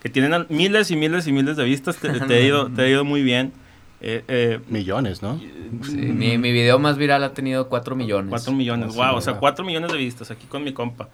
que 0.00 0.08
tienen 0.10 0.46
miles 0.48 0.92
y 0.92 0.96
miles 0.96 1.26
y 1.26 1.32
miles 1.32 1.56
de 1.56 1.64
vistas, 1.64 1.96
te, 1.96 2.08
te, 2.20 2.42
ido, 2.44 2.70
te 2.70 2.82
ha 2.82 2.88
ido 2.88 3.04
muy 3.04 3.22
bien. 3.22 3.52
Eh, 4.00 4.24
eh, 4.28 4.60
millones, 4.68 5.22
¿no? 5.22 5.38
Sí, 5.82 5.96
mi, 5.96 6.36
mi, 6.36 6.52
video 6.52 6.78
más 6.78 6.98
viral 6.98 7.24
ha 7.24 7.32
tenido 7.32 7.68
4 7.68 7.96
millones. 7.96 8.28
4 8.30 8.52
millones, 8.52 8.94
wow, 8.94 9.14
o 9.16 9.20
sea, 9.20 9.34
4 9.34 9.64
millones 9.64 9.90
de 9.90 9.98
vistas 9.98 10.30
aquí 10.30 10.46
con 10.46 10.62
mi 10.64 10.72
compa. 10.72 11.08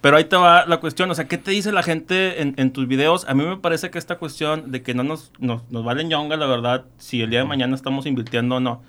Pero 0.00 0.16
ahí 0.16 0.24
te 0.24 0.36
va 0.36 0.64
la 0.64 0.78
cuestión, 0.78 1.10
o 1.10 1.14
sea, 1.14 1.26
¿qué 1.26 1.38
te 1.38 1.50
dice 1.50 1.72
la 1.72 1.82
gente 1.82 2.40
en, 2.40 2.54
en 2.56 2.72
tus 2.72 2.86
videos? 2.86 3.28
A 3.28 3.34
mí 3.34 3.44
me 3.44 3.56
parece 3.56 3.90
que 3.90 3.98
esta 3.98 4.18
cuestión 4.18 4.70
de 4.70 4.82
que 4.82 4.94
no 4.94 5.02
nos, 5.02 5.32
nos, 5.40 5.68
nos 5.70 5.84
vale 5.84 6.04
ñonga, 6.04 6.36
la 6.36 6.46
verdad, 6.46 6.84
si 6.98 7.22
el 7.22 7.30
día 7.30 7.40
de 7.40 7.44
mañana 7.44 7.74
estamos 7.74 8.06
invirtiendo 8.06 8.56
o 8.56 8.60
no. 8.60 8.82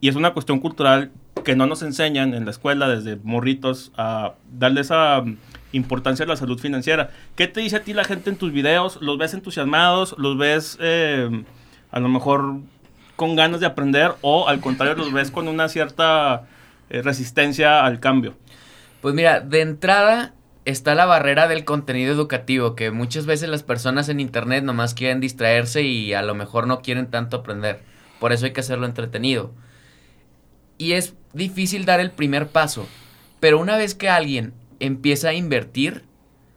y 0.00 0.08
es 0.08 0.16
una 0.16 0.32
cuestión 0.32 0.60
cultural 0.60 1.10
que 1.44 1.54
no 1.54 1.66
nos 1.66 1.82
enseñan 1.82 2.32
en 2.34 2.44
la 2.44 2.50
escuela 2.50 2.88
desde 2.88 3.16
morritos 3.22 3.92
a 3.96 4.34
darle 4.50 4.80
esa 4.80 5.20
mm, 5.20 5.36
importancia 5.72 6.24
a 6.24 6.28
la 6.28 6.36
salud 6.36 6.58
financiera. 6.58 7.10
¿Qué 7.36 7.46
te 7.46 7.60
dice 7.60 7.76
a 7.76 7.82
ti 7.82 7.92
la 7.92 8.04
gente 8.04 8.30
en 8.30 8.36
tus 8.36 8.52
videos? 8.52 8.98
¿Los 9.02 9.18
ves 9.18 9.34
entusiasmados? 9.34 10.14
¿Los 10.18 10.38
ves 10.38 10.78
eh, 10.80 11.44
a 11.90 12.00
lo 12.00 12.08
mejor 12.08 12.60
con 13.16 13.34
ganas 13.34 13.60
de 13.60 13.66
aprender? 13.66 14.12
¿O 14.20 14.48
al 14.48 14.60
contrario 14.60 14.94
los 14.94 15.12
ves 15.12 15.30
con 15.30 15.48
una 15.48 15.68
cierta 15.68 16.44
eh, 16.90 17.02
resistencia 17.02 17.84
al 17.84 17.98
cambio? 17.98 18.34
Pues 19.00 19.14
mira, 19.14 19.40
de 19.40 19.60
entrada 19.62 20.34
está 20.66 20.94
la 20.94 21.06
barrera 21.06 21.48
del 21.48 21.64
contenido 21.64 22.12
educativo, 22.12 22.74
que 22.74 22.90
muchas 22.90 23.24
veces 23.24 23.48
las 23.48 23.62
personas 23.62 24.08
en 24.08 24.20
internet 24.20 24.64
nomás 24.64 24.94
quieren 24.94 25.20
distraerse 25.20 25.82
y 25.82 26.12
a 26.12 26.22
lo 26.22 26.34
mejor 26.34 26.66
no 26.66 26.82
quieren 26.82 27.06
tanto 27.06 27.38
aprender. 27.38 27.80
Por 28.18 28.32
eso 28.32 28.46
hay 28.46 28.52
que 28.52 28.60
hacerlo 28.60 28.86
entretenido. 28.86 29.52
Y 30.76 30.92
es 30.92 31.14
difícil 31.32 31.84
dar 31.84 32.00
el 32.00 32.10
primer 32.10 32.48
paso, 32.48 32.86
pero 33.40 33.60
una 33.60 33.76
vez 33.76 33.94
que 33.94 34.08
alguien 34.08 34.52
empieza 34.80 35.28
a 35.28 35.34
invertir, 35.34 36.04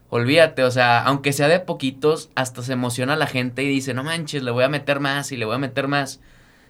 olvídate, 0.10 0.64
o 0.64 0.72
sea, 0.72 1.04
aunque 1.04 1.32
sea 1.32 1.48
de 1.48 1.60
poquitos, 1.60 2.32
hasta 2.36 2.64
se 2.64 2.74
emociona 2.74 3.16
la 3.16 3.28
gente 3.28 3.64
y 3.64 3.70
dice, 3.70 3.94
no 3.94 4.04
manches, 4.04 4.44
le 4.44 4.52
voy 4.52 4.64
a 4.64 4.70
meter 4.70 5.00
más 5.00 5.32
y 5.32 5.38
le 5.38 5.46
voy 5.46 5.56
a 5.56 5.60
meter 5.60 5.88
más. 5.88 6.20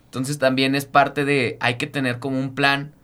Entonces 0.09 0.39
también 0.39 0.73
es 0.73 0.85
parte 0.85 1.23
de, 1.23 1.57
hay 1.59 1.75
que 1.75 1.85
tener 1.85 2.17
como 2.17 2.39
un 2.39 2.55
plan 2.55 2.95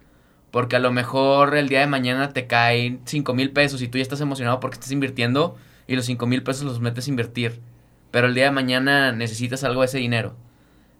porque 0.49 0.75
a 0.75 0.79
lo 0.79 0.91
mejor 0.91 1.55
el 1.55 1.69
día 1.69 1.81
de 1.81 1.85
mañana 1.85 2.33
te 2.33 2.47
caen 2.47 2.99
5 3.05 3.31
mil 3.35 3.51
pesos 3.51 3.83
y 3.83 3.87
tú 3.87 3.99
ya 3.99 4.01
estás 4.01 4.21
emocionado 4.21 4.59
porque 4.59 4.73
estás 4.73 4.91
invirtiendo 4.91 5.55
y 5.85 5.95
los 5.95 6.05
5 6.05 6.25
mil 6.25 6.41
pesos 6.41 6.63
los 6.63 6.79
metes 6.79 7.05
a 7.05 7.09
invertir. 7.11 7.61
Pero 8.09 8.25
el 8.25 8.33
día 8.33 8.45
de 8.45 8.51
mañana 8.51 9.11
necesitas 9.11 9.63
algo 9.63 9.81
de 9.81 9.85
ese 9.85 9.99
dinero. 9.99 10.35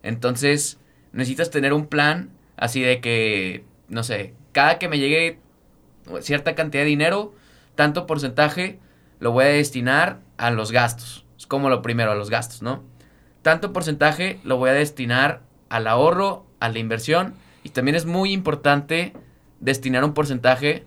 Entonces 0.03 0.77
necesitas 1.11 1.49
tener 1.49 1.73
un 1.73 1.87
plan 1.87 2.29
así 2.55 2.81
de 2.81 3.01
que, 3.01 3.63
no 3.89 4.03
sé, 4.03 4.35
cada 4.51 4.77
que 4.77 4.89
me 4.89 4.99
llegue 4.99 5.39
cierta 6.19 6.53
cantidad 6.53 6.83
de 6.83 6.89
dinero, 6.89 7.33
tanto 7.73 8.05
porcentaje 8.05 8.77
lo 9.19 9.31
voy 9.31 9.45
a 9.45 9.47
destinar 9.47 10.19
a 10.37 10.51
los 10.51 10.71
gastos. 10.71 11.25
Es 11.35 11.47
como 11.47 11.69
lo 11.69 11.81
primero, 11.81 12.11
a 12.11 12.15
los 12.15 12.29
gastos, 12.29 12.61
¿no? 12.61 12.83
Tanto 13.41 13.73
porcentaje 13.73 14.39
lo 14.43 14.57
voy 14.57 14.69
a 14.69 14.73
destinar 14.73 15.41
al 15.75 15.87
ahorro, 15.87 16.45
a 16.59 16.69
la 16.69 16.79
inversión. 16.79 17.33
Y 17.63 17.69
también 17.69 17.95
es 17.95 18.05
muy 18.05 18.31
importante 18.31 19.13
destinar 19.59 20.03
un 20.03 20.13
porcentaje 20.13 20.83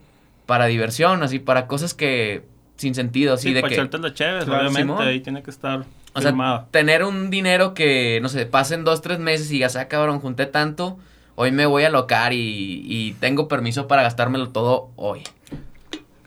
para 0.46 0.66
diversión, 0.66 1.22
así, 1.22 1.38
para 1.38 1.66
cosas 1.66 1.94
que 1.94 2.44
sin 2.76 2.94
sentido, 2.94 3.34
así 3.34 3.52
de 3.52 3.60
para 3.60 3.68
que... 3.68 3.74
echarte 3.74 3.98
la 3.98 4.14
chévere, 4.14 4.50
obviamente, 4.50 5.02
ahí 5.02 5.20
tiene 5.20 5.42
que 5.42 5.50
estar 5.50 5.84
o 6.14 6.20
sea, 6.20 6.66
tener 6.70 7.04
un 7.04 7.30
dinero 7.30 7.74
que, 7.74 8.18
no 8.22 8.28
sé, 8.28 8.46
pasen 8.46 8.84
dos, 8.84 9.02
tres 9.02 9.18
meses 9.18 9.50
y 9.52 9.58
ya 9.58 9.68
sea, 9.68 9.88
cabrón, 9.88 10.20
junté 10.20 10.46
tanto, 10.46 10.98
hoy 11.34 11.52
me 11.52 11.66
voy 11.66 11.84
a 11.84 11.90
locar 11.90 12.32
y, 12.32 12.82
y 12.86 13.12
tengo 13.14 13.46
permiso 13.46 13.86
para 13.86 14.02
gastármelo 14.02 14.48
todo 14.48 14.90
hoy. 14.96 15.22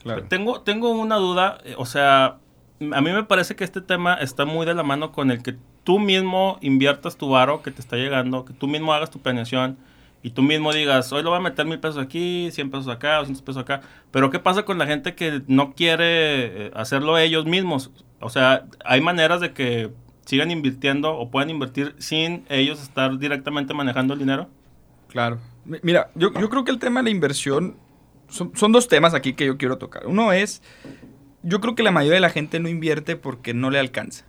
Claro. 0.02 0.24
Tengo, 0.24 0.60
tengo 0.60 0.90
una 0.90 1.16
duda, 1.16 1.58
eh, 1.64 1.74
o 1.76 1.86
sea, 1.86 2.36
a 2.92 3.00
mí 3.00 3.12
me 3.12 3.24
parece 3.24 3.56
que 3.56 3.64
este 3.64 3.80
tema 3.80 4.14
está 4.14 4.44
muy 4.44 4.66
de 4.66 4.74
la 4.74 4.82
mano 4.82 5.12
con 5.12 5.30
el 5.30 5.42
que 5.42 5.56
tú 5.84 5.98
mismo 5.98 6.58
inviertas 6.60 7.16
tu 7.16 7.28
varo 7.28 7.62
que 7.62 7.70
te 7.70 7.80
está 7.80 7.96
llegando, 7.96 8.44
que 8.44 8.52
tú 8.52 8.68
mismo 8.68 8.92
hagas 8.92 9.10
tu 9.10 9.18
planeación 9.18 9.76
y 10.22 10.30
tú 10.30 10.42
mismo 10.42 10.72
digas, 10.72 11.12
hoy 11.12 11.22
lo 11.22 11.30
voy 11.30 11.38
a 11.38 11.42
meter 11.42 11.66
mil 11.66 11.80
pesos 11.80 11.98
aquí, 11.98 12.50
cien 12.52 12.70
pesos 12.70 12.88
acá, 12.88 13.16
doscientos 13.16 13.42
pesos 13.42 13.62
acá. 13.62 13.80
Pero 14.12 14.30
¿qué 14.30 14.38
pasa 14.38 14.64
con 14.64 14.78
la 14.78 14.86
gente 14.86 15.14
que 15.14 15.42
no 15.48 15.74
quiere 15.74 16.66
eh, 16.66 16.70
hacerlo 16.74 17.18
ellos 17.18 17.44
mismos? 17.44 17.90
O 18.20 18.30
sea, 18.30 18.66
hay 18.84 19.00
maneras 19.00 19.40
de 19.40 19.52
que 19.52 19.90
sigan 20.24 20.52
invirtiendo 20.52 21.16
o 21.16 21.30
puedan 21.30 21.50
invertir 21.50 21.96
sin 21.98 22.44
ellos 22.48 22.80
estar 22.80 23.18
directamente 23.18 23.74
manejando 23.74 24.14
el 24.14 24.20
dinero. 24.20 24.48
Claro. 25.08 25.40
Mira, 25.64 26.10
yo, 26.14 26.32
yo 26.32 26.48
creo 26.48 26.64
que 26.64 26.70
el 26.70 26.78
tema 26.78 27.00
de 27.00 27.04
la 27.04 27.10
inversión 27.10 27.76
son, 28.28 28.52
son 28.54 28.70
dos 28.70 28.86
temas 28.86 29.14
aquí 29.14 29.34
que 29.34 29.46
yo 29.46 29.58
quiero 29.58 29.78
tocar. 29.78 30.06
Uno 30.06 30.32
es, 30.32 30.62
yo 31.42 31.60
creo 31.60 31.74
que 31.74 31.82
la 31.82 31.90
mayoría 31.90 32.14
de 32.14 32.20
la 32.20 32.30
gente 32.30 32.60
no 32.60 32.68
invierte 32.68 33.16
porque 33.16 33.54
no 33.54 33.70
le 33.70 33.80
alcanza. 33.80 34.24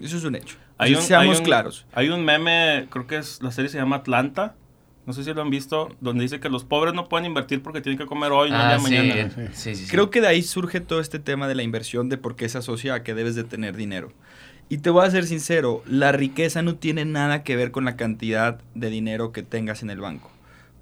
Eso 0.00 0.16
es 0.16 0.24
un 0.24 0.36
hecho. 0.36 0.56
Hay 0.76 0.94
seamos 0.94 1.40
claros. 1.40 1.86
Hay 1.92 2.08
un 2.08 2.24
meme, 2.24 2.86
creo 2.90 3.06
que 3.06 3.16
es 3.16 3.42
la 3.42 3.50
serie 3.50 3.68
se 3.68 3.78
llama 3.78 3.96
Atlanta, 3.96 4.54
no 5.06 5.14
sé 5.14 5.24
si 5.24 5.32
lo 5.32 5.40
han 5.40 5.48
visto, 5.48 5.88
donde 6.00 6.22
dice 6.22 6.38
que 6.38 6.50
los 6.50 6.64
pobres 6.64 6.92
no 6.92 7.08
pueden 7.08 7.24
invertir 7.24 7.62
porque 7.62 7.80
tienen 7.80 7.98
que 7.98 8.04
comer 8.04 8.30
hoy, 8.30 8.50
no 8.50 8.56
ah, 8.56 8.78
mañana. 8.78 9.30
Sí, 9.54 9.74
sí, 9.74 9.86
Creo 9.88 10.10
que 10.10 10.20
de 10.20 10.26
ahí 10.26 10.42
surge 10.42 10.80
todo 10.80 11.00
este 11.00 11.18
tema 11.18 11.48
de 11.48 11.54
la 11.54 11.62
inversión, 11.62 12.10
de 12.10 12.18
por 12.18 12.36
qué 12.36 12.46
se 12.48 12.58
asocia 12.58 12.92
a 12.92 13.02
que 13.02 13.14
debes 13.14 13.34
de 13.34 13.44
tener 13.44 13.74
dinero. 13.74 14.12
Y 14.68 14.78
te 14.78 14.90
voy 14.90 15.06
a 15.06 15.10
ser 15.10 15.24
sincero, 15.24 15.82
la 15.86 16.12
riqueza 16.12 16.60
no 16.60 16.74
tiene 16.74 17.06
nada 17.06 17.42
que 17.42 17.56
ver 17.56 17.70
con 17.70 17.86
la 17.86 17.96
cantidad 17.96 18.60
de 18.74 18.90
dinero 18.90 19.32
que 19.32 19.42
tengas 19.42 19.82
en 19.82 19.88
el 19.88 19.98
banco. 19.98 20.30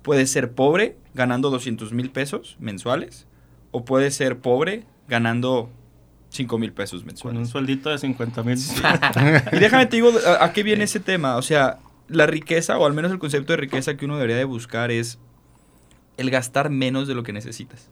Puedes 0.03 0.29
ser 0.29 0.51
pobre 0.51 0.97
ganando 1.15 1.51
200 1.51 1.93
mil 1.93 2.11
pesos 2.11 2.57
mensuales 2.59 3.29
o 3.71 3.85
puedes 3.85 4.17
ser 4.17 4.39
pobre 4.39 4.83
ganando 5.07 5.71
5 6.37 6.59
mil 6.59 6.73
pesos 6.73 7.05
mensuales. 7.05 7.35
Con 7.35 7.43
un 7.43 7.49
sueldito 7.49 7.91
de 7.91 7.99
50 7.99 8.43
mil. 8.43 8.59
y 9.53 9.57
déjame 9.59 9.87
te 9.87 9.97
digo 9.97 10.13
a, 10.27 10.45
a 10.45 10.53
qué 10.53 10.63
viene 10.63 10.85
ese 10.85 11.01
tema. 11.01 11.37
O 11.37 11.43
sea, 11.43 11.79
la 12.09 12.27
riqueza, 12.27 12.79
o 12.79 12.87
al 12.87 12.93
menos 12.93 13.11
el 13.11 13.19
concepto 13.19 13.53
de 13.53 13.57
riqueza 13.59 13.97
que 13.97 14.05
uno 14.05 14.17
debería 14.17 14.37
de 14.37 14.45
buscar 14.45 14.91
es 14.91 15.19
el 16.17 16.31
gastar 16.31 16.71
menos 16.71 17.09
de 17.09 17.15
lo 17.15 17.23
que 17.23 17.33
necesitas 17.33 17.91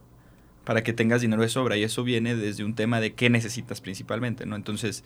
para 0.65 0.83
que 0.83 0.93
tengas 0.93 1.21
dinero 1.21 1.43
de 1.43 1.49
sobra. 1.49 1.77
Y 1.77 1.83
eso 1.83 2.05
viene 2.05 2.35
desde 2.35 2.65
un 2.65 2.75
tema 2.75 3.01
de 3.01 3.15
qué 3.15 3.31
necesitas 3.31 3.81
principalmente, 3.81 4.47
¿no? 4.47 4.57
Entonces, 4.57 5.05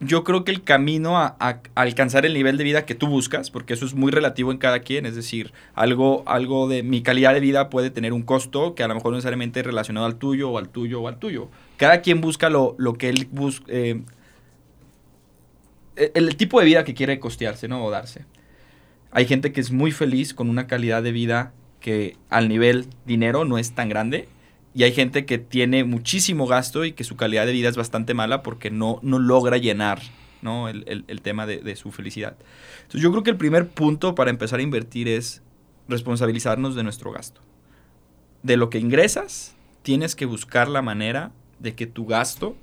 yo 0.00 0.24
creo 0.24 0.44
que 0.44 0.52
el 0.52 0.62
camino 0.62 1.18
a, 1.18 1.36
alcanzar 1.74 2.26
el 2.26 2.34
nivel 2.34 2.56
de 2.56 2.64
vida 2.64 2.84
que 2.84 2.94
tú 2.94 3.06
buscas, 3.06 3.50
porque 3.50 3.74
eso 3.74 3.86
es 3.86 3.94
muy 3.94 4.12
relativo 4.12 4.52
en 4.52 4.58
cada 4.58 4.80
quien, 4.80 5.06
es 5.06 5.16
decir, 5.16 5.52
algo, 5.74 6.22
algo 6.26 6.68
de 6.68 6.82
mi 6.82 7.02
calidad 7.02 7.34
de 7.34 7.40
vida 7.40 7.70
puede 7.70 7.90
tener 7.90 8.12
un 8.12 8.22
costo 8.22 8.74
que 8.74 8.82
a 8.82 8.88
lo 8.88 8.94
mejor 8.94 9.12
no 9.12 9.16
necesariamente 9.16 9.60
es 9.60 9.66
relacionado 9.66 10.06
al 10.06 10.16
tuyo, 10.16 10.50
o 10.50 10.58
al 10.58 10.68
tuyo, 10.68 11.00
o 11.00 11.08
al 11.08 11.18
tuyo. 11.18 11.48
Cada 11.76 12.00
quien 12.00 12.20
busca 12.20 12.50
lo, 12.50 12.74
lo 12.78 12.94
que 12.94 13.08
él 13.08 13.28
busca, 13.30 13.64
eh, 13.68 14.02
el 15.96 16.36
tipo 16.36 16.60
de 16.60 16.66
vida 16.66 16.84
que 16.84 16.94
quiere 16.94 17.18
costearse, 17.18 17.68
¿no? 17.68 17.84
O 17.84 17.90
darse. 17.90 18.24
Hay 19.10 19.26
gente 19.26 19.52
que 19.52 19.60
es 19.60 19.72
muy 19.72 19.92
feliz 19.92 20.34
con 20.34 20.50
una 20.50 20.66
calidad 20.66 21.02
de 21.02 21.12
vida 21.12 21.52
que 21.80 22.16
al 22.28 22.48
nivel 22.48 22.86
dinero 23.06 23.44
no 23.44 23.58
es 23.58 23.74
tan 23.74 23.88
grande. 23.88 24.28
Y 24.74 24.82
hay 24.82 24.92
gente 24.92 25.24
que 25.24 25.38
tiene 25.38 25.84
muchísimo 25.84 26.46
gasto 26.46 26.84
y 26.84 26.92
que 26.92 27.04
su 27.04 27.16
calidad 27.16 27.46
de 27.46 27.52
vida 27.52 27.70
es 27.70 27.76
bastante 27.76 28.12
mala 28.12 28.42
porque 28.42 28.70
no, 28.70 28.98
no 29.02 29.18
logra 29.18 29.56
llenar 29.56 30.02
¿no? 30.42 30.68
el, 30.68 31.20
tema 31.22 31.46
de, 31.46 31.58
de, 31.58 31.76
su 31.76 31.92
felicidad. 31.92 32.36
Entonces 32.78 33.00
yo 33.00 33.10
creo 33.10 33.22
que 33.22 33.30
el 33.30 33.38
primer 33.38 33.68
punto 33.68 34.14
para 34.14 34.28
empezar 34.28 34.58
a 34.58 34.62
invertir 34.62 35.08
es 35.08 35.42
responsabilizarnos 35.88 36.74
de 36.74 36.82
nuestro 36.82 37.10
gasto. 37.10 37.40
De 38.42 38.58
lo 38.58 38.68
que 38.68 38.78
ingresas, 38.78 39.56
tienes 39.82 40.14
que 40.14 40.26
buscar 40.26 40.68
la 40.68 40.82
manera 40.82 41.32
de 41.58 41.74
que 41.74 41.86
tu 41.86 42.06
gasto 42.06 42.56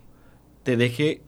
te 0.64 0.78
deje 0.78 1.22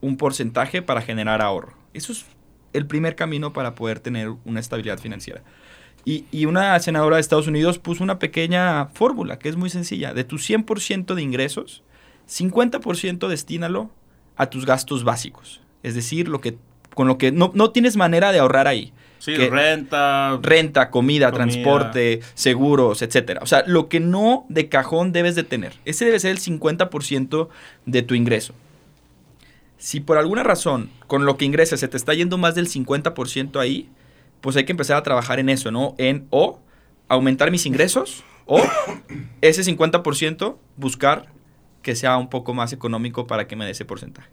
un 0.00 0.16
porcentaje 0.16 0.82
para 0.82 1.02
generar 1.02 1.42
ahorro. 1.42 1.74
Eso 1.94 2.12
es 2.12 2.26
el 2.72 2.86
primer 2.86 3.16
camino 3.16 3.52
para 3.52 3.74
poder 3.74 4.00
tener 4.00 4.30
una 4.44 4.60
estabilidad 4.60 4.98
financiera. 4.98 5.42
Y, 6.04 6.46
una 6.46 6.78
senadora 6.80 7.16
de 7.16 7.20
Estados 7.20 7.48
Unidos 7.48 7.78
puso 7.78 8.02
una 8.02 8.18
pequeña 8.18 8.86
fórmula 8.94 9.38
que 9.38 9.50
es 9.50 9.56
muy 9.56 9.68
sencilla. 9.68 10.14
De 10.14 10.24
tu 10.24 10.36
100% 10.36 11.14
de 11.14 11.20
ingresos, 11.20 11.82
50% 12.26 13.28
destínalo 13.28 13.90
a 14.34 14.48
tus 14.48 14.64
gastos 14.64 15.04
básicos. 15.04 15.60
Es 15.82 15.94
decir, 15.94 16.28
lo 16.28 16.40
que, 16.40 16.56
con 16.94 17.08
lo 17.08 17.18
que 17.18 17.30
no, 17.30 17.70
tienes 17.72 17.98
manera 17.98 18.32
de 18.32 18.38
ahorrar 18.38 18.68
ahí. 18.68 18.94
Sí, 19.18 19.34
renta. 19.36 20.38
Renta, 20.42 20.90
comida, 20.90 21.32
transporte, 21.32 22.20
seguros, 22.34 23.02
etc. 23.02 23.38
O 23.42 23.46
sea, 23.46 23.64
lo 23.66 23.88
que 23.88 24.00
no 24.00 24.46
de 24.48 24.68
cajón 24.68 25.12
debes 25.12 25.34
de 25.34 25.42
tener. 25.42 25.74
Ese 25.84 26.04
debe 26.04 26.20
ser 26.20 26.30
el 26.30 26.38
50% 26.38 27.48
de 27.86 28.02
tu 28.02 28.14
ingreso 28.14 28.54
si 29.78 30.00
por 30.00 30.18
alguna 30.18 30.42
razón 30.42 30.90
con 31.06 31.24
lo 31.24 31.36
que 31.36 31.44
ingresas 31.44 31.80
se 31.80 31.88
te 31.88 31.96
está 31.96 32.12
yendo 32.12 32.36
más 32.36 32.54
del 32.54 32.68
50% 32.68 33.58
ahí, 33.60 33.88
pues 34.40 34.56
hay 34.56 34.64
que 34.64 34.72
empezar 34.72 34.96
a 34.96 35.02
trabajar 35.02 35.38
en 35.38 35.48
eso, 35.48 35.70
¿no? 35.70 35.94
En 35.98 36.26
o 36.30 36.60
aumentar 37.08 37.50
mis 37.50 37.64
ingresos 37.64 38.24
o 38.44 38.60
ese 39.40 39.62
50% 39.62 40.56
buscar 40.76 41.26
que 41.82 41.94
sea 41.94 42.18
un 42.18 42.28
poco 42.28 42.54
más 42.54 42.72
económico 42.72 43.26
para 43.26 43.46
que 43.46 43.56
me 43.56 43.64
dé 43.64 43.70
ese 43.70 43.84
porcentaje. 43.84 44.28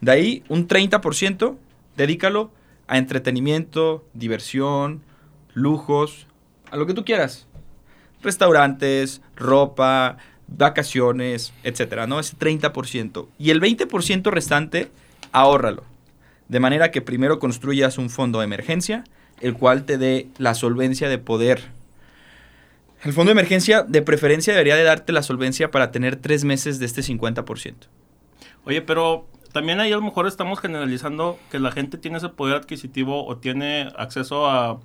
De 0.00 0.12
ahí 0.12 0.44
un 0.48 0.68
30% 0.68 1.56
dedícalo 1.96 2.52
a 2.88 2.98
entretenimiento, 2.98 4.04
diversión, 4.14 5.02
lujos, 5.54 6.26
a 6.70 6.76
lo 6.76 6.86
que 6.86 6.94
tú 6.94 7.04
quieras. 7.04 7.46
Restaurantes, 8.22 9.22
ropa, 9.36 10.16
vacaciones, 10.48 11.52
etcétera, 11.62 12.06
¿no? 12.06 12.18
Ese 12.18 12.36
30%. 12.36 13.28
Y 13.38 13.50
el 13.50 13.60
20% 13.60 14.30
restante, 14.30 14.90
ahórralo. 15.32 15.84
De 16.48 16.60
manera 16.60 16.90
que 16.90 17.02
primero 17.02 17.38
construyas 17.38 17.98
un 17.98 18.10
fondo 18.10 18.38
de 18.38 18.46
emergencia, 18.46 19.04
el 19.40 19.54
cual 19.54 19.84
te 19.84 19.98
dé 19.98 20.28
la 20.38 20.54
solvencia 20.54 21.08
de 21.08 21.18
poder. 21.18 21.70
El 23.04 23.12
fondo 23.12 23.28
de 23.28 23.32
emergencia, 23.32 23.82
de 23.82 24.02
preferencia, 24.02 24.54
debería 24.54 24.74
de 24.74 24.82
darte 24.82 25.12
la 25.12 25.22
solvencia 25.22 25.70
para 25.70 25.92
tener 25.92 26.16
tres 26.16 26.44
meses 26.44 26.78
de 26.78 26.86
este 26.86 27.02
50%. 27.02 27.74
Oye, 28.64 28.82
pero 28.82 29.28
también 29.52 29.80
ahí 29.80 29.92
a 29.92 29.96
lo 29.96 30.02
mejor 30.02 30.26
estamos 30.26 30.60
generalizando 30.60 31.38
que 31.50 31.58
la 31.58 31.70
gente 31.70 31.98
tiene 31.98 32.18
ese 32.18 32.28
poder 32.28 32.56
adquisitivo 32.56 33.26
o 33.26 33.36
tiene 33.36 33.92
acceso 33.96 34.48
a 34.48 34.78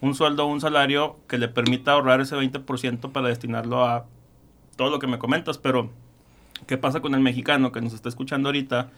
un 0.00 0.14
sueldo 0.14 0.44
o 0.44 0.48
un 0.48 0.60
salario 0.60 1.16
que 1.28 1.38
le 1.38 1.48
permita 1.48 1.92
ahorrar 1.92 2.20
ese 2.20 2.36
20% 2.36 3.12
para 3.12 3.28
destinarlo 3.28 3.84
a 3.84 4.04
todo 4.76 4.90
lo 4.90 4.98
que 4.98 5.06
me 5.06 5.18
comentas, 5.18 5.58
pero 5.58 5.90
¿qué 6.66 6.76
pasa 6.76 7.00
con 7.00 7.14
el 7.14 7.20
mexicano 7.20 7.72
que 7.72 7.80
nos 7.80 7.94
está 7.94 8.08
escuchando 8.08 8.48
ahorita 8.48 8.88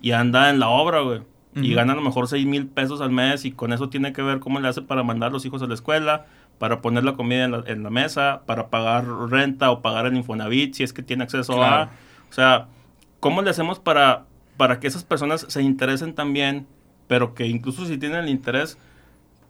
y 0.00 0.12
anda 0.12 0.50
en 0.50 0.58
la 0.58 0.68
obra, 0.68 1.00
güey? 1.00 1.22
Y 1.52 1.74
gana 1.74 1.94
a 1.94 1.96
lo 1.96 2.02
mejor 2.02 2.28
6 2.28 2.46
mil 2.46 2.68
pesos 2.68 3.00
al 3.00 3.10
mes 3.10 3.44
y 3.44 3.50
con 3.50 3.72
eso 3.72 3.88
tiene 3.88 4.12
que 4.12 4.22
ver 4.22 4.38
cómo 4.38 4.60
le 4.60 4.68
hace 4.68 4.82
para 4.82 5.02
mandar 5.02 5.30
a 5.30 5.32
los 5.32 5.44
hijos 5.44 5.60
a 5.62 5.66
la 5.66 5.74
escuela, 5.74 6.26
para 6.60 6.80
poner 6.80 7.02
la 7.02 7.14
comida 7.14 7.44
en 7.44 7.50
la, 7.50 7.64
en 7.66 7.82
la 7.82 7.90
mesa, 7.90 8.42
para 8.46 8.68
pagar 8.68 9.04
renta 9.28 9.72
o 9.72 9.82
pagar 9.82 10.06
el 10.06 10.16
Infonavit 10.16 10.74
si 10.74 10.84
es 10.84 10.92
que 10.92 11.02
tiene 11.02 11.24
acceso 11.24 11.54
Claro. 11.54 11.74
a... 11.74 11.90
O 12.30 12.32
sea, 12.32 12.68
¿cómo 13.18 13.42
le 13.42 13.50
hacemos 13.50 13.80
para, 13.80 14.26
para 14.60 14.78
que 14.78 14.88
esas 14.88 15.04
personas 15.04 15.46
se 15.48 15.62
interesen 15.62 16.14
también, 16.14 16.66
pero 17.06 17.32
que 17.32 17.46
incluso 17.46 17.86
si 17.86 17.96
tienen 17.96 18.24
el 18.24 18.28
interés 18.28 18.76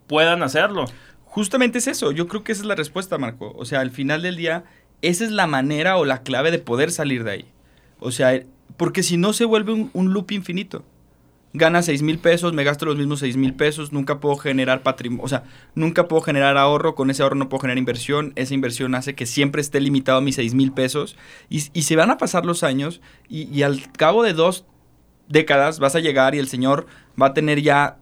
puedan 0.07 0.41
hacerlo? 0.41 0.85
Justamente 1.25 1.79
es 1.79 1.87
eso, 1.87 2.13
yo 2.13 2.29
creo 2.29 2.45
que 2.45 2.53
esa 2.53 2.61
es 2.61 2.65
la 2.65 2.75
respuesta, 2.75 3.17
Marco. 3.17 3.51
O 3.57 3.65
sea, 3.65 3.81
al 3.81 3.91
final 3.91 4.21
del 4.21 4.37
día, 4.37 4.63
esa 5.01 5.25
es 5.25 5.31
la 5.31 5.47
manera 5.47 5.97
o 5.97 6.05
la 6.05 6.23
clave 6.23 6.49
de 6.49 6.59
poder 6.59 6.91
salir 6.91 7.25
de 7.25 7.31
ahí. 7.31 7.45
O 7.99 8.11
sea, 8.11 8.41
porque 8.77 9.03
si 9.03 9.17
no 9.17 9.33
se 9.33 9.43
vuelve 9.43 9.89
un, 9.91 10.13
loop 10.13 10.31
infinito. 10.31 10.85
Gana 11.51 11.81
6 11.81 12.03
mil 12.03 12.17
pesos, 12.17 12.53
me 12.53 12.63
gasto 12.63 12.85
los 12.85 12.95
mismos 12.95 13.19
6 13.19 13.35
mil 13.35 13.53
pesos, 13.53 13.91
nunca 13.91 14.21
puedo 14.21 14.37
generar 14.37 14.81
patrimonio, 14.81 15.25
o 15.25 15.27
sea, 15.27 15.43
nunca 15.75 16.07
puedo 16.07 16.21
generar 16.21 16.55
ahorro, 16.55 16.95
con 16.95 17.09
ese 17.09 17.21
ahorro 17.21 17.35
no 17.35 17.49
puedo 17.49 17.63
generar 17.63 17.79
inversión, 17.79 18.31
esa 18.37 18.53
inversión 18.53 18.95
hace 18.95 19.15
que 19.15 19.25
siempre 19.25 19.59
esté 19.59 19.81
limitado 19.81 20.19
a 20.19 20.21
mis 20.21 20.35
6 20.35 20.53
mil 20.53 20.71
pesos 20.71 21.17
y, 21.49 21.59
se 21.59 21.95
van 21.97 22.11
a 22.11 22.17
pasar 22.17 22.45
los 22.45 22.63
años 22.63 23.01
y, 23.27 23.53
y 23.53 23.63
al 23.63 23.91
cabo 23.91 24.23
de 24.23 24.31
dos 24.31 24.63
décadas 25.31 25.79
vas 25.79 25.95
a 25.95 25.99
llegar 25.99 26.35
y 26.35 26.39
el 26.39 26.47
señor 26.47 26.87
va 27.21 27.27
a 27.27 27.33
tener 27.33 27.61
ya, 27.61 27.97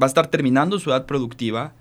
va 0.00 0.06
a 0.06 0.06
estar 0.06 0.26
terminando 0.26 0.78
su 0.78 0.90
edad 0.90 1.06
productiva 1.06 1.72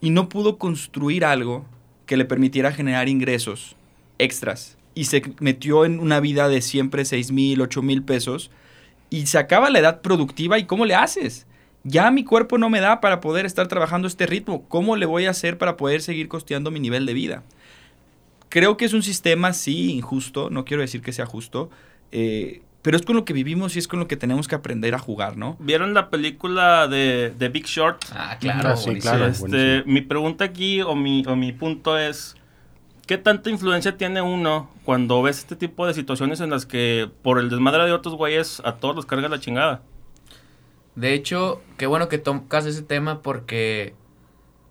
y 0.00 0.10
no 0.10 0.28
pudo 0.28 0.58
construir 0.58 1.24
algo 1.24 1.64
que 2.06 2.16
le 2.16 2.24
permitiera 2.24 2.72
generar 2.72 3.08
ingresos 3.08 3.76
extras. 4.18 4.76
Y 4.94 5.06
se 5.06 5.22
metió 5.40 5.84
en 5.84 5.98
una 5.98 6.20
vida 6.20 6.48
de 6.48 6.60
siempre 6.60 7.04
6 7.04 7.32
mil, 7.32 7.60
8 7.60 7.82
mil 7.82 8.02
pesos. 8.02 8.50
Y 9.10 9.26
se 9.26 9.38
acaba 9.38 9.70
la 9.70 9.78
edad 9.80 10.00
productiva 10.02 10.58
y 10.58 10.66
¿cómo 10.66 10.84
le 10.86 10.94
haces? 10.94 11.46
Ya 11.82 12.10
mi 12.10 12.24
cuerpo 12.24 12.58
no 12.58 12.70
me 12.70 12.80
da 12.80 13.00
para 13.00 13.20
poder 13.20 13.44
estar 13.46 13.66
trabajando 13.66 14.06
este 14.08 14.26
ritmo. 14.26 14.64
¿Cómo 14.68 14.96
le 14.96 15.06
voy 15.06 15.26
a 15.26 15.30
hacer 15.30 15.58
para 15.58 15.76
poder 15.76 16.00
seguir 16.02 16.28
costeando 16.28 16.70
mi 16.70 16.80
nivel 16.80 17.06
de 17.06 17.14
vida? 17.14 17.42
Creo 18.48 18.76
que 18.76 18.84
es 18.84 18.92
un 18.92 19.02
sistema, 19.02 19.52
sí, 19.52 19.92
injusto. 19.92 20.48
No 20.50 20.64
quiero 20.64 20.82
decir 20.82 21.02
que 21.02 21.12
sea 21.12 21.26
justo. 21.26 21.70
eh, 22.12 22.62
pero 22.84 22.98
es 22.98 23.02
con 23.02 23.16
lo 23.16 23.24
que 23.24 23.32
vivimos 23.32 23.76
y 23.76 23.78
es 23.78 23.88
con 23.88 23.98
lo 23.98 24.06
que 24.06 24.18
tenemos 24.18 24.46
que 24.46 24.54
aprender 24.54 24.94
a 24.94 24.98
jugar, 24.98 25.38
¿no? 25.38 25.56
¿Vieron 25.58 25.94
la 25.94 26.10
película 26.10 26.86
de, 26.86 27.30
de 27.30 27.48
Big 27.48 27.64
Short? 27.64 28.04
Ah, 28.12 28.36
claro, 28.38 28.68
Ah, 28.68 28.76
sí, 28.76 28.94
claro. 28.96 29.24
Este, 29.24 29.82
mi 29.86 30.02
pregunta 30.02 30.44
aquí 30.44 30.82
o 30.82 30.94
mi, 30.94 31.24
o 31.26 31.34
mi 31.34 31.52
punto 31.52 31.96
es, 31.98 32.36
¿qué 33.06 33.16
tanta 33.16 33.48
influencia 33.48 33.96
tiene 33.96 34.20
uno 34.20 34.70
cuando 34.84 35.22
ves 35.22 35.38
este 35.38 35.56
tipo 35.56 35.86
de 35.86 35.94
situaciones 35.94 36.42
en 36.42 36.50
las 36.50 36.66
que 36.66 37.10
por 37.22 37.38
el 37.38 37.48
desmadre 37.48 37.86
de 37.86 37.92
otros 37.92 38.16
güeyes 38.16 38.60
a 38.66 38.74
todos 38.74 38.94
los 38.94 39.06
carga 39.06 39.30
la 39.30 39.40
chingada? 39.40 39.80
De 40.94 41.14
hecho, 41.14 41.62
qué 41.78 41.86
bueno 41.86 42.10
que 42.10 42.18
tocas 42.18 42.66
ese 42.66 42.82
tema 42.82 43.22
porque, 43.22 43.94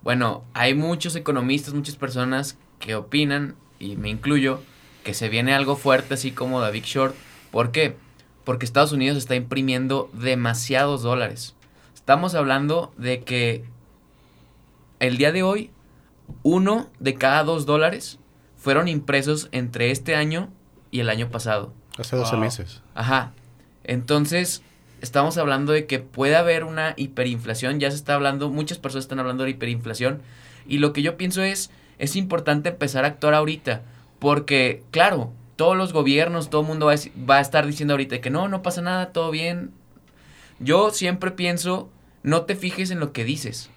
bueno, 0.03 0.43
hay 0.53 0.75
muchos 0.75 1.15
economistas, 1.15 1.73
muchas 1.73 1.95
personas 1.95 2.59
que 2.79 2.93
opinan, 2.93 3.55
y 3.79 3.97
me 3.97 4.09
incluyo, 4.09 4.61
que 5.03 5.15
se 5.15 5.29
viene 5.29 5.55
algo 5.55 5.75
fuerte 5.75 6.13
así 6.13 6.29
como 6.29 6.63
The 6.63 6.69
Big 6.69 6.83
Short. 6.83 7.15
¿Por 7.49 7.71
qué? 7.71 8.02
Porque 8.43 8.65
Estados 8.65 8.91
Unidos 8.91 9.17
está 9.17 9.35
imprimiendo 9.35 10.09
demasiados 10.13 11.01
dólares. 11.01 11.55
Estamos 11.95 12.35
hablando 12.35 12.93
de 12.97 13.21
que 13.23 13.63
el 14.99 15.17
día 15.17 15.31
de 15.31 15.43
hoy, 15.43 15.71
uno 16.43 16.89
de 16.99 17.15
cada 17.15 17.43
dos 17.43 17.65
dólares 17.65 18.19
fueron 18.57 18.87
impresos 18.87 19.49
entre 19.51 19.91
este 19.91 20.15
año 20.15 20.49
y 20.91 20.99
el 20.99 21.09
año 21.09 21.29
pasado. 21.29 21.73
Hace 21.97 22.15
12 22.15 22.31
Wow. 22.35 22.39
meses. 22.41 22.81
Ajá. 22.95 23.31
Entonces, 23.83 24.61
estamos 25.01 25.37
hablando 25.37 25.71
de 25.73 25.85
que 25.85 25.99
puede 25.99 26.35
haber 26.35 26.63
una 26.63 26.93
hiperinflación. 26.97 27.79
Ya 27.79 27.91
se 27.91 27.97
está 27.97 28.15
hablando, 28.15 28.49
muchas 28.49 28.79
personas 28.79 29.05
están 29.05 29.19
hablando 29.19 29.43
de 29.43 29.51
hiperinflación. 29.51 30.21
Y 30.67 30.77
lo 30.79 30.93
que 30.93 31.01
yo 31.01 31.17
pienso 31.17 31.41
es, 31.43 31.71
es 31.99 32.15
importante 32.15 32.69
empezar 32.69 33.03
a 33.03 33.09
actuar 33.09 33.33
ahorita. 33.33 33.81
Porque, 34.19 34.83
claro, 34.91 35.31
todos 35.63 35.77
los 35.77 35.93
gobiernos, 35.93 36.49
todo 36.49 36.59
el 36.59 36.67
mundo 36.67 36.87
va 36.87 36.91
a, 36.91 36.95
deci- 36.95 37.11
va 37.29 37.37
a 37.37 37.41
estar 37.41 37.65
diciendo 37.65 37.93
ahorita 37.93 38.19
que 38.19 38.29
no, 38.29 38.49
no 38.49 38.61
pasa 38.61 38.81
nada, 38.81 39.13
todo 39.13 39.31
bien. 39.31 39.71
Yo 40.59 40.91
siempre 40.91 41.31
pienso, 41.31 41.89
no 42.21 42.41
te 42.41 42.55
fijes 42.57 42.91
en 42.91 42.99
lo 42.99 43.13
que 43.13 43.23
dices. 43.23 43.69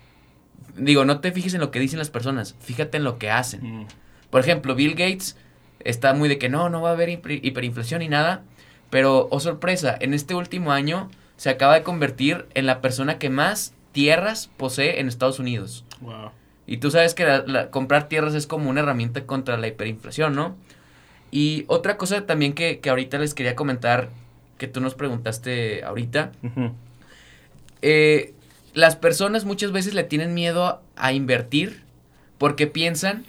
Digo, 0.77 1.05
no 1.05 1.21
te 1.21 1.31
fijes 1.31 1.55
en 1.55 1.61
lo 1.61 1.71
que 1.71 1.79
dicen 1.79 2.01
las 2.01 2.11
personas, 2.11 2.57
fíjate 2.59 2.97
en 2.97 3.05
lo 3.05 3.19
que 3.19 3.31
hacen. 3.31 3.61
Mm. 3.83 3.87
Por 4.31 4.41
ejemplo, 4.41 4.75
Bill 4.75 4.95
Gates 4.97 5.37
está 5.79 6.13
muy 6.13 6.29
de 6.29 6.39
que 6.39 6.49
no, 6.49 6.69
no 6.71 6.83
va 6.83 6.89
a 6.91 6.93
haber 6.95 7.09
hiper- 7.09 7.39
hiperinflación 7.41 8.01
ni 8.01 8.09
nada. 8.09 8.43
Pero, 8.91 9.29
oh 9.31 9.39
sorpresa, 9.39 9.97
en 10.01 10.13
este 10.13 10.35
último 10.35 10.73
año 10.73 11.09
se 11.37 11.51
acaba 11.51 11.75
de 11.75 11.85
convertir 11.85 12.47
en 12.55 12.67
la 12.67 12.81
persona 12.81 13.19
que 13.19 13.31
más 13.31 13.75
tierras 13.93 14.51
posee 14.57 14.99
en 14.99 15.07
Estados 15.07 15.39
Unidos. 15.39 15.85
Wow. 16.01 16.31
Y 16.67 16.79
tú 16.79 16.91
sabes 16.91 17.15
que 17.15 17.25
la- 17.25 17.45
la- 17.47 17.71
comprar 17.71 18.09
tierras 18.09 18.35
es 18.35 18.49
como 18.49 18.69
una 18.71 18.81
herramienta 18.81 19.25
contra 19.25 19.57
la 19.57 19.69
hiperinflación, 19.69 20.35
¿no? 20.35 20.57
Y 21.37 21.67
otra 21.67 21.99
cosa 21.99 22.25
también 22.25 22.55
que, 22.55 22.79
que 22.79 22.89
ahorita 22.89 23.19
les 23.19 23.35
quería 23.35 23.55
comentar, 23.55 24.09
que 24.57 24.69
tú 24.69 24.81
nos 24.81 24.95
preguntaste 24.95 25.85
ahorita, 25.85 26.33
eh, 27.83 28.33
las 28.73 28.97
personas 28.97 29.45
muchas 29.45 29.71
veces 29.71 29.93
le 29.93 30.03
tienen 30.03 30.33
miedo 30.33 30.65
a, 30.65 30.81
a 30.97 31.13
invertir 31.13 31.83
porque 32.39 32.67
piensan 32.67 33.27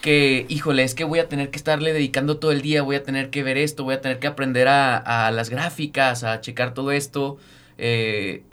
que, 0.00 0.46
híjole, 0.48 0.84
es 0.84 0.94
que 0.94 1.02
voy 1.02 1.18
a 1.18 1.28
tener 1.28 1.50
que 1.50 1.56
estarle 1.56 1.92
dedicando 1.92 2.36
todo 2.36 2.52
el 2.52 2.62
día, 2.62 2.82
voy 2.82 2.94
a 2.94 3.02
tener 3.02 3.30
que 3.30 3.42
ver 3.42 3.58
esto, 3.58 3.82
voy 3.82 3.94
a 3.94 4.00
tener 4.00 4.20
que 4.20 4.28
aprender 4.28 4.68
a, 4.68 4.96
a 4.96 5.32
las 5.32 5.50
gráficas, 5.50 6.22
a 6.22 6.40
checar 6.40 6.72
todo 6.72 6.92
esto. 6.92 7.36
Eh, 7.78 8.44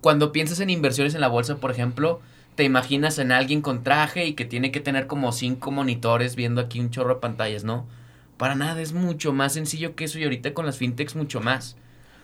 cuando 0.00 0.30
piensas 0.30 0.60
en 0.60 0.70
inversiones 0.70 1.16
en 1.16 1.22
la 1.22 1.28
bolsa, 1.28 1.56
por 1.56 1.72
ejemplo, 1.72 2.20
te 2.54 2.62
imaginas 2.62 3.18
en 3.18 3.32
alguien 3.32 3.62
con 3.62 3.82
traje 3.82 4.26
y 4.26 4.34
que 4.34 4.44
tiene 4.44 4.70
que 4.70 4.78
tener 4.78 5.08
como 5.08 5.32
cinco 5.32 5.72
monitores 5.72 6.36
viendo 6.36 6.60
aquí 6.60 6.78
un 6.78 6.90
chorro 6.90 7.14
de 7.14 7.20
pantallas, 7.20 7.64
¿no? 7.64 7.97
Para 8.38 8.54
nada, 8.54 8.80
es 8.80 8.92
mucho 8.94 9.32
más 9.32 9.52
sencillo 9.52 9.94
que 9.94 10.04
eso 10.04 10.18
y 10.18 10.24
ahorita 10.24 10.54
con 10.54 10.64
las 10.64 10.78
fintechs 10.78 11.14
mucho 11.16 11.40
más. 11.40 11.76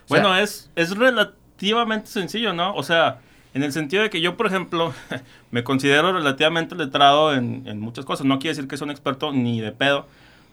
Bueno, 0.08 0.36
es, 0.36 0.70
es 0.76 0.96
relativamente 0.96 2.06
sencillo, 2.08 2.52
¿no? 2.52 2.74
O 2.74 2.82
sea, 2.82 3.18
en 3.52 3.62
el 3.62 3.72
sentido 3.72 4.02
de 4.02 4.10
que 4.10 4.20
yo, 4.20 4.36
por 4.36 4.46
ejemplo, 4.46 4.92
me 5.50 5.64
considero 5.64 6.12
relativamente 6.12 6.74
letrado 6.76 7.34
en, 7.34 7.66
en 7.66 7.80
muchas 7.80 8.04
cosas. 8.04 8.26
No 8.26 8.38
quiere 8.38 8.54
decir 8.56 8.68
que 8.68 8.76
soy 8.76 8.86
un 8.86 8.90
experto 8.92 9.32
ni 9.32 9.60
de 9.60 9.72
pedo. 9.72 10.06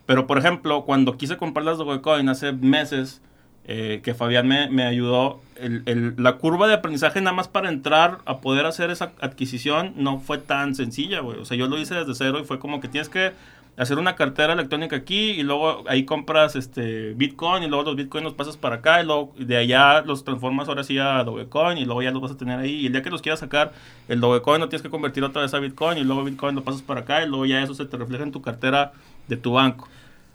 Pero, 0.05 0.26
por 0.28 0.38
ejemplo, 0.38 0.84
cuando 0.84 1.16
quise 1.18 1.38
comprar 1.38 1.66
las 1.66 1.78
Dogecoin 1.78 2.28
hace 2.30 2.51
meses, 2.53 3.22
eh, 3.66 4.01
que 4.03 4.16
Fabián 4.16 4.47
me, 4.47 4.68
me 4.70 4.84
ayudó, 4.84 5.39
el- 5.57 5.84
el- 5.86 6.16
la 6.18 6.38
curva 6.38 6.68
de 6.68 6.74
aprendizaje 6.74 7.22
nada 7.22 7.36
más 7.36 7.47
para 7.47 7.70
entrar 7.70 8.18
a 8.26 8.39
poder 8.39 8.66
hacer 8.66 8.89
esa 8.89 9.12
adquisición 9.22 9.93
no 9.95 10.20
fue 10.20 10.39
tan 10.39 10.74
sencilla, 10.76 11.20
güey. 11.20 11.39
O 11.39 11.45
sea, 11.45 11.55
yo 11.55 11.68
lo 11.68 11.78
hice 11.78 11.93
desde 11.93 12.16
cero 12.16 12.39
y 12.41 12.45
fue 12.45 12.57
como 12.57 12.82
que 12.82 12.88
tienes 12.88 13.09
que 13.09 13.32
hacer 13.78 13.98
una 13.98 14.16
cartera 14.16 14.54
electrónica 14.54 14.96
aquí 14.98 15.32
y 15.32 15.44
luego 15.44 15.84
ahí 15.88 16.06
compras 16.06 16.56
este 16.56 17.14
Bitcoin 17.14 17.64
y 17.64 17.68
luego 17.68 17.84
los 17.84 17.96
Bitcoin 17.96 18.24
los 18.24 18.34
pasas 18.34 18.58
para 18.58 18.76
acá 18.78 19.02
y 19.02 19.06
luego 19.06 19.34
de 19.38 19.58
allá 19.58 20.02
los 20.02 20.24
transformas 20.24 20.68
ahora 20.68 20.84
sí 20.84 20.98
a 21.00 21.24
Dogecoin 21.24 21.78
y 21.78 21.86
luego 21.86 22.02
ya 22.02 22.12
los 22.12 22.22
vas 22.22 22.32
a 22.32 22.38
tener 22.38 22.60
ahí 22.60 22.82
y 22.82 22.88
el 22.88 22.92
día 22.92 23.02
que 23.02 23.10
los 23.10 23.22
quieras 23.22 23.40
sacar 23.40 23.72
el 24.08 24.20
Dogecoin 24.20 24.60
lo 24.60 24.70
tienes 24.70 24.82
que 24.82 24.90
convertir 24.90 25.24
otra 25.24 25.42
vez 25.42 25.54
a 25.54 25.60
Bitcoin 25.60 25.98
y 25.98 26.04
luego 26.04 26.24
Bitcoin 26.24 26.56
lo 26.56 26.64
pasas 26.64 26.82
para 26.82 27.02
acá 27.02 27.24
y 27.24 27.28
luego 27.28 27.46
ya 27.46 27.64
eso 27.64 27.74
se 27.74 27.86
te 27.86 27.98
refleja 27.98 28.24
en 28.24 28.32
tu 28.32 28.42
cartera 28.42 28.92
de 29.28 29.38
tu 29.38 29.54
banco. 29.54 29.88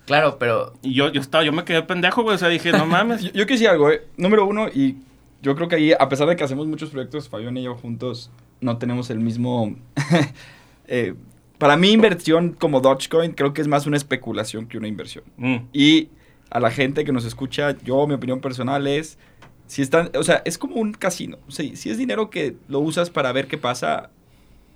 Claro, 0.06 0.38
pero 0.38 0.72
Y 0.82 0.94
yo, 0.94 1.10
yo 1.10 1.20
estaba, 1.20 1.44
yo 1.44 1.52
me 1.52 1.64
quedé 1.64 1.82
pendejo, 1.82 2.22
güey, 2.22 2.36
o 2.36 2.38
sea, 2.38 2.48
dije, 2.48 2.72
no 2.72 2.86
mames. 2.86 3.22
Yo, 3.22 3.32
yo 3.32 3.44
decir 3.44 3.68
algo, 3.68 3.90
¿eh? 3.90 4.06
Número 4.16 4.46
uno, 4.46 4.68
y 4.68 4.96
yo 5.42 5.54
creo 5.56 5.68
que 5.68 5.76
ahí, 5.76 5.92
a 5.92 6.08
pesar 6.08 6.28
de 6.28 6.36
que 6.36 6.44
hacemos 6.44 6.66
muchos 6.66 6.90
proyectos, 6.90 7.28
Fabián 7.28 7.56
y 7.56 7.64
yo 7.64 7.74
juntos 7.74 8.30
no 8.60 8.78
tenemos 8.78 9.10
el 9.10 9.18
mismo... 9.18 9.74
eh, 10.86 11.14
para 11.58 11.76
mí, 11.76 11.90
inversión 11.92 12.52
como 12.52 12.80
Dogecoin 12.80 13.32
creo 13.32 13.52
que 13.52 13.62
es 13.62 13.68
más 13.68 13.86
una 13.86 13.96
especulación 13.96 14.66
que 14.66 14.78
una 14.78 14.88
inversión. 14.88 15.24
Mm, 15.36 15.56
Y 15.72 16.08
a 16.50 16.60
la 16.60 16.70
gente 16.70 17.04
que 17.04 17.12
nos 17.12 17.24
escucha, 17.24 17.76
yo, 17.84 18.06
mi 18.06 18.14
opinión 18.14 18.40
personal 18.40 18.86
es, 18.86 19.18
si 19.66 19.82
están, 19.82 20.10
o 20.16 20.22
sea, 20.22 20.42
es 20.44 20.58
como 20.58 20.76
un 20.76 20.92
casino. 20.92 21.38
O 21.48 21.50
sea, 21.50 21.68
si 21.74 21.90
es 21.90 21.98
dinero 21.98 22.30
que 22.30 22.56
lo 22.68 22.80
usas 22.80 23.10
para 23.10 23.32
ver 23.32 23.48
qué 23.48 23.58
pasa, 23.58 24.10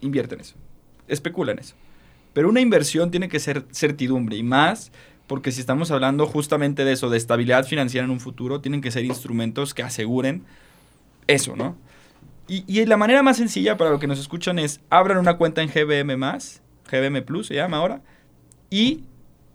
invierte 0.01 0.35
en 0.35 0.41
eso. 0.41 0.57
Especula 1.07 1.53
en 1.53 1.61
eso. 1.61 1.74
Pero 2.33 2.49
una 2.49 2.61
inversión 2.61 3.11
tiene 3.11 3.28
que 3.28 3.41
ser 3.41 3.64
certidumbre 3.72 4.37
y 4.37 4.43
más 4.43 4.93
porque 5.31 5.53
si 5.53 5.61
estamos 5.61 5.93
hablando 5.93 6.26
justamente 6.26 6.85
de 6.85 6.91
eso, 6.93 7.09
de 7.09 7.16
estabilidad 7.16 7.64
financiera 7.64 8.05
en 8.05 8.11
un 8.11 8.18
futuro, 8.18 8.61
tienen 8.61 8.81
que 8.81 8.91
ser 8.91 9.05
instrumentos 9.05 9.74
que 9.74 9.85
aseguren 9.85 10.43
eso, 11.28 11.55
¿no? 11.55 11.76
Y, 12.49 12.64
y 12.66 12.85
la 12.85 12.97
manera 12.97 13.22
más 13.22 13.37
sencilla 13.37 13.76
para 13.76 13.91
los 13.91 14.01
que 14.01 14.09
nos 14.09 14.18
escuchan 14.18 14.59
es 14.59 14.81
abran 14.91 15.18
una 15.18 15.37
cuenta 15.37 15.62
en 15.62 15.68
GBM 15.68 16.16
más, 16.16 16.62
GBM 16.91 17.22
Plus 17.22 17.47
se 17.49 17.55
llama 17.55 17.78
ahora, 17.78 18.03
y 18.70 19.05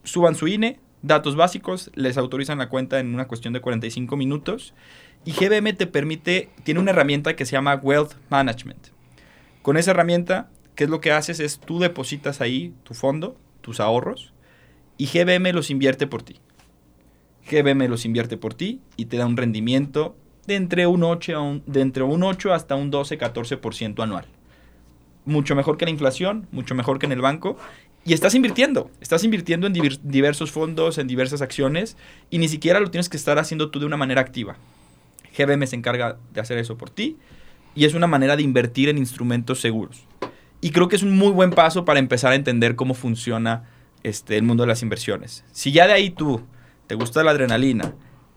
suban 0.03 0.35
su 0.35 0.47
INE, 0.47 0.79
datos 1.01 1.35
básicos, 1.35 1.91
les 1.95 2.17
autorizan 2.17 2.57
la 2.57 2.69
cuenta 2.69 2.99
en 2.99 3.13
una 3.13 3.27
cuestión 3.27 3.53
de 3.53 3.61
45 3.61 4.17
minutos. 4.17 4.73
Y 5.23 5.31
GBM 5.31 5.73
te 5.73 5.87
permite, 5.87 6.49
tiene 6.63 6.79
una 6.79 6.91
herramienta 6.91 7.35
que 7.35 7.45
se 7.45 7.53
llama 7.53 7.75
Wealth 7.75 8.13
Management. 8.29 8.87
Con 9.61 9.77
esa 9.77 9.91
herramienta 9.91 10.49
¿qué 10.75 10.83
es 10.83 10.89
lo 10.89 10.99
que 11.01 11.11
haces? 11.11 11.39
Es 11.39 11.59
tú 11.59 11.79
depositas 11.79 12.41
ahí 12.41 12.73
tu 12.83 12.93
fondo, 12.93 13.37
tus 13.61 13.79
ahorros, 13.79 14.33
y 14.97 15.07
GBM 15.07 15.53
los 15.53 15.71
invierte 15.71 16.05
por 16.05 16.21
ti. 16.21 16.39
GBM 17.49 17.87
los 17.87 18.05
invierte 18.05 18.37
por 18.37 18.53
ti 18.53 18.81
y 18.97 19.05
te 19.05 19.17
da 19.17 19.25
un 19.25 19.37
rendimiento 19.37 20.15
de 20.47 20.55
entre 20.55 20.85
un 20.87 21.03
8, 21.03 21.35
a 21.35 21.41
un- 21.41 21.63
de 21.65 21.81
entre 21.81 22.03
un 22.03 22.23
8 22.23 22.53
hasta 22.53 22.75
un 22.75 22.91
12-14% 22.91 24.03
anual. 24.03 24.25
Mucho 25.25 25.55
mejor 25.55 25.77
que 25.77 25.85
la 25.85 25.91
inflación, 25.91 26.47
mucho 26.51 26.75
mejor 26.75 26.99
que 26.99 27.05
en 27.05 27.11
el 27.11 27.21
banco. 27.21 27.57
Y 28.05 28.13
estás 28.13 28.35
invirtiendo, 28.35 28.91
estás 29.01 29.23
invirtiendo 29.23 29.65
en 29.65 29.73
diversos 30.03 30.51
fondos, 30.51 30.99
en 30.99 31.07
diversas 31.07 31.41
acciones, 31.41 31.97
y 32.29 32.37
ni 32.37 32.47
siquiera 32.47 32.79
lo 32.79 32.91
tienes 32.91 33.09
que 33.09 33.17
estar 33.17 33.39
haciendo 33.39 33.71
tú 33.71 33.79
de 33.79 33.87
una 33.87 33.97
manera 33.97 34.21
activa. 34.21 34.57
GBM 35.35 35.65
se 35.65 35.75
encarga 35.75 36.17
de 36.31 36.41
hacer 36.41 36.59
eso 36.59 36.77
por 36.77 36.91
ti, 36.91 37.17
y 37.73 37.85
es 37.85 37.95
una 37.95 38.07
manera 38.07 38.35
de 38.35 38.43
invertir 38.43 38.89
en 38.89 38.99
instrumentos 38.99 39.59
seguros. 39.59 40.05
Y 40.61 40.69
creo 40.69 40.87
que 40.87 40.95
es 40.95 41.03
un 41.03 41.17
muy 41.17 41.31
buen 41.31 41.51
paso 41.51 41.83
para 41.83 41.99
empezar 41.99 42.31
a 42.31 42.35
entender 42.35 42.75
cómo 42.75 42.93
funciona 42.93 43.69
este, 44.03 44.37
el 44.37 44.43
mundo 44.43 44.63
de 44.63 44.67
las 44.67 44.81
inversiones. 44.81 45.43
Si 45.51 45.71
ya 45.71 45.87
de 45.87 45.93
ahí 45.93 46.09
tú 46.09 46.41
te 46.87 46.95
gusta 46.95 47.23
la 47.23 47.31
adrenalina, 47.31 47.93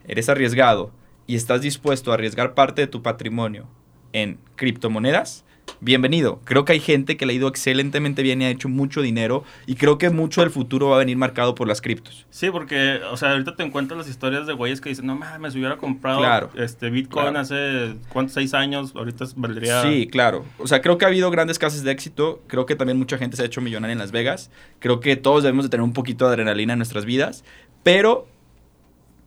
eres 0.07 0.29
arriesgado 0.29 0.93
y 1.27 1.37
estás 1.37 1.61
dispuesto 1.61 2.11
a 2.11 2.15
arriesgar 2.15 2.55
parte 2.55 2.81
de 2.81 2.87
tu 2.87 3.03
patrimonio 3.03 3.69
en 4.13 4.39
criptomonedas, 4.57 5.45
bienvenido. 5.81 6.41
Creo 6.45 6.65
que 6.65 6.73
hay 6.73 6.81
gente 6.81 7.17
que 7.17 7.27
le 7.27 7.33
ha 7.33 7.37
ido 7.37 7.49
excelentemente 7.49 8.23
bien 8.23 8.43
y 8.43 8.45
ha 8.47 8.51
hecho 8.51 8.69
mucho 8.69 9.01
dinero 9.03 9.45
y 9.67 9.77
creo 9.77 9.99
que 9.99 10.11
mucho 10.11 10.41
del 10.41 10.51
futuro 10.51 10.89
va 10.89 10.97
a 10.97 10.99
venir 10.99 11.17
marcado 11.17 11.55
por 11.55 11.69
las 11.69 11.81
criptos. 11.81 12.27
Sí, 12.31 12.51
porque, 12.51 13.01
o 13.11 13.17
sea, 13.17 13.31
ahorita 13.33 13.57
te 13.57 13.63
encuentras 13.63 13.99
las 13.99 14.09
historias 14.09 14.47
de 14.47 14.53
güeyes 14.55 14.81
que 14.81 14.89
dicen, 14.89 15.07
no 15.07 15.15
mames, 15.17 15.53
si 15.53 15.59
hubiera 15.59 15.77
comprado 15.77 16.19
Claro. 16.19 16.51
este 16.57 16.91
Bitcoin 16.91 17.25
Claro. 17.27 17.39
hace, 17.41 17.95
¿cuántos? 18.09 18.35
Seis 18.35 18.55
años, 18.55 18.93
ahorita 18.95 19.25
valdría... 19.37 19.83
Sí, 19.83 20.07
claro. 20.11 20.45
O 20.59 20.67
sea, 20.67 20.81
creo 20.83 20.99
que 20.99 21.05
ha 21.05 21.09
habido 21.09 21.31
grandes 21.31 21.59
casos 21.59 21.83
de 21.83 21.91
éxito. 21.93 22.43
Creo 22.47 22.67
que 22.67 22.75
también 22.77 22.99
mucha 22.99 23.19
gente 23.19 23.37
se 23.37 23.43
ha 23.43 23.47
hecho 23.47 23.61
millonaria 23.61 23.93
en 23.93 23.99
Las 23.99 24.13
Vegas. 24.13 24.51
Creo 24.81 25.01
que 25.01 25.17
todos 25.17 25.43
debemos 25.43 25.65
de 25.65 25.69
tener 25.71 25.83
un 25.85 25.93
poquito 25.93 26.27
de 26.27 26.33
adrenalina 26.33 26.73
en 26.75 26.79
nuestras 26.79 27.05
vidas. 27.05 27.45
Pero 27.83 28.27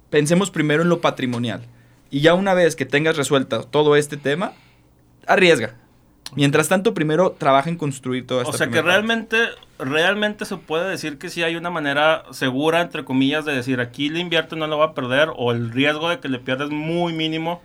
pensemos 0.10 0.52
primero 0.52 0.84
en 0.84 0.90
lo 0.90 1.02
patrimonial. 1.02 1.62
Y 2.10 2.20
ya 2.20 2.34
una 2.34 2.54
vez 2.54 2.76
que 2.76 2.86
tengas 2.86 3.16
resuelta 3.16 3.64
todo 3.64 3.96
este 3.96 4.18
tema, 4.18 4.52
arriesga. 5.28 5.76
Mientras 6.36 6.70
tanto, 6.70 6.94
primero 6.94 7.32
trabaja 7.32 7.70
en 7.70 7.76
construir 7.76 8.26
toda 8.26 8.44
esta 8.44 8.54
O 8.54 8.58
sea 8.58 8.68
que 8.68 8.72
primera 8.72 8.86
parte. 8.86 8.98
realmente, 8.98 9.38
realmente 9.80 10.46
se 10.46 10.58
puede 10.58 10.90
decir 10.90 11.18
que 11.18 11.30
sí 11.30 11.44
hay 11.44 11.56
una 11.56 11.70
manera 11.70 12.24
segura, 12.32 12.82
entre 12.82 13.04
comillas, 13.04 13.46
de 13.46 13.54
decir 13.54 13.80
aquí 13.82 14.10
le 14.10 14.20
invierto 14.20 14.56
no 14.56 14.68
lo 14.68 14.78
va 14.78 14.86
a 14.86 14.94
perder, 14.94 15.30
o 15.36 15.52
el 15.52 15.72
riesgo 15.72 16.10
de 16.10 16.20
que 16.20 16.30
le 16.30 16.40
pierda 16.40 16.66
es 16.66 16.72
muy 16.72 17.14
mínimo. 17.14 17.62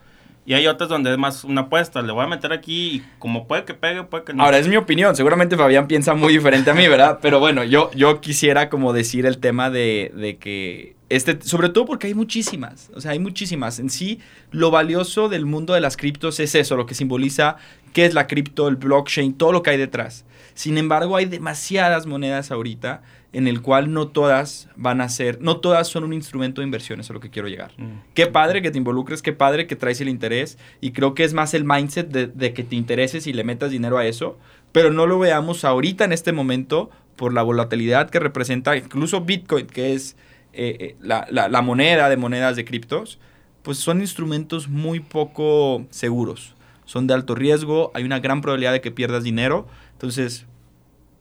Y 0.49 0.55
hay 0.55 0.69
otras 0.69 0.89
donde 0.89 1.11
es 1.11 1.19
más 1.19 1.43
una 1.43 1.63
apuesta, 1.63 2.03
le 2.03 2.13
voy 2.13 2.25
a 2.25 2.29
meter 2.29 2.53
aquí 2.53 2.97
y 2.97 3.05
como 3.19 3.49
puede 3.49 3.65
que 3.65 3.75
pegue, 3.75 4.05
puede 4.05 4.23
que 4.23 4.33
no. 4.33 4.45
Ahora, 4.45 4.59
es 4.59 4.69
mi 4.69 4.77
opinión. 4.77 5.17
Seguramente 5.17 5.57
Fabián 5.57 5.89
piensa 5.89 6.15
muy 6.15 6.33
diferente 6.33 6.71
a 6.71 6.75
mí, 6.75 6.87
¿verdad? 6.87 7.19
Pero 7.21 7.41
bueno, 7.41 7.65
yo, 7.65 7.91
yo 7.95 8.21
quisiera 8.21 8.69
como 8.69 8.93
decir 8.93 9.27
el 9.27 9.39
tema 9.39 9.71
de, 9.71 10.13
de 10.15 10.37
que, 10.37 10.96
este, 11.09 11.41
sobre 11.43 11.69
todo 11.69 11.87
porque 11.87 12.09
hay 12.09 12.15
muchísimas, 12.15 12.91
o 12.95 13.01
sea, 13.01 13.13
hay 13.13 13.19
muchísimas. 13.19 13.79
En 13.79 13.91
sí, 13.91 14.21
lo 14.51 14.71
valioso 14.71 15.29
del 15.29 15.47
mundo 15.47 15.75
de 15.75 15.81
las 15.81 15.97
criptos 15.97 16.41
es 16.41 16.55
eso, 16.55 16.77
lo 16.77 16.87
que 16.87 16.95
simboliza 16.95 17.57
qué 17.93 18.05
es 18.05 18.15
la 18.15 18.27
cripto, 18.27 18.69
el 18.69 18.77
blockchain, 18.77 19.35
todo 19.35 19.53
lo 19.53 19.63
que 19.63 19.71
hay 19.71 19.79
detrás. 19.79 20.25
Sin 20.55 20.79
embargo, 20.79 21.17
hay 21.17 21.27
demasiadas 21.27 22.07
monedas 22.07 22.51
ahorita 22.51 23.03
en 23.33 23.47
el 23.47 23.61
cual 23.61 23.93
no 23.93 24.09
todas 24.09 24.69
van 24.77 25.01
a 25.01 25.09
ser, 25.09 25.41
no 25.43 25.59
todas 25.59 25.89
son 25.89 26.05
un 26.05 26.13
instrumento 26.13 26.61
de 26.61 26.65
inversión, 26.65 27.01
eso 27.01 27.09
es 27.09 27.11
a 27.11 27.15
lo 27.15 27.21
que 27.21 27.31
quiero 27.31 27.49
llegar. 27.49 27.73
Mm. 27.77 28.01
Qué 28.15 28.27
padre 28.27 28.63
que 28.63 28.71
te 28.71 28.79
involucres, 28.79 29.21
qué 29.23 29.33
padre 29.33 29.67
que 29.67 29.77
traes 29.77 30.01
el 30.01 30.09
interés. 30.09 30.59
Y 30.81 30.93
creo 30.93 31.15
que 31.15 31.23
es 31.25 31.35
más 31.35 31.53
el 31.53 31.65
mindset 31.65 32.09
de, 32.09 32.27
de 32.29 32.55
que 32.55 32.65
te 32.65 32.77
intereses 32.77 33.27
y 33.27 33.33
le 33.33 33.45
metas 33.45 33.71
dinero 33.71 33.99
a 33.99 34.07
eso. 34.07 34.39
Pero 34.73 34.91
no 34.91 35.07
lo 35.07 35.19
veamos 35.19 35.65
ahorita 35.65 36.05
en 36.05 36.13
este 36.13 36.33
momento 36.33 36.91
por 37.17 37.33
la 37.33 37.43
volatilidad 37.43 38.11
que 38.11 38.21
representa 38.21 38.77
incluso 38.77 39.21
Bitcoin, 39.23 39.67
que 39.67 39.93
es 39.93 40.17
eh, 40.57 40.77
eh, 40.81 40.97
la, 41.01 41.27
la- 41.31 41.49
la 41.49 41.63
moneda 41.63 42.09
de 42.09 42.17
monedas 42.17 42.57
de 42.57 42.65
criptos. 42.65 43.19
Pues 43.63 43.79
son 43.79 44.01
instrumentos 44.01 44.69
muy 44.69 45.01
poco 45.01 45.87
seguros. 45.91 46.55
Son 46.85 47.07
de 47.09 47.15
alto 47.15 47.35
riesgo, 47.35 47.91
hay 47.95 48.05
una 48.05 48.21
gran 48.21 48.41
probabilidad 48.41 48.73
de 48.73 48.81
que 48.81 48.93
pierdas 48.93 49.25
dinero. 49.25 49.67
Entonces, 49.93 50.47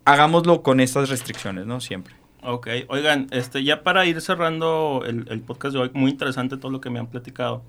hagámoslo 0.06 0.62
con 0.62 0.80
estas 0.80 1.10
restricciones, 1.10 1.66
¿no? 1.66 1.82
Siempre. 1.82 2.14
Ok, 2.44 2.68
oigan, 2.90 3.28
este, 3.32 3.64
ya 3.64 3.82
para 3.82 4.06
ir 4.06 4.22
cerrando 4.22 5.04
el, 5.08 5.26
el 5.32 5.42
podcast 5.42 5.74
de 5.74 5.80
hoy, 5.82 5.92
muy 5.94 6.12
interesante 6.12 6.58
todo 6.58 6.72
lo 6.72 6.80
que 6.82 6.92
me 6.92 7.00
han 7.00 7.08
platicado. 7.08 7.64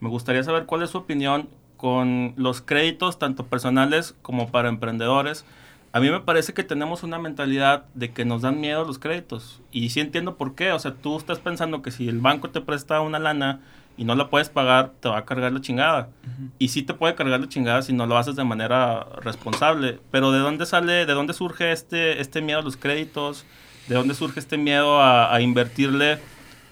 Me 0.00 0.10
gustaría 0.10 0.42
saber 0.44 0.66
cuál 0.66 0.82
es 0.82 0.90
su 0.90 0.98
opinión 0.98 1.48
con 1.78 2.34
los 2.36 2.60
créditos, 2.60 3.18
tanto 3.18 3.46
personales 3.46 4.14
como 4.20 4.50
para 4.50 4.68
emprendedores. 4.68 5.46
A 5.92 6.00
mí 6.00 6.10
me 6.10 6.20
parece 6.20 6.52
que 6.52 6.64
tenemos 6.64 7.02
una 7.02 7.18
mentalidad 7.18 7.84
de 7.94 8.12
que 8.12 8.24
nos 8.24 8.42
dan 8.42 8.60
miedo 8.60 8.84
los 8.84 8.98
créditos. 8.98 9.60
Y 9.72 9.88
sí 9.90 10.00
entiendo 10.00 10.36
por 10.36 10.54
qué. 10.54 10.72
O 10.72 10.78
sea, 10.78 10.94
tú 10.94 11.16
estás 11.16 11.38
pensando 11.38 11.80
que 11.82 11.90
si 11.90 12.08
el 12.08 12.20
banco 12.20 12.50
te 12.50 12.60
presta 12.60 13.00
una 13.00 13.18
lana 13.18 13.60
y 13.96 14.04
no 14.04 14.14
la 14.14 14.28
puedes 14.28 14.50
pagar, 14.50 14.92
te 15.00 15.08
va 15.08 15.18
a 15.18 15.24
cargar 15.24 15.52
la 15.52 15.60
chingada. 15.60 16.10
Y 16.58 16.68
sí 16.68 16.82
te 16.82 16.94
puede 16.94 17.14
cargar 17.14 17.40
la 17.40 17.48
chingada 17.48 17.82
si 17.82 17.92
no 17.92 18.06
lo 18.06 18.18
haces 18.18 18.36
de 18.36 18.44
manera 18.44 19.06
responsable. 19.22 19.98
Pero 20.10 20.30
¿de 20.30 20.40
dónde 20.40 20.66
sale, 20.66 21.06
de 21.06 21.12
dónde 21.14 21.32
surge 21.32 21.72
este, 21.72 22.20
este 22.20 22.42
miedo 22.42 22.60
a 22.60 22.62
los 22.62 22.76
créditos? 22.76 23.46
¿De 23.88 23.94
dónde 23.94 24.14
surge 24.14 24.40
este 24.40 24.58
miedo 24.58 25.00
a, 25.00 25.34
a 25.34 25.40
invertirle 25.40 26.18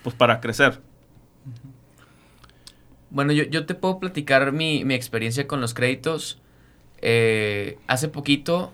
pues 0.03 0.15
para 0.15 0.41
crecer? 0.41 0.81
Bueno, 3.11 3.33
yo, 3.33 3.45
yo 3.45 3.65
te 3.65 3.75
puedo 3.75 3.99
platicar 3.99 4.53
mi, 4.53 4.85
mi 4.85 4.95
experiencia 4.95 5.47
con 5.47 5.61
los 5.61 5.73
créditos. 5.73 6.39
Eh, 7.01 7.79
hace 7.87 8.09
poquito, 8.09 8.73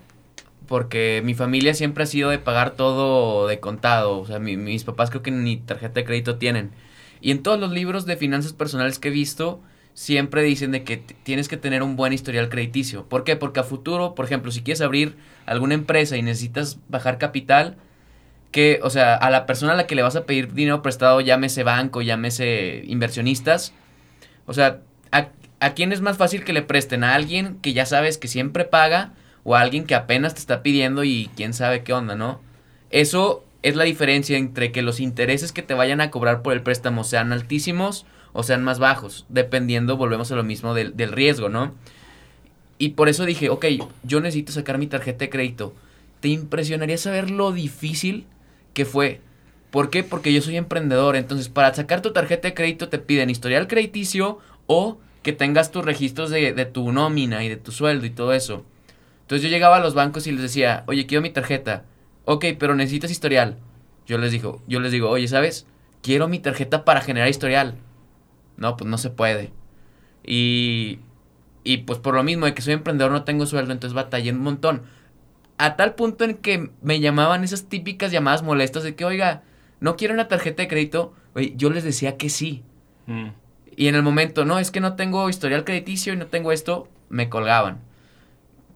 porque 0.67 1.21
mi 1.23 1.33
familia 1.33 1.73
siempre 1.73 2.03
ha 2.03 2.07
sido 2.07 2.29
de 2.29 2.39
pagar 2.39 2.71
todo 2.71 3.47
de 3.47 3.59
contado. 3.59 4.19
O 4.19 4.25
sea, 4.25 4.39
mi- 4.39 4.57
mis 4.57 4.83
papás 4.83 5.09
creo 5.09 5.21
que 5.23 5.31
ni 5.31 5.57
tarjeta 5.57 5.95
de 5.95 6.05
crédito 6.05 6.37
tienen. 6.37 6.71
Y 7.21 7.31
en 7.31 7.43
todos 7.43 7.59
los 7.59 7.71
libros 7.71 8.05
de 8.05 8.17
finanzas 8.17 8.53
personales 8.53 8.99
que 8.99 9.07
he 9.09 9.11
visto, 9.11 9.61
siempre 9.93 10.41
dicen 10.43 10.71
de 10.71 10.83
que 10.83 10.97
tienes 10.97 11.47
que 11.47 11.57
tener 11.57 11.83
un 11.83 11.95
buen 11.95 12.13
historial 12.13 12.49
crediticio. 12.49 13.07
¿Por 13.07 13.23
qué? 13.23 13.35
Porque 13.35 13.59
a 13.59 13.63
futuro, 13.63 14.15
por 14.15 14.25
ejemplo, 14.25 14.51
si 14.51 14.61
quieres 14.63 14.81
abrir 14.81 15.15
alguna 15.45 15.75
empresa 15.75 16.17
y 16.17 16.21
necesitas 16.23 16.79
bajar 16.89 17.17
capital, 17.19 17.77
que, 18.51 18.79
o 18.83 18.89
sea, 18.89 19.15
a 19.15 19.29
la 19.29 19.45
persona 19.45 19.73
a 19.73 19.75
la 19.75 19.87
que 19.87 19.95
le 19.95 20.03
vas 20.03 20.15
a 20.15 20.25
pedir 20.25 20.53
dinero 20.53 20.81
prestado, 20.81 21.21
llámese 21.21 21.63
banco, 21.63 22.01
llámese 22.01 22.83
inversionistas, 22.85 23.73
o 24.45 24.53
sea, 24.53 24.81
¿a, 25.11 25.29
¿a 25.59 25.73
quién 25.73 25.91
es 25.91 26.01
más 26.01 26.17
fácil 26.17 26.43
que 26.43 26.53
le 26.53 26.61
presten? 26.61 27.03
¿A 27.03 27.15
alguien 27.15 27.57
que 27.61 27.73
ya 27.73 27.85
sabes 27.85 28.17
que 28.17 28.27
siempre 28.27 28.65
paga 28.65 29.13
o 29.43 29.55
alguien 29.55 29.85
que 29.85 29.95
apenas 29.95 30.33
te 30.33 30.39
está 30.39 30.63
pidiendo 30.63 31.03
y 31.03 31.29
quién 31.35 31.53
sabe 31.53 31.83
qué 31.83 31.93
onda, 31.93 32.15
¿no? 32.15 32.39
Eso 32.89 33.43
es 33.61 33.75
la 33.75 33.83
diferencia 33.83 34.37
entre 34.37 34.71
que 34.71 34.81
los 34.81 34.99
intereses 34.99 35.51
que 35.51 35.61
te 35.61 35.73
vayan 35.73 36.01
a 36.01 36.11
cobrar 36.11 36.41
por 36.41 36.53
el 36.53 36.61
préstamo 36.61 37.03
sean 37.03 37.31
altísimos 37.31 38.05
o 38.33 38.43
sean 38.43 38.63
más 38.63 38.79
bajos, 38.79 39.25
dependiendo, 39.29 39.97
volvemos 39.97 40.31
a 40.31 40.35
lo 40.35 40.43
mismo 40.43 40.73
del, 40.73 40.95
del 40.97 41.11
riesgo, 41.11 41.49
¿no? 41.49 41.73
Y 42.77 42.89
por 42.89 43.07
eso 43.07 43.25
dije, 43.25 43.49
ok, 43.49 43.65
yo 44.03 44.19
necesito 44.19 44.51
sacar 44.51 44.77
mi 44.77 44.87
tarjeta 44.87 45.19
de 45.19 45.29
crédito. 45.29 45.73
¿Te 46.19 46.27
impresionaría 46.29 46.97
saber 46.97 47.29
lo 47.29 47.51
difícil 47.51 48.25
que 48.73 48.85
fue? 48.85 49.21
¿Por 49.71 49.89
qué? 49.89 50.03
Porque 50.03 50.33
yo 50.33 50.41
soy 50.41 50.57
emprendedor. 50.57 51.15
Entonces, 51.15 51.49
para 51.49 51.73
sacar 51.73 52.01
tu 52.01 52.11
tarjeta 52.11 52.47
de 52.47 52.53
crédito 52.53 52.89
te 52.89 52.99
piden 52.99 53.29
historial 53.29 53.67
crediticio 53.67 54.39
o 54.67 54.97
que 55.21 55.33
tengas 55.33 55.71
tus 55.71 55.85
registros 55.85 56.29
de, 56.29 56.53
de 56.53 56.65
tu 56.65 56.91
nómina 56.91 57.43
y 57.43 57.49
de 57.49 57.57
tu 57.57 57.71
sueldo 57.71 58.05
y 58.05 58.09
todo 58.09 58.33
eso. 58.33 58.65
Entonces 59.23 59.43
yo 59.43 59.49
llegaba 59.49 59.77
a 59.77 59.79
los 59.79 59.93
bancos 59.93 60.27
y 60.27 60.31
les 60.31 60.41
decía, 60.41 60.83
oye, 60.87 61.05
quiero 61.05 61.21
mi 61.21 61.29
tarjeta. 61.29 61.85
Ok, 62.25 62.45
pero 62.59 62.75
necesitas 62.75 63.11
historial. 63.11 63.57
Yo 64.05 64.17
les 64.17 64.31
digo, 64.31 64.61
yo 64.67 64.79
les 64.79 64.91
digo, 64.91 65.09
oye, 65.09 65.27
¿sabes? 65.27 65.65
Quiero 66.01 66.27
mi 66.27 66.39
tarjeta 66.39 66.85
para 66.85 67.01
generar 67.01 67.29
historial. 67.29 67.75
No, 68.57 68.77
pues 68.77 68.89
no 68.89 68.97
se 68.97 69.09
puede. 69.09 69.51
Y, 70.25 70.99
y 71.63 71.77
pues 71.77 71.99
por 71.99 72.15
lo 72.15 72.23
mismo 72.23 72.45
de 72.45 72.53
que 72.53 72.61
soy 72.61 72.73
emprendedor 72.73 73.11
no 73.11 73.23
tengo 73.23 73.45
sueldo, 73.45 73.71
entonces 73.71 73.95
batallé 73.95 74.31
un 74.31 74.41
montón. 74.41 74.83
A 75.57 75.75
tal 75.75 75.95
punto 75.95 76.25
en 76.25 76.35
que 76.35 76.71
me 76.81 76.99
llamaban 76.99 77.43
esas 77.43 77.69
típicas 77.69 78.11
llamadas 78.11 78.43
molestas 78.43 78.83
de 78.83 78.95
que, 78.95 79.05
oiga, 79.05 79.43
no 79.79 79.95
quiero 79.95 80.13
una 80.13 80.27
tarjeta 80.27 80.63
de 80.63 80.67
crédito. 80.67 81.13
Oye, 81.33 81.53
yo 81.55 81.69
les 81.69 81.83
decía 81.83 82.17
que 82.17 82.29
sí. 82.29 82.63
Mm. 83.05 83.29
Y 83.75 83.87
en 83.87 83.95
el 83.95 84.03
momento, 84.03 84.45
no, 84.45 84.59
es 84.59 84.71
que 84.71 84.81
no 84.81 84.95
tengo 84.95 85.29
historial 85.29 85.63
crediticio 85.63 86.13
y 86.13 86.17
no 86.17 86.27
tengo 86.27 86.51
esto, 86.51 86.89
me 87.09 87.29
colgaban. 87.29 87.79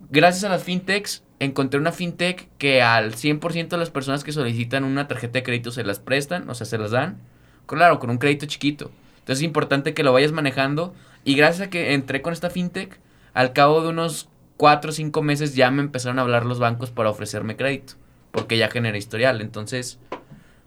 Gracias 0.09 0.45
a 0.45 0.49
las 0.49 0.63
fintechs, 0.63 1.23
encontré 1.39 1.79
una 1.79 1.91
fintech 1.91 2.47
que 2.57 2.81
al 2.81 3.13
100% 3.13 3.67
de 3.67 3.77
las 3.77 3.89
personas 3.89 4.23
que 4.23 4.31
solicitan 4.31 4.83
una 4.83 5.07
tarjeta 5.07 5.33
de 5.33 5.43
crédito 5.43 5.71
se 5.71 5.83
las 5.83 5.99
prestan, 5.99 6.49
o 6.49 6.55
sea, 6.55 6.65
se 6.65 6.77
las 6.77 6.91
dan. 6.91 7.19
Claro, 7.65 7.99
con 7.99 8.09
un 8.09 8.17
crédito 8.17 8.45
chiquito. 8.45 8.91
Entonces 9.19 9.39
es 9.39 9.43
importante 9.43 9.93
que 9.93 10.03
lo 10.03 10.13
vayas 10.13 10.31
manejando. 10.31 10.93
Y 11.25 11.35
gracias 11.35 11.67
a 11.67 11.69
que 11.69 11.93
entré 11.93 12.21
con 12.21 12.31
esta 12.31 12.49
fintech, 12.49 12.97
al 13.33 13.51
cabo 13.51 13.81
de 13.81 13.89
unos 13.89 14.29
4 14.55 14.89
o 14.89 14.93
5 14.93 15.21
meses 15.21 15.55
ya 15.55 15.69
me 15.69 15.81
empezaron 15.81 16.19
a 16.19 16.21
hablar 16.21 16.45
los 16.45 16.59
bancos 16.59 16.91
para 16.91 17.09
ofrecerme 17.09 17.57
crédito. 17.57 17.95
Porque 18.31 18.57
ya 18.57 18.69
generé 18.69 18.97
historial. 18.97 19.41
Entonces, 19.41 19.99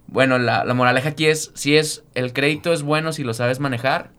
bueno, 0.07 0.39
la, 0.39 0.67
la 0.67 0.75
moraleja 0.75 1.11
aquí 1.11 1.27
es, 1.27 1.51
si 1.55 1.79
es, 1.79 2.05
el 2.15 2.35
crédito 2.35 2.75
es 2.75 2.83
bueno 2.83 3.15
si 3.15 3.25
lo 3.25 3.33
sabes 3.33 3.61
manejar. 3.61 4.11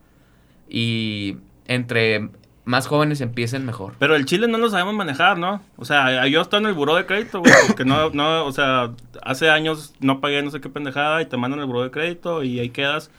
Y 0.67 1.37
entre 1.67 2.29
más 2.63 2.87
jóvenes 2.87 3.21
empiecen 3.21 3.65
mejor. 3.65 3.93
Pero 3.97 4.15
el 4.15 4.25
chile 4.25 4.47
no 4.47 4.57
lo 4.57 4.69
sabemos 4.69 4.93
manejar, 4.93 5.37
¿no? 5.37 5.61
O 5.77 5.85
sea, 5.85 6.27
yo 6.27 6.41
estoy 6.41 6.59
en 6.59 6.67
el 6.67 6.73
buró 6.73 6.95
de 6.95 7.05
crédito, 7.05 7.39
güey, 7.39 7.53
porque 7.67 7.85
no, 7.85 8.11
no, 8.11 8.45
o 8.45 8.51
sea, 8.51 8.91
hace 9.23 9.49
años 9.49 9.93
no 9.99 10.21
pagué 10.21 10.41
no 10.43 10.51
sé 10.51 10.61
qué 10.61 10.69
pendejada 10.69 11.21
y 11.21 11.25
te 11.25 11.37
mandan 11.37 11.59
el 11.59 11.65
buró 11.65 11.83
de 11.83 11.91
crédito 11.91 12.43
y 12.43 12.59
ahí 12.59 12.69
quedas. 12.69 13.09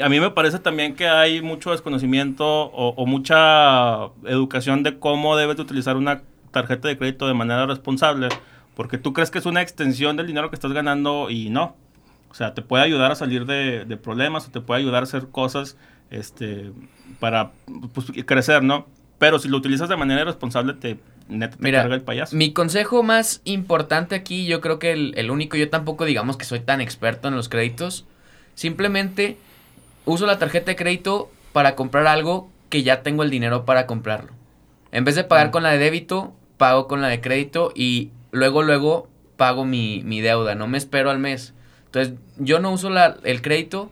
A 0.00 0.08
mí 0.08 0.20
me 0.20 0.30
parece 0.30 0.60
también 0.60 0.94
que 0.94 1.08
hay 1.08 1.42
mucho 1.42 1.72
desconocimiento 1.72 2.44
o, 2.46 2.90
o 2.90 3.06
mucha 3.06 4.04
educación 4.24 4.84
de 4.84 4.98
cómo 4.98 5.36
debes 5.36 5.56
de 5.56 5.62
utilizar 5.62 5.96
una 5.96 6.22
tarjeta 6.52 6.86
de 6.86 6.96
crédito 6.96 7.26
de 7.26 7.34
manera 7.34 7.66
responsable, 7.66 8.28
porque 8.76 8.98
tú 8.98 9.12
crees 9.12 9.32
que 9.32 9.38
es 9.38 9.46
una 9.46 9.62
extensión 9.62 10.16
del 10.16 10.28
dinero 10.28 10.48
que 10.48 10.54
estás 10.54 10.72
ganando 10.72 11.28
y 11.28 11.50
no. 11.50 11.74
O 12.30 12.34
sea, 12.34 12.54
te 12.54 12.62
puede 12.62 12.84
ayudar 12.84 13.10
a 13.10 13.16
salir 13.16 13.46
de, 13.46 13.84
de 13.84 13.96
problemas 13.96 14.46
o 14.46 14.52
te 14.52 14.60
puede 14.60 14.80
ayudar 14.80 15.02
a 15.02 15.04
hacer 15.04 15.26
cosas 15.28 15.76
este, 16.10 16.72
para 17.18 17.52
pues, 17.94 18.06
crecer, 18.26 18.62
¿no? 18.62 18.86
Pero 19.18 19.38
si 19.38 19.48
lo 19.48 19.56
utilizas 19.58 19.88
de 19.88 19.96
manera 19.96 20.22
irresponsable, 20.22 20.74
te, 20.74 20.98
neta, 21.28 21.56
te 21.56 21.62
Mira, 21.62 21.80
carga 21.82 21.94
el 21.94 22.02
payaso. 22.02 22.34
Mi 22.36 22.52
consejo 22.52 23.02
más 23.02 23.42
importante 23.44 24.14
aquí, 24.14 24.46
yo 24.46 24.60
creo 24.60 24.78
que 24.78 24.92
el, 24.92 25.12
el 25.16 25.30
único, 25.30 25.56
yo 25.56 25.68
tampoco 25.68 26.04
digamos 26.04 26.36
que 26.36 26.44
soy 26.44 26.60
tan 26.60 26.80
experto 26.80 27.28
en 27.28 27.36
los 27.36 27.48
créditos. 27.48 28.06
Simplemente 28.54 29.36
uso 30.04 30.26
la 30.26 30.38
tarjeta 30.38 30.70
de 30.72 30.76
crédito 30.76 31.30
para 31.52 31.74
comprar 31.76 32.06
algo 32.06 32.50
que 32.68 32.82
ya 32.82 33.02
tengo 33.02 33.22
el 33.22 33.30
dinero 33.30 33.64
para 33.64 33.86
comprarlo. 33.86 34.32
En 34.92 35.04
vez 35.04 35.14
de 35.16 35.24
pagar 35.24 35.48
Mm. 35.48 35.50
con 35.50 35.62
la 35.62 35.70
de 35.70 35.78
débito, 35.78 36.32
pago 36.56 36.88
con 36.88 37.00
la 37.02 37.08
de 37.08 37.20
crédito 37.20 37.72
y 37.74 38.10
luego, 38.32 38.62
luego 38.62 39.08
pago 39.36 39.64
mi, 39.64 40.02
mi 40.04 40.20
deuda. 40.20 40.54
No 40.54 40.66
me 40.66 40.78
espero 40.78 41.10
al 41.10 41.18
mes. 41.18 41.54
Entonces, 41.86 42.14
yo 42.38 42.58
no 42.60 42.70
uso 42.72 42.90
la, 42.90 43.16
el 43.24 43.42
crédito 43.42 43.90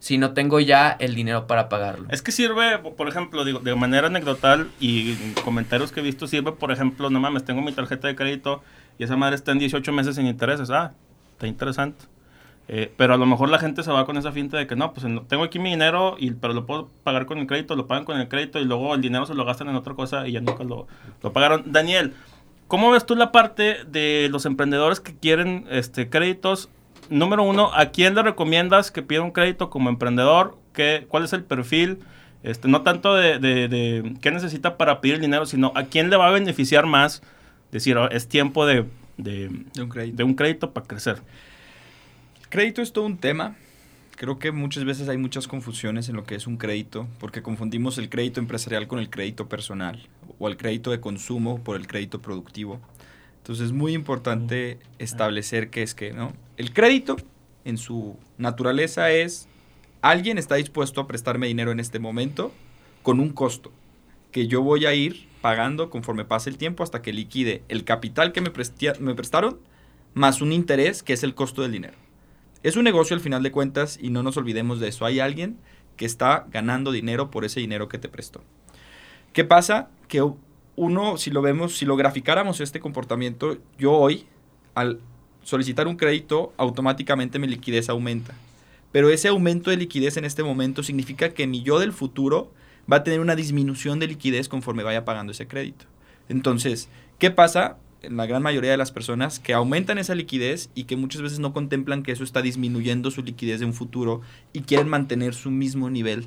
si 0.00 0.18
no 0.18 0.32
tengo 0.32 0.58
ya 0.58 0.90
el 0.98 1.14
dinero 1.14 1.46
para 1.46 1.68
pagarlo. 1.68 2.06
Es 2.10 2.22
que 2.22 2.32
sirve, 2.32 2.78
por 2.78 3.06
ejemplo, 3.08 3.44
digo, 3.44 3.60
de 3.60 3.74
manera 3.76 4.08
anecdotal 4.08 4.68
y 4.80 5.12
en 5.12 5.34
comentarios 5.44 5.92
que 5.92 6.00
he 6.00 6.02
visto, 6.02 6.26
sirve, 6.26 6.50
por 6.52 6.72
ejemplo, 6.72 7.08
no 7.10 7.20
mames, 7.20 7.44
tengo 7.44 7.62
mi 7.62 7.70
tarjeta 7.70 8.08
de 8.08 8.16
crédito 8.16 8.62
y 8.98 9.04
esa 9.04 9.16
madre 9.16 9.36
está 9.36 9.52
en 9.52 9.58
18 9.60 9.92
meses 9.92 10.16
sin 10.16 10.26
intereses. 10.26 10.70
Ah, 10.70 10.92
está 11.32 11.46
interesante. 11.46 12.04
Eh, 12.72 12.92
pero 12.96 13.14
a 13.14 13.16
lo 13.16 13.26
mejor 13.26 13.48
la 13.50 13.58
gente 13.58 13.82
se 13.82 13.90
va 13.90 14.06
con 14.06 14.16
esa 14.16 14.30
finta 14.32 14.56
de 14.56 14.66
que 14.66 14.76
no, 14.76 14.92
pues 14.92 15.04
en- 15.04 15.24
tengo 15.26 15.42
aquí 15.44 15.58
mi 15.58 15.70
dinero, 15.70 16.16
y, 16.18 16.30
pero 16.32 16.54
lo 16.54 16.66
puedo 16.66 16.88
pagar 17.04 17.26
con 17.26 17.38
el 17.38 17.46
crédito, 17.46 17.74
lo 17.76 17.86
pagan 17.86 18.04
con 18.04 18.18
el 18.20 18.28
crédito 18.28 18.58
y 18.60 18.64
luego 18.64 18.94
el 18.94 19.00
dinero 19.00 19.26
se 19.26 19.34
lo 19.34 19.44
gastan 19.44 19.68
en 19.68 19.74
otra 19.76 19.94
cosa 19.94 20.26
y 20.28 20.32
ya 20.32 20.40
nunca 20.40 20.62
lo, 20.64 20.86
lo 21.22 21.32
pagaron. 21.32 21.64
Daniel, 21.72 22.14
¿cómo 22.68 22.90
ves 22.92 23.04
tú 23.04 23.16
la 23.16 23.32
parte 23.32 23.78
de 23.86 24.28
los 24.30 24.46
emprendedores 24.46 25.00
que 25.00 25.16
quieren 25.16 25.66
este, 25.70 26.08
créditos? 26.08 26.68
Número 27.10 27.42
uno, 27.42 27.70
¿a 27.74 27.86
quién 27.90 28.14
le 28.14 28.22
recomiendas 28.22 28.90
que 28.90 29.02
pida 29.02 29.20
un 29.22 29.32
crédito 29.32 29.68
como 29.68 29.88
emprendedor? 29.90 30.56
¿Qué, 30.72 31.06
¿Cuál 31.08 31.24
es 31.24 31.32
el 31.32 31.42
perfil? 31.44 31.98
Este, 32.44 32.68
no 32.68 32.82
tanto 32.82 33.14
de, 33.14 33.38
de- 33.38 33.68
de 33.68 34.14
qué 34.22 34.30
necesita 34.30 34.76
para 34.78 35.00
pedir 35.00 35.16
el 35.16 35.20
dinero, 35.20 35.44
sino 35.44 35.72
a 35.74 35.84
quién 35.84 36.08
le 36.08 36.16
va 36.16 36.28
a 36.28 36.30
beneficiar 36.30 36.86
más. 36.86 37.22
Decir, 37.72 37.96
"Oh, 37.98 38.08
es 38.08 38.28
tiempo 38.28 38.64
de, 38.64 38.86
de, 39.16 39.50
De 39.74 39.82
un 39.82 39.88
crédito. 39.90 40.16
de 40.16 40.24
un 40.24 40.34
crédito 40.34 40.72
para 40.72 40.86
crecer. 40.86 41.20
Crédito 42.48 42.80
es 42.80 42.92
todo 42.92 43.04
un 43.06 43.18
tema. 43.18 43.56
Creo 44.16 44.38
que 44.38 44.52
muchas 44.52 44.84
veces 44.84 45.08
hay 45.08 45.16
muchas 45.18 45.48
confusiones 45.48 46.08
en 46.08 46.16
lo 46.16 46.24
que 46.24 46.34
es 46.34 46.46
un 46.46 46.56
crédito, 46.58 47.06
porque 47.18 47.42
confundimos 47.42 47.98
el 47.98 48.08
crédito 48.08 48.38
empresarial 48.40 48.86
con 48.86 48.98
el 48.98 49.08
crédito 49.10 49.48
personal 49.48 50.00
o 50.38 50.48
el 50.48 50.56
crédito 50.56 50.90
de 50.90 51.00
consumo 51.00 51.62
por 51.62 51.76
el 51.76 51.86
crédito 51.86 52.20
productivo. 52.20 52.80
Entonces 53.40 53.66
es 53.66 53.72
muy 53.72 53.94
importante 53.94 54.78
establecer 54.98 55.70
qué 55.70 55.82
es 55.82 55.94
que, 55.94 56.12
¿no? 56.12 56.32
El 56.56 56.72
crédito 56.72 57.16
en 57.64 57.78
su 57.78 58.16
naturaleza 58.38 59.10
es 59.10 59.48
alguien 60.02 60.38
está 60.38 60.54
dispuesto 60.56 61.00
a 61.00 61.06
prestarme 61.06 61.46
dinero 61.46 61.72
en 61.72 61.80
este 61.80 61.98
momento 61.98 62.52
con 63.02 63.20
un 63.20 63.30
costo 63.30 63.72
que 64.30 64.46
yo 64.46 64.62
voy 64.62 64.86
a 64.86 64.94
ir 64.94 65.28
pagando 65.40 65.90
conforme 65.90 66.24
pase 66.24 66.50
el 66.50 66.58
tiempo 66.58 66.82
hasta 66.82 67.02
que 67.02 67.12
liquide 67.12 67.62
el 67.68 67.84
capital 67.84 68.32
que 68.32 68.40
me, 68.40 68.52
me 69.00 69.14
prestaron 69.14 69.58
más 70.14 70.40
un 70.40 70.52
interés 70.52 71.02
que 71.02 71.12
es 71.12 71.22
el 71.22 71.34
costo 71.34 71.62
del 71.62 71.72
dinero. 71.72 71.96
Es 72.62 72.76
un 72.76 72.84
negocio 72.84 73.14
al 73.14 73.22
final 73.22 73.42
de 73.42 73.52
cuentas 73.52 73.98
y 74.00 74.10
no 74.10 74.22
nos 74.22 74.36
olvidemos 74.36 74.80
de 74.80 74.88
eso. 74.88 75.06
Hay 75.06 75.18
alguien 75.18 75.58
que 75.96 76.04
está 76.04 76.46
ganando 76.50 76.92
dinero 76.92 77.30
por 77.30 77.44
ese 77.44 77.60
dinero 77.60 77.88
que 77.88 77.98
te 77.98 78.08
prestó. 78.08 78.42
¿Qué 79.32 79.44
pasa? 79.44 79.88
Que 80.08 80.22
uno, 80.76 81.16
si 81.16 81.30
lo 81.30 81.42
vemos, 81.42 81.76
si 81.76 81.84
lo 81.84 81.96
graficáramos 81.96 82.60
este 82.60 82.80
comportamiento, 82.80 83.58
yo 83.78 83.92
hoy, 83.92 84.26
al 84.74 85.00
solicitar 85.42 85.88
un 85.88 85.96
crédito, 85.96 86.52
automáticamente 86.56 87.38
mi 87.38 87.46
liquidez 87.46 87.88
aumenta. 87.88 88.34
Pero 88.92 89.10
ese 89.10 89.28
aumento 89.28 89.70
de 89.70 89.76
liquidez 89.76 90.16
en 90.16 90.24
este 90.24 90.42
momento 90.42 90.82
significa 90.82 91.30
que 91.30 91.46
mi 91.46 91.62
yo 91.62 91.78
del 91.78 91.92
futuro 91.92 92.50
va 92.90 92.98
a 92.98 93.04
tener 93.04 93.20
una 93.20 93.36
disminución 93.36 93.98
de 93.98 94.08
liquidez 94.08 94.48
conforme 94.48 94.82
vaya 94.82 95.04
pagando 95.04 95.32
ese 95.32 95.46
crédito. 95.46 95.84
Entonces, 96.28 96.88
¿qué 97.18 97.30
pasa? 97.30 97.76
En 98.02 98.16
la 98.16 98.26
gran 98.26 98.42
mayoría 98.42 98.70
de 98.70 98.76
las 98.76 98.92
personas 98.92 99.38
que 99.38 99.52
aumentan 99.52 99.98
esa 99.98 100.14
liquidez 100.14 100.70
y 100.74 100.84
que 100.84 100.96
muchas 100.96 101.20
veces 101.20 101.38
no 101.38 101.52
contemplan 101.52 102.02
que 102.02 102.12
eso 102.12 102.24
está 102.24 102.40
disminuyendo 102.40 103.10
su 103.10 103.22
liquidez 103.22 103.60
de 103.60 103.66
un 103.66 103.74
futuro 103.74 104.22
y 104.52 104.62
quieren 104.62 104.88
mantener 104.88 105.34
su 105.34 105.50
mismo 105.50 105.90
nivel 105.90 106.26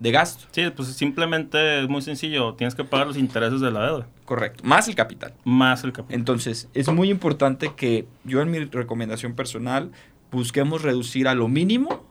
de 0.00 0.10
gasto. 0.12 0.46
Sí, 0.52 0.62
pues 0.74 0.88
simplemente 0.88 1.82
es 1.82 1.88
muy 1.88 2.02
sencillo. 2.02 2.54
Tienes 2.54 2.74
que 2.74 2.84
pagar 2.84 3.06
los 3.06 3.16
intereses 3.16 3.60
de 3.60 3.70
la 3.70 3.86
deuda, 3.86 4.08
Correcto. 4.24 4.62
Más 4.64 4.88
el 4.88 4.94
capital. 4.94 5.34
más 5.44 5.82
el 5.84 5.92
capital. 5.92 6.18
Entonces, 6.18 6.68
es 6.74 6.88
muy 6.88 7.10
importante 7.10 7.72
que 7.76 8.06
yo 8.24 8.40
en 8.40 8.50
mi 8.50 8.60
recomendación 8.60 9.34
personal 9.34 9.90
busquemos 10.30 10.82
reducir 10.82 11.26
a 11.28 11.34
lo 11.34 11.48
mínimo 11.48 12.04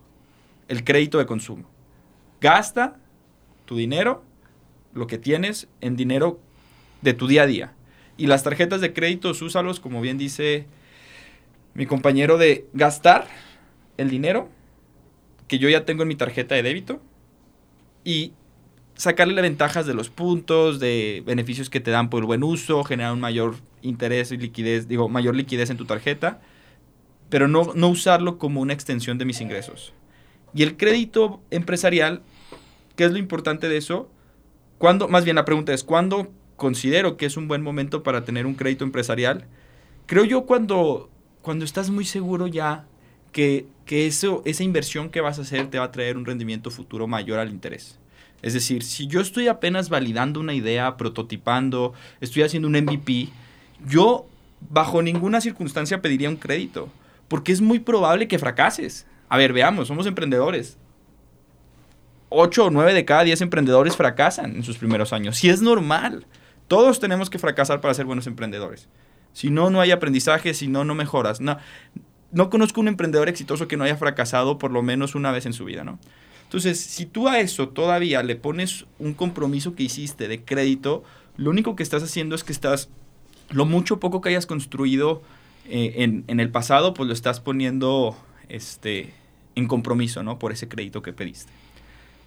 el 0.68 0.84
crédito 0.84 1.18
de 1.18 1.26
consumo. 1.26 1.70
Gasta 2.42 2.96
tu 3.66 3.78
dinero, 3.78 4.24
lo 4.94 5.08
que 5.08 5.18
tienes 5.18 5.68
en 5.82 5.96
dinero 5.96 6.40
de 7.02 7.14
tu 7.14 7.28
día 7.28 7.44
a 7.44 7.48
día. 7.48 7.74
Y 8.18 8.28
las 8.28 8.44
tarjetas 8.44 8.82
de 8.82 8.94
crédito, 8.94 9.30
úsalos, 9.30 9.80
como 9.80 10.02
bien 10.02 10.18
dice 10.18 10.66
mi 11.74 11.86
compañero, 11.86 12.38
de 12.38 12.68
gastar 12.74 13.28
el 13.98 14.10
dinero 14.10 14.50
que 15.48 15.60
yo 15.60 15.70
ya 15.70 15.86
tengo 15.86 16.02
en 16.02 16.10
mi 16.10 16.16
tarjeta 16.16 16.56
de 16.56 16.64
débito 16.64 17.02
y 18.08 18.32
sacarle 18.96 19.42
ventajas 19.42 19.86
de 19.86 19.94
los 19.94 20.10
puntos, 20.10 20.80
de 20.80 21.22
beneficios 21.26 21.70
que 21.70 21.82
te 21.82 21.92
dan 21.92 22.10
por 22.10 22.22
el 22.24 22.26
buen 22.26 22.42
uso, 22.42 22.86
generar 22.86 23.12
un 23.12 23.20
mayor 23.20 23.56
interés 23.82 24.32
y 24.32 24.38
liquidez, 24.38 24.88
digo, 24.88 25.10
mayor 25.10 25.36
liquidez 25.36 25.70
en 25.72 25.76
tu 25.76 25.84
tarjeta, 25.84 26.40
pero 27.28 27.50
no, 27.50 27.74
no 27.76 27.90
usarlo 27.90 28.38
como 28.38 28.62
una 28.62 28.72
extensión 28.72 29.18
de 29.18 29.26
mis 29.26 29.42
ingresos. 29.42 29.92
Y 30.54 30.64
el 30.64 30.78
crédito 30.78 31.42
empresarial, 31.52 32.22
¿qué 32.96 33.04
es 33.04 33.12
lo 33.12 33.18
importante 33.18 33.68
de 33.68 33.76
eso? 33.76 34.10
¿Cuándo, 34.78 35.10
más 35.10 35.26
bien 35.26 35.36
la 35.36 35.44
pregunta 35.44 35.74
es, 35.74 35.84
¿cuándo 35.84 36.32
considero 36.56 37.18
que 37.18 37.26
es 37.26 37.36
un 37.36 37.50
buen 37.50 37.62
momento 37.62 38.04
para 38.04 38.24
tener 38.24 38.46
un 38.46 38.54
crédito 38.54 38.86
empresarial? 38.86 39.48
Creo 40.06 40.24
yo 40.24 40.46
cuando, 40.46 41.10
cuando 41.42 41.66
estás 41.66 41.90
muy 41.90 42.06
seguro 42.06 42.48
ya 42.48 42.86
que, 43.32 43.66
que 43.86 44.08
eso, 44.08 44.42
esa 44.46 44.64
inversión 44.64 45.10
que 45.10 45.22
vas 45.22 45.40
a 45.40 45.44
hacer 45.44 45.70
te 45.70 45.80
va 45.80 45.86
a 45.86 45.92
traer 45.92 46.18
un 46.18 46.26
rendimiento 46.26 46.72
futuro 46.72 47.08
mayor 47.08 47.40
al 47.40 47.50
interés. 47.50 48.00
Es 48.42 48.54
decir, 48.54 48.84
si 48.84 49.08
yo 49.08 49.20
estoy 49.20 49.48
apenas 49.48 49.90
validando 49.90 50.40
una 50.40 50.54
idea, 50.54 50.98
prototipando, 50.98 51.94
estoy 52.22 52.44
haciendo 52.44 52.68
un 52.68 52.76
MVP, 52.76 53.30
yo 53.88 54.28
bajo 54.70 55.02
ninguna 55.02 55.42
circunstancia 55.42 56.02
pediría 56.02 56.30
un 56.30 56.36
crédito, 56.36 56.90
porque 57.28 57.52
es 57.52 57.62
muy 57.62 57.80
probable 57.80 58.28
que 58.28 58.40
fracases. 58.40 59.06
A 59.30 59.38
ver, 59.38 59.54
veamos, 59.54 59.88
somos 59.88 60.06
emprendedores. 60.06 60.78
8 62.30 62.66
o 62.66 62.70
9 62.70 62.94
de 62.94 63.06
cada 63.06 63.24
10 63.24 63.42
emprendedores 63.42 63.96
fracasan 63.96 64.58
en 64.58 64.64
sus 64.64 64.78
primeros 64.78 65.14
años. 65.14 65.38
Si 65.38 65.50
es 65.50 65.62
normal. 65.62 66.26
Todos 66.68 67.00
tenemos 67.00 67.30
que 67.30 67.40
fracasar 67.40 67.80
para 67.80 67.94
ser 67.94 68.06
buenos 68.06 68.28
emprendedores. 68.28 68.90
Si 69.32 69.50
no, 69.50 69.70
no 69.70 69.80
hay 69.80 69.92
aprendizaje, 69.92 70.54
si 70.54 70.68
no, 70.68 70.84
no 70.84 70.96
mejoras. 70.96 71.40
No, 71.40 71.58
no 72.32 72.50
conozco 72.50 72.82
un 72.82 72.88
emprendedor 72.88 73.30
exitoso 73.30 73.68
que 73.68 73.78
no 73.78 73.84
haya 73.84 73.98
fracasado 73.98 74.58
por 74.58 74.72
lo 74.72 74.82
menos 74.82 75.16
una 75.16 75.32
vez 75.32 75.46
en 75.46 75.54
su 75.54 75.66
vida, 75.66 75.84
¿no? 75.84 76.00
Entonces, 76.44 76.80
si 76.80 77.06
tú 77.06 77.28
a 77.28 77.40
eso 77.40 77.70
todavía 77.70 78.24
le 78.24 78.36
pones 78.36 78.86
un 79.00 79.14
compromiso 79.14 79.76
que 79.76 79.84
hiciste 79.84 80.28
de 80.28 80.44
crédito, 80.44 81.04
lo 81.36 81.50
único 81.50 81.76
que 81.76 81.84
estás 81.84 82.04
haciendo 82.04 82.36
es 82.36 82.44
que 82.44 82.54
estás, 82.54 82.90
lo 83.50 83.66
mucho 83.66 83.96
o 83.96 84.00
poco 84.00 84.22
que 84.22 84.30
hayas 84.30 84.46
construido 84.46 85.22
eh, 85.66 85.96
en, 85.98 86.24
en 86.28 86.40
el 86.40 86.50
pasado, 86.50 86.94
pues 86.94 87.08
lo 87.08 87.14
estás 87.14 87.42
poniendo 87.42 88.16
este, 88.48 89.14
en 89.56 89.68
compromiso, 89.68 90.24
¿no? 90.24 90.40
Por 90.40 90.52
ese 90.52 90.68
crédito 90.68 91.02
que 91.02 91.14
pediste. 91.14 91.52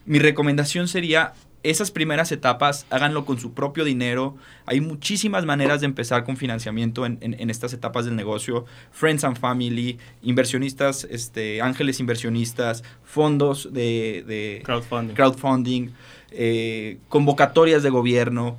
Mi 0.05 0.19
recomendación 0.19 0.89
sería, 0.89 1.33
esas 1.63 1.91
primeras 1.91 2.33
etapas, 2.33 2.87
háganlo 2.91 3.25
con 3.27 3.39
su 3.39 3.53
propio 3.53 3.85
dinero. 3.85 4.37
Hay 4.67 4.81
muchísimas 4.81 5.45
maneras 5.45 5.81
de 5.81 5.87
empezar 5.87 6.25
con 6.25 6.37
financiamiento 6.37 7.05
en, 7.05 7.19
en- 7.21 7.39
en 7.39 7.51
estas 7.51 7.73
etapas 7.75 8.05
del 8.07 8.17
negocio. 8.17 8.65
Friends 8.93 9.25
and 9.25 9.39
Family, 9.39 9.99
inversionistas, 10.23 11.07
este, 11.11 11.61
ángeles 11.61 12.01
inversionistas, 12.01 12.83
fondos 13.05 13.69
de, 13.73 14.25
de 14.27 14.63
Crowdfunding. 14.65 15.15
crowdfunding, 15.15 15.89
eh, 16.31 16.99
convocatorias 17.09 17.83
de 17.83 17.91
gobierno, 17.91 18.57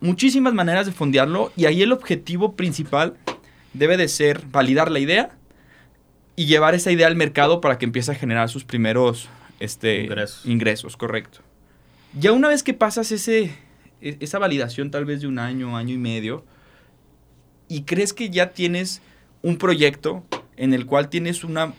muchísimas 0.00 0.54
maneras 0.54 0.86
de 0.86 0.92
fondearlo 0.92 1.50
y 1.56 1.64
ahí 1.64 1.82
el 1.82 1.90
objetivo 1.92 2.54
principal 2.54 3.14
debe 3.72 3.96
de 3.96 4.06
ser 4.08 4.42
validar 4.52 4.90
la 4.90 5.00
idea 5.00 5.30
y 6.36 6.46
llevar 6.46 6.74
esa 6.74 6.92
idea 6.92 7.06
al 7.06 7.16
mercado 7.16 7.60
para 7.60 7.78
que 7.78 7.84
empiece 7.86 8.12
a 8.12 8.14
generar 8.14 8.48
sus 8.48 8.64
primeros 8.64 9.28
este, 9.60 10.02
Ingresos. 10.04 10.46
ingresos, 10.46 10.96
correcto. 10.96 11.40
Ya 12.18 12.32
una 12.32 12.48
vez 12.48 12.62
que 12.62 12.74
pasas 12.74 13.10
ese, 13.10 13.50
e- 14.00 14.16
esa 14.20 14.38
validación 14.38 14.90
tal 14.90 15.04
vez 15.04 15.20
de 15.20 15.26
un 15.26 15.38
año, 15.38 15.76
año 15.76 15.94
y 15.94 15.98
medio, 15.98 16.44
y 17.68 17.82
crees 17.82 18.12
que 18.12 18.30
ya 18.30 18.52
tienes 18.52 19.02
un 19.42 19.56
proyecto 19.56 20.24
en 20.56 20.74
el 20.74 20.86
cual 20.86 21.08
tienes 21.08 21.42
una 21.42 21.74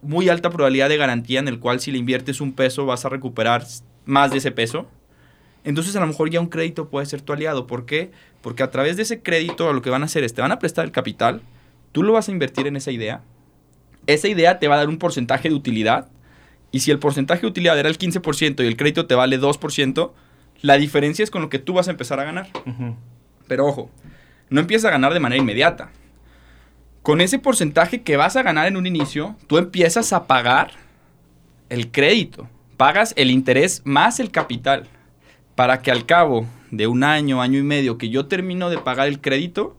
muy 0.00 0.28
alta 0.28 0.50
probabilidad 0.50 0.88
de 0.88 0.96
garantía, 0.96 1.40
en 1.40 1.48
el 1.48 1.58
cual 1.58 1.80
si 1.80 1.92
le 1.92 1.98
inviertes 1.98 2.40
un 2.40 2.52
peso 2.54 2.86
vas 2.86 3.04
a 3.04 3.10
recuperar 3.10 3.66
más 4.06 4.30
de 4.30 4.38
ese 4.38 4.52
peso, 4.52 4.86
entonces 5.64 5.94
a 5.96 6.00
lo 6.00 6.06
mejor 6.06 6.30
ya 6.30 6.40
un 6.40 6.48
crédito 6.48 6.88
puede 6.88 7.06
ser 7.06 7.22
tu 7.22 7.32
aliado. 7.32 7.66
¿Por 7.66 7.86
qué? 7.86 8.10
Porque 8.42 8.62
a 8.62 8.70
través 8.70 8.96
de 8.96 9.02
ese 9.02 9.20
crédito 9.20 9.72
lo 9.72 9.82
que 9.82 9.90
van 9.90 10.02
a 10.02 10.06
hacer 10.06 10.24
es 10.24 10.34
te 10.34 10.42
van 10.42 10.52
a 10.52 10.58
prestar 10.58 10.84
el 10.84 10.92
capital, 10.92 11.42
tú 11.92 12.02
lo 12.02 12.14
vas 12.14 12.28
a 12.28 12.32
invertir 12.32 12.66
en 12.66 12.76
esa 12.76 12.90
idea, 12.90 13.22
esa 14.06 14.28
idea 14.28 14.58
te 14.58 14.68
va 14.68 14.76
a 14.76 14.78
dar 14.78 14.88
un 14.88 14.98
porcentaje 14.98 15.48
de 15.48 15.54
utilidad, 15.54 16.08
y 16.74 16.80
si 16.80 16.90
el 16.90 16.98
porcentaje 16.98 17.42
de 17.42 17.46
utilidad 17.46 17.78
era 17.78 17.88
el 17.88 17.96
15% 17.98 18.64
y 18.64 18.66
el 18.66 18.76
crédito 18.76 19.06
te 19.06 19.14
vale 19.14 19.40
2%, 19.40 20.10
la 20.60 20.76
diferencia 20.76 21.22
es 21.22 21.30
con 21.30 21.40
lo 21.40 21.48
que 21.48 21.60
tú 21.60 21.74
vas 21.74 21.86
a 21.86 21.92
empezar 21.92 22.18
a 22.18 22.24
ganar. 22.24 22.48
Pero 23.46 23.66
ojo, 23.66 23.92
no 24.50 24.58
empiezas 24.58 24.88
a 24.88 24.90
ganar 24.90 25.14
de 25.14 25.20
manera 25.20 25.40
inmediata. 25.40 25.92
Con 27.02 27.20
ese 27.20 27.38
porcentaje 27.38 28.02
que 28.02 28.16
vas 28.16 28.34
a 28.34 28.42
ganar 28.42 28.66
en 28.66 28.76
un 28.76 28.88
inicio, 28.88 29.36
tú 29.46 29.58
empiezas 29.58 30.12
a 30.12 30.26
pagar 30.26 30.72
el 31.68 31.92
crédito. 31.92 32.48
Pagas 32.76 33.14
el 33.16 33.30
interés 33.30 33.80
más 33.84 34.18
el 34.18 34.32
capital. 34.32 34.88
Para 35.54 35.80
que 35.80 35.92
al 35.92 36.06
cabo 36.06 36.44
de 36.72 36.88
un 36.88 37.04
año, 37.04 37.40
año 37.40 37.60
y 37.60 37.62
medio 37.62 37.98
que 37.98 38.10
yo 38.10 38.26
termino 38.26 38.68
de 38.68 38.78
pagar 38.78 39.06
el 39.06 39.20
crédito, 39.20 39.76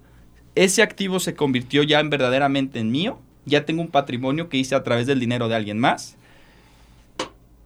ese 0.55 0.81
activo 0.81 1.19
se 1.19 1.35
convirtió 1.35 1.83
ya 1.83 1.99
en 1.99 2.09
verdaderamente 2.09 2.79
en 2.79 2.89
mío. 2.89 3.19
Ya 3.43 3.65
tengo 3.65 3.81
un 3.81 3.89
patrimonio 3.89 4.47
que 4.47 4.55
hice 4.55 4.75
a 4.75 4.83
través 4.83 5.07
del 5.07 5.19
dinero 5.19 5.49
de 5.49 5.55
alguien 5.55 5.77
más. 5.77 6.17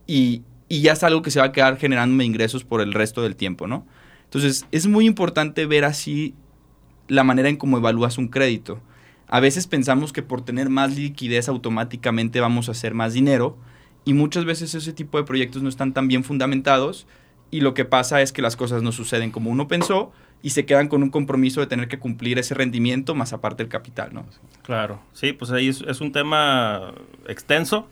Y, 0.10 0.42
y 0.68 0.82
ya 0.82 0.94
es 0.94 1.04
algo 1.04 1.22
que 1.22 1.30
se 1.30 1.40
va 1.40 1.46
a 1.46 1.52
quedar 1.52 1.78
generándome 1.78 2.26
ingresos 2.26 2.64
por 2.64 2.82
el 2.82 2.94
resto 2.94 3.22
del 3.22 3.36
tiempo, 3.36 3.68
¿no? 3.68 3.86
Entonces, 4.24 4.66
es 4.72 4.88
muy 4.88 5.06
importante 5.06 5.68
ver 5.68 5.86
así 5.86 6.34
la 7.08 7.24
manera 7.24 7.48
en 7.48 7.58
cómo 7.58 7.78
evalúas 7.78 8.18
un 8.18 8.28
crédito. 8.28 8.82
A 9.28 9.40
veces 9.40 9.68
pensamos 9.68 10.12
que 10.12 10.24
por 10.24 10.42
tener 10.42 10.70
más 10.70 10.96
liquidez 10.96 11.48
automáticamente 11.48 12.40
vamos 12.40 12.70
a 12.70 12.72
hacer 12.72 12.96
más 12.96 13.14
dinero 13.14 13.56
y 14.04 14.14
muchas 14.14 14.46
veces 14.46 14.74
ese 14.74 14.94
tipo 14.94 15.20
de 15.20 15.26
proyectos 15.26 15.62
no 15.62 15.70
están 15.70 15.94
tan 15.94 16.08
bien 16.08 16.24
fundamentados 16.24 17.06
y 17.52 17.62
lo 17.62 17.76
que 17.76 17.86
pasa 17.86 18.24
es 18.24 18.32
que 18.32 18.42
las 18.42 18.56
cosas 18.56 18.82
no 18.82 18.92
suceden 18.92 19.30
como 19.30 19.52
uno 19.52 19.68
pensó 19.68 20.12
y 20.42 20.52
se 20.52 20.66
quedan 20.66 20.88
con 20.88 21.04
un 21.04 21.12
compromiso 21.12 21.60
de 21.60 21.68
tener 21.68 21.88
que 21.88 22.00
cumplir 22.00 22.40
ese 22.40 22.56
rendimiento 22.56 23.14
más 23.14 23.34
aparte 23.34 23.62
el 23.62 23.70
capital, 23.70 24.10
¿no? 24.14 24.26
Claro, 24.64 25.00
sí, 25.14 25.34
pues 25.34 25.52
ahí 25.52 25.68
es, 25.68 25.82
es 25.82 26.02
un 26.02 26.12
tema 26.12 26.94
extenso, 27.28 27.88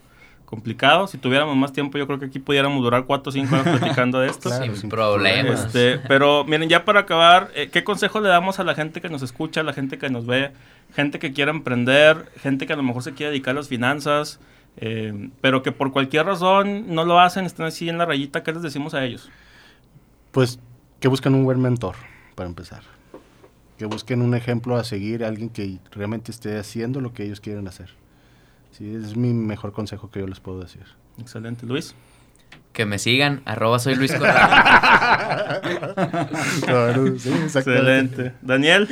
complicado. 0.47 1.07
Si 1.07 1.17
tuviéramos 1.17 1.55
más 1.57 1.73
tiempo, 1.73 1.97
yo 1.97 2.07
creo 2.07 2.19
que 2.19 2.25
aquí 2.25 2.39
pudiéramos 2.39 2.81
durar 2.81 3.03
4 3.05 3.29
o 3.29 3.31
5 3.33 3.53
horas 3.53 3.67
platicando 3.79 4.19
de 4.21 4.29
esto. 4.29 4.49
Claro, 4.49 4.63
Sin 4.65 4.75
sin 4.77 4.89
problemas. 4.89 5.65
Este, 5.65 5.99
pero 6.07 6.45
miren, 6.45 6.69
ya 6.69 6.85
para 6.85 7.01
acabar, 7.01 7.51
eh, 7.53 7.69
¿qué 7.69 7.83
consejo 7.83 8.21
le 8.21 8.29
damos 8.29 8.57
a 8.59 8.63
la 8.63 8.73
gente 8.73 9.01
que 9.01 9.09
nos 9.09 9.21
escucha, 9.21 9.59
a 9.59 9.63
la 9.63 9.73
gente 9.73 9.97
que 9.97 10.09
nos 10.09 10.25
ve, 10.25 10.51
gente 10.95 11.19
que 11.19 11.33
quiera 11.33 11.51
emprender, 11.51 12.31
gente 12.41 12.65
que 12.65 12.73
a 12.73 12.75
lo 12.77 12.83
mejor 12.83 13.03
se 13.03 13.13
quiere 13.13 13.31
dedicar 13.31 13.51
a 13.51 13.55
las 13.59 13.67
finanzas, 13.67 14.39
eh, 14.77 15.29
pero 15.41 15.63
que 15.63 15.73
por 15.73 15.91
cualquier 15.91 16.25
razón 16.25 16.95
no 16.95 17.03
lo 17.03 17.19
hacen, 17.19 17.45
están 17.45 17.65
así 17.65 17.89
en 17.89 17.97
la 17.97 18.05
rayita? 18.05 18.41
¿Qué 18.41 18.53
les 18.53 18.61
decimos 18.61 18.93
a 18.93 19.03
ellos? 19.03 19.29
Pues 20.31 20.59
que 21.01 21.09
busquen 21.09 21.35
un 21.35 21.43
buen 21.43 21.61
mentor, 21.61 21.95
para 22.35 22.47
empezar. 22.47 22.83
Que 23.77 23.85
busquen 23.85 24.21
un 24.21 24.33
ejemplo 24.33 24.77
a 24.77 24.85
seguir, 24.85 25.25
alguien 25.25 25.49
que 25.49 25.77
realmente 25.91 26.31
esté 26.31 26.57
haciendo 26.57 27.01
lo 27.01 27.11
que 27.11 27.25
ellos 27.25 27.41
quieren 27.41 27.67
hacer. 27.67 27.89
Sí, 28.71 28.93
es 28.93 29.15
mi 29.15 29.33
mejor 29.33 29.71
consejo 29.71 30.11
que 30.11 30.19
yo 30.19 30.27
les 30.27 30.39
puedo 30.39 30.59
decir. 30.59 30.83
Excelente, 31.19 31.65
Luis. 31.65 31.95
Que 32.73 32.85
me 32.85 32.99
sigan, 32.99 33.41
arroba 33.45 33.79
soy 33.79 33.95
Luis 33.95 34.13
Corral. 34.13 35.61
Claro, 36.65 37.17
sí. 37.17 37.31
Excelente. 37.31 38.33
Daniel. 38.41 38.87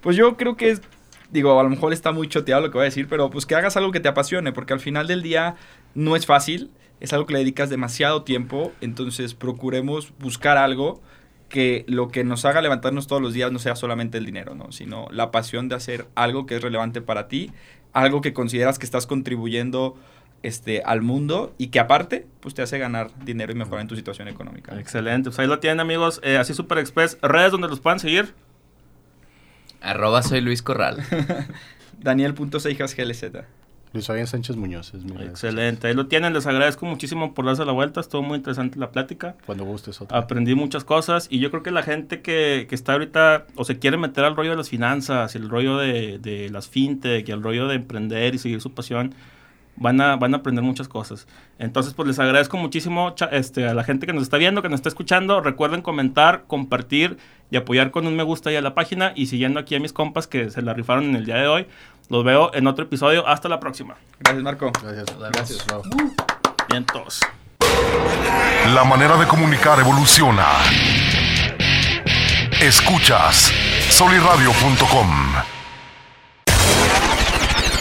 Pues 0.00 0.16
yo 0.16 0.36
creo 0.36 0.56
que 0.56 0.70
es, 0.70 0.82
digo, 1.30 1.58
a 1.58 1.62
lo 1.62 1.70
mejor 1.70 1.92
está 1.92 2.12
muy 2.12 2.28
choteado 2.28 2.62
lo 2.62 2.70
que 2.70 2.78
voy 2.78 2.82
a 2.82 2.84
decir, 2.84 3.08
pero 3.08 3.30
pues 3.30 3.46
que 3.46 3.54
hagas 3.54 3.76
algo 3.76 3.90
que 3.90 4.00
te 4.00 4.08
apasione, 4.08 4.52
porque 4.52 4.74
al 4.74 4.80
final 4.80 5.06
del 5.06 5.22
día 5.22 5.56
no 5.94 6.14
es 6.14 6.26
fácil, 6.26 6.70
es 7.00 7.12
algo 7.12 7.26
que 7.26 7.32
le 7.32 7.40
dedicas 7.40 7.70
demasiado 7.70 8.22
tiempo, 8.22 8.72
entonces 8.80 9.34
procuremos 9.34 10.12
buscar 10.18 10.58
algo 10.58 11.00
que 11.48 11.84
lo 11.88 12.08
que 12.08 12.24
nos 12.24 12.44
haga 12.44 12.60
levantarnos 12.60 13.06
todos 13.06 13.22
los 13.22 13.32
días 13.32 13.52
no 13.52 13.58
sea 13.58 13.76
solamente 13.76 14.18
el 14.18 14.26
dinero, 14.26 14.54
¿no? 14.54 14.72
sino 14.72 15.06
la 15.10 15.30
pasión 15.30 15.68
de 15.68 15.76
hacer 15.76 16.06
algo 16.14 16.46
que 16.46 16.56
es 16.56 16.62
relevante 16.62 17.00
para 17.00 17.28
ti, 17.28 17.52
algo 17.94 18.20
que 18.20 18.34
consideras 18.34 18.78
que 18.78 18.84
estás 18.84 19.06
contribuyendo 19.06 19.96
este, 20.42 20.82
al 20.82 21.00
mundo 21.00 21.54
y 21.56 21.68
que 21.68 21.80
aparte 21.80 22.26
pues 22.40 22.54
te 22.54 22.60
hace 22.60 22.78
ganar 22.78 23.10
dinero 23.24 23.52
y 23.52 23.54
mejorar 23.54 23.80
en 23.80 23.88
tu 23.88 23.96
situación 23.96 24.28
económica. 24.28 24.78
Excelente. 24.78 25.30
Pues 25.30 25.38
ahí 25.38 25.46
lo 25.46 25.58
tienen, 25.58 25.80
amigos. 25.80 26.20
Eh, 26.22 26.36
así 26.36 26.52
Super 26.52 26.78
Express. 26.78 27.16
Redes 27.22 27.52
donde 27.52 27.68
los 27.68 27.80
puedan 27.80 27.98
seguir. 27.98 28.34
arroba 29.80 30.22
soy 30.22 30.42
Luis 30.42 30.62
Corral. 30.62 31.02
Daniel.seijas.glz. 32.00 33.63
Luis 33.94 34.08
Fabián 34.08 34.26
Sánchez 34.26 34.56
Muñoz 34.56 34.92
es 34.92 35.04
mi 35.04 35.14
Excelente. 35.22 35.86
Ahí 35.86 35.94
lo 35.94 36.08
tienen. 36.08 36.34
Les 36.34 36.48
agradezco 36.48 36.84
muchísimo 36.84 37.32
por 37.32 37.46
darse 37.46 37.64
la 37.64 37.70
vuelta. 37.70 38.00
Estuvo 38.00 38.22
muy 38.22 38.38
interesante 38.38 38.76
la 38.76 38.90
plática. 38.90 39.36
Cuando 39.46 39.64
gustes 39.64 40.00
otra. 40.00 40.18
Aprendí 40.18 40.56
muchas 40.56 40.82
cosas 40.82 41.28
y 41.30 41.38
yo 41.38 41.52
creo 41.52 41.62
que 41.62 41.70
la 41.70 41.84
gente 41.84 42.20
que, 42.20 42.66
que 42.68 42.74
está 42.74 42.94
ahorita 42.94 43.46
o 43.54 43.64
se 43.64 43.78
quiere 43.78 43.96
meter 43.96 44.24
al 44.24 44.34
rollo 44.34 44.50
de 44.50 44.56
las 44.56 44.68
finanzas, 44.68 45.36
y 45.36 45.38
el 45.38 45.48
rollo 45.48 45.78
de, 45.78 46.18
de 46.18 46.50
las 46.50 46.68
fintech 46.68 47.28
y 47.28 47.30
el 47.30 47.40
rollo 47.40 47.68
de 47.68 47.76
emprender 47.76 48.34
y 48.34 48.38
seguir 48.38 48.60
su 48.60 48.74
pasión, 48.74 49.14
van 49.76 50.00
a, 50.00 50.16
van 50.16 50.34
a 50.34 50.38
aprender 50.38 50.64
muchas 50.64 50.88
cosas. 50.88 51.26
Entonces, 51.58 51.94
pues 51.94 52.08
les 52.08 52.18
agradezco 52.18 52.56
muchísimo 52.56 53.14
este, 53.30 53.68
a 53.68 53.74
la 53.74 53.84
gente 53.84 54.06
que 54.06 54.12
nos 54.12 54.22
está 54.22 54.36
viendo, 54.36 54.62
que 54.62 54.68
nos 54.68 54.78
está 54.78 54.88
escuchando. 54.88 55.40
Recuerden 55.40 55.82
comentar, 55.82 56.44
compartir 56.46 57.18
y 57.50 57.56
apoyar 57.56 57.90
con 57.90 58.06
un 58.06 58.16
me 58.16 58.22
gusta 58.22 58.50
ahí 58.50 58.56
a 58.56 58.62
la 58.62 58.74
página 58.74 59.12
y 59.14 59.26
siguiendo 59.26 59.60
aquí 59.60 59.74
a 59.74 59.80
mis 59.80 59.92
compas 59.92 60.26
que 60.26 60.50
se 60.50 60.62
la 60.62 60.74
rifaron 60.74 61.04
en 61.04 61.16
el 61.16 61.24
día 61.24 61.36
de 61.36 61.48
hoy. 61.48 61.66
Los 62.08 62.24
veo 62.24 62.50
en 62.54 62.66
otro 62.66 62.84
episodio. 62.84 63.26
Hasta 63.26 63.48
la 63.48 63.60
próxima. 63.60 63.94
Gracias, 64.20 64.42
Marco. 64.42 64.70
Gracias. 64.82 65.06
Gracias. 65.18 65.66
Todos. 66.92 67.20
La 68.74 68.82
manera 68.82 69.16
de 69.16 69.26
comunicar 69.26 69.78
evoluciona. 69.78 70.46
Escuchas 72.60 73.52
soliradio.com. 73.90 75.53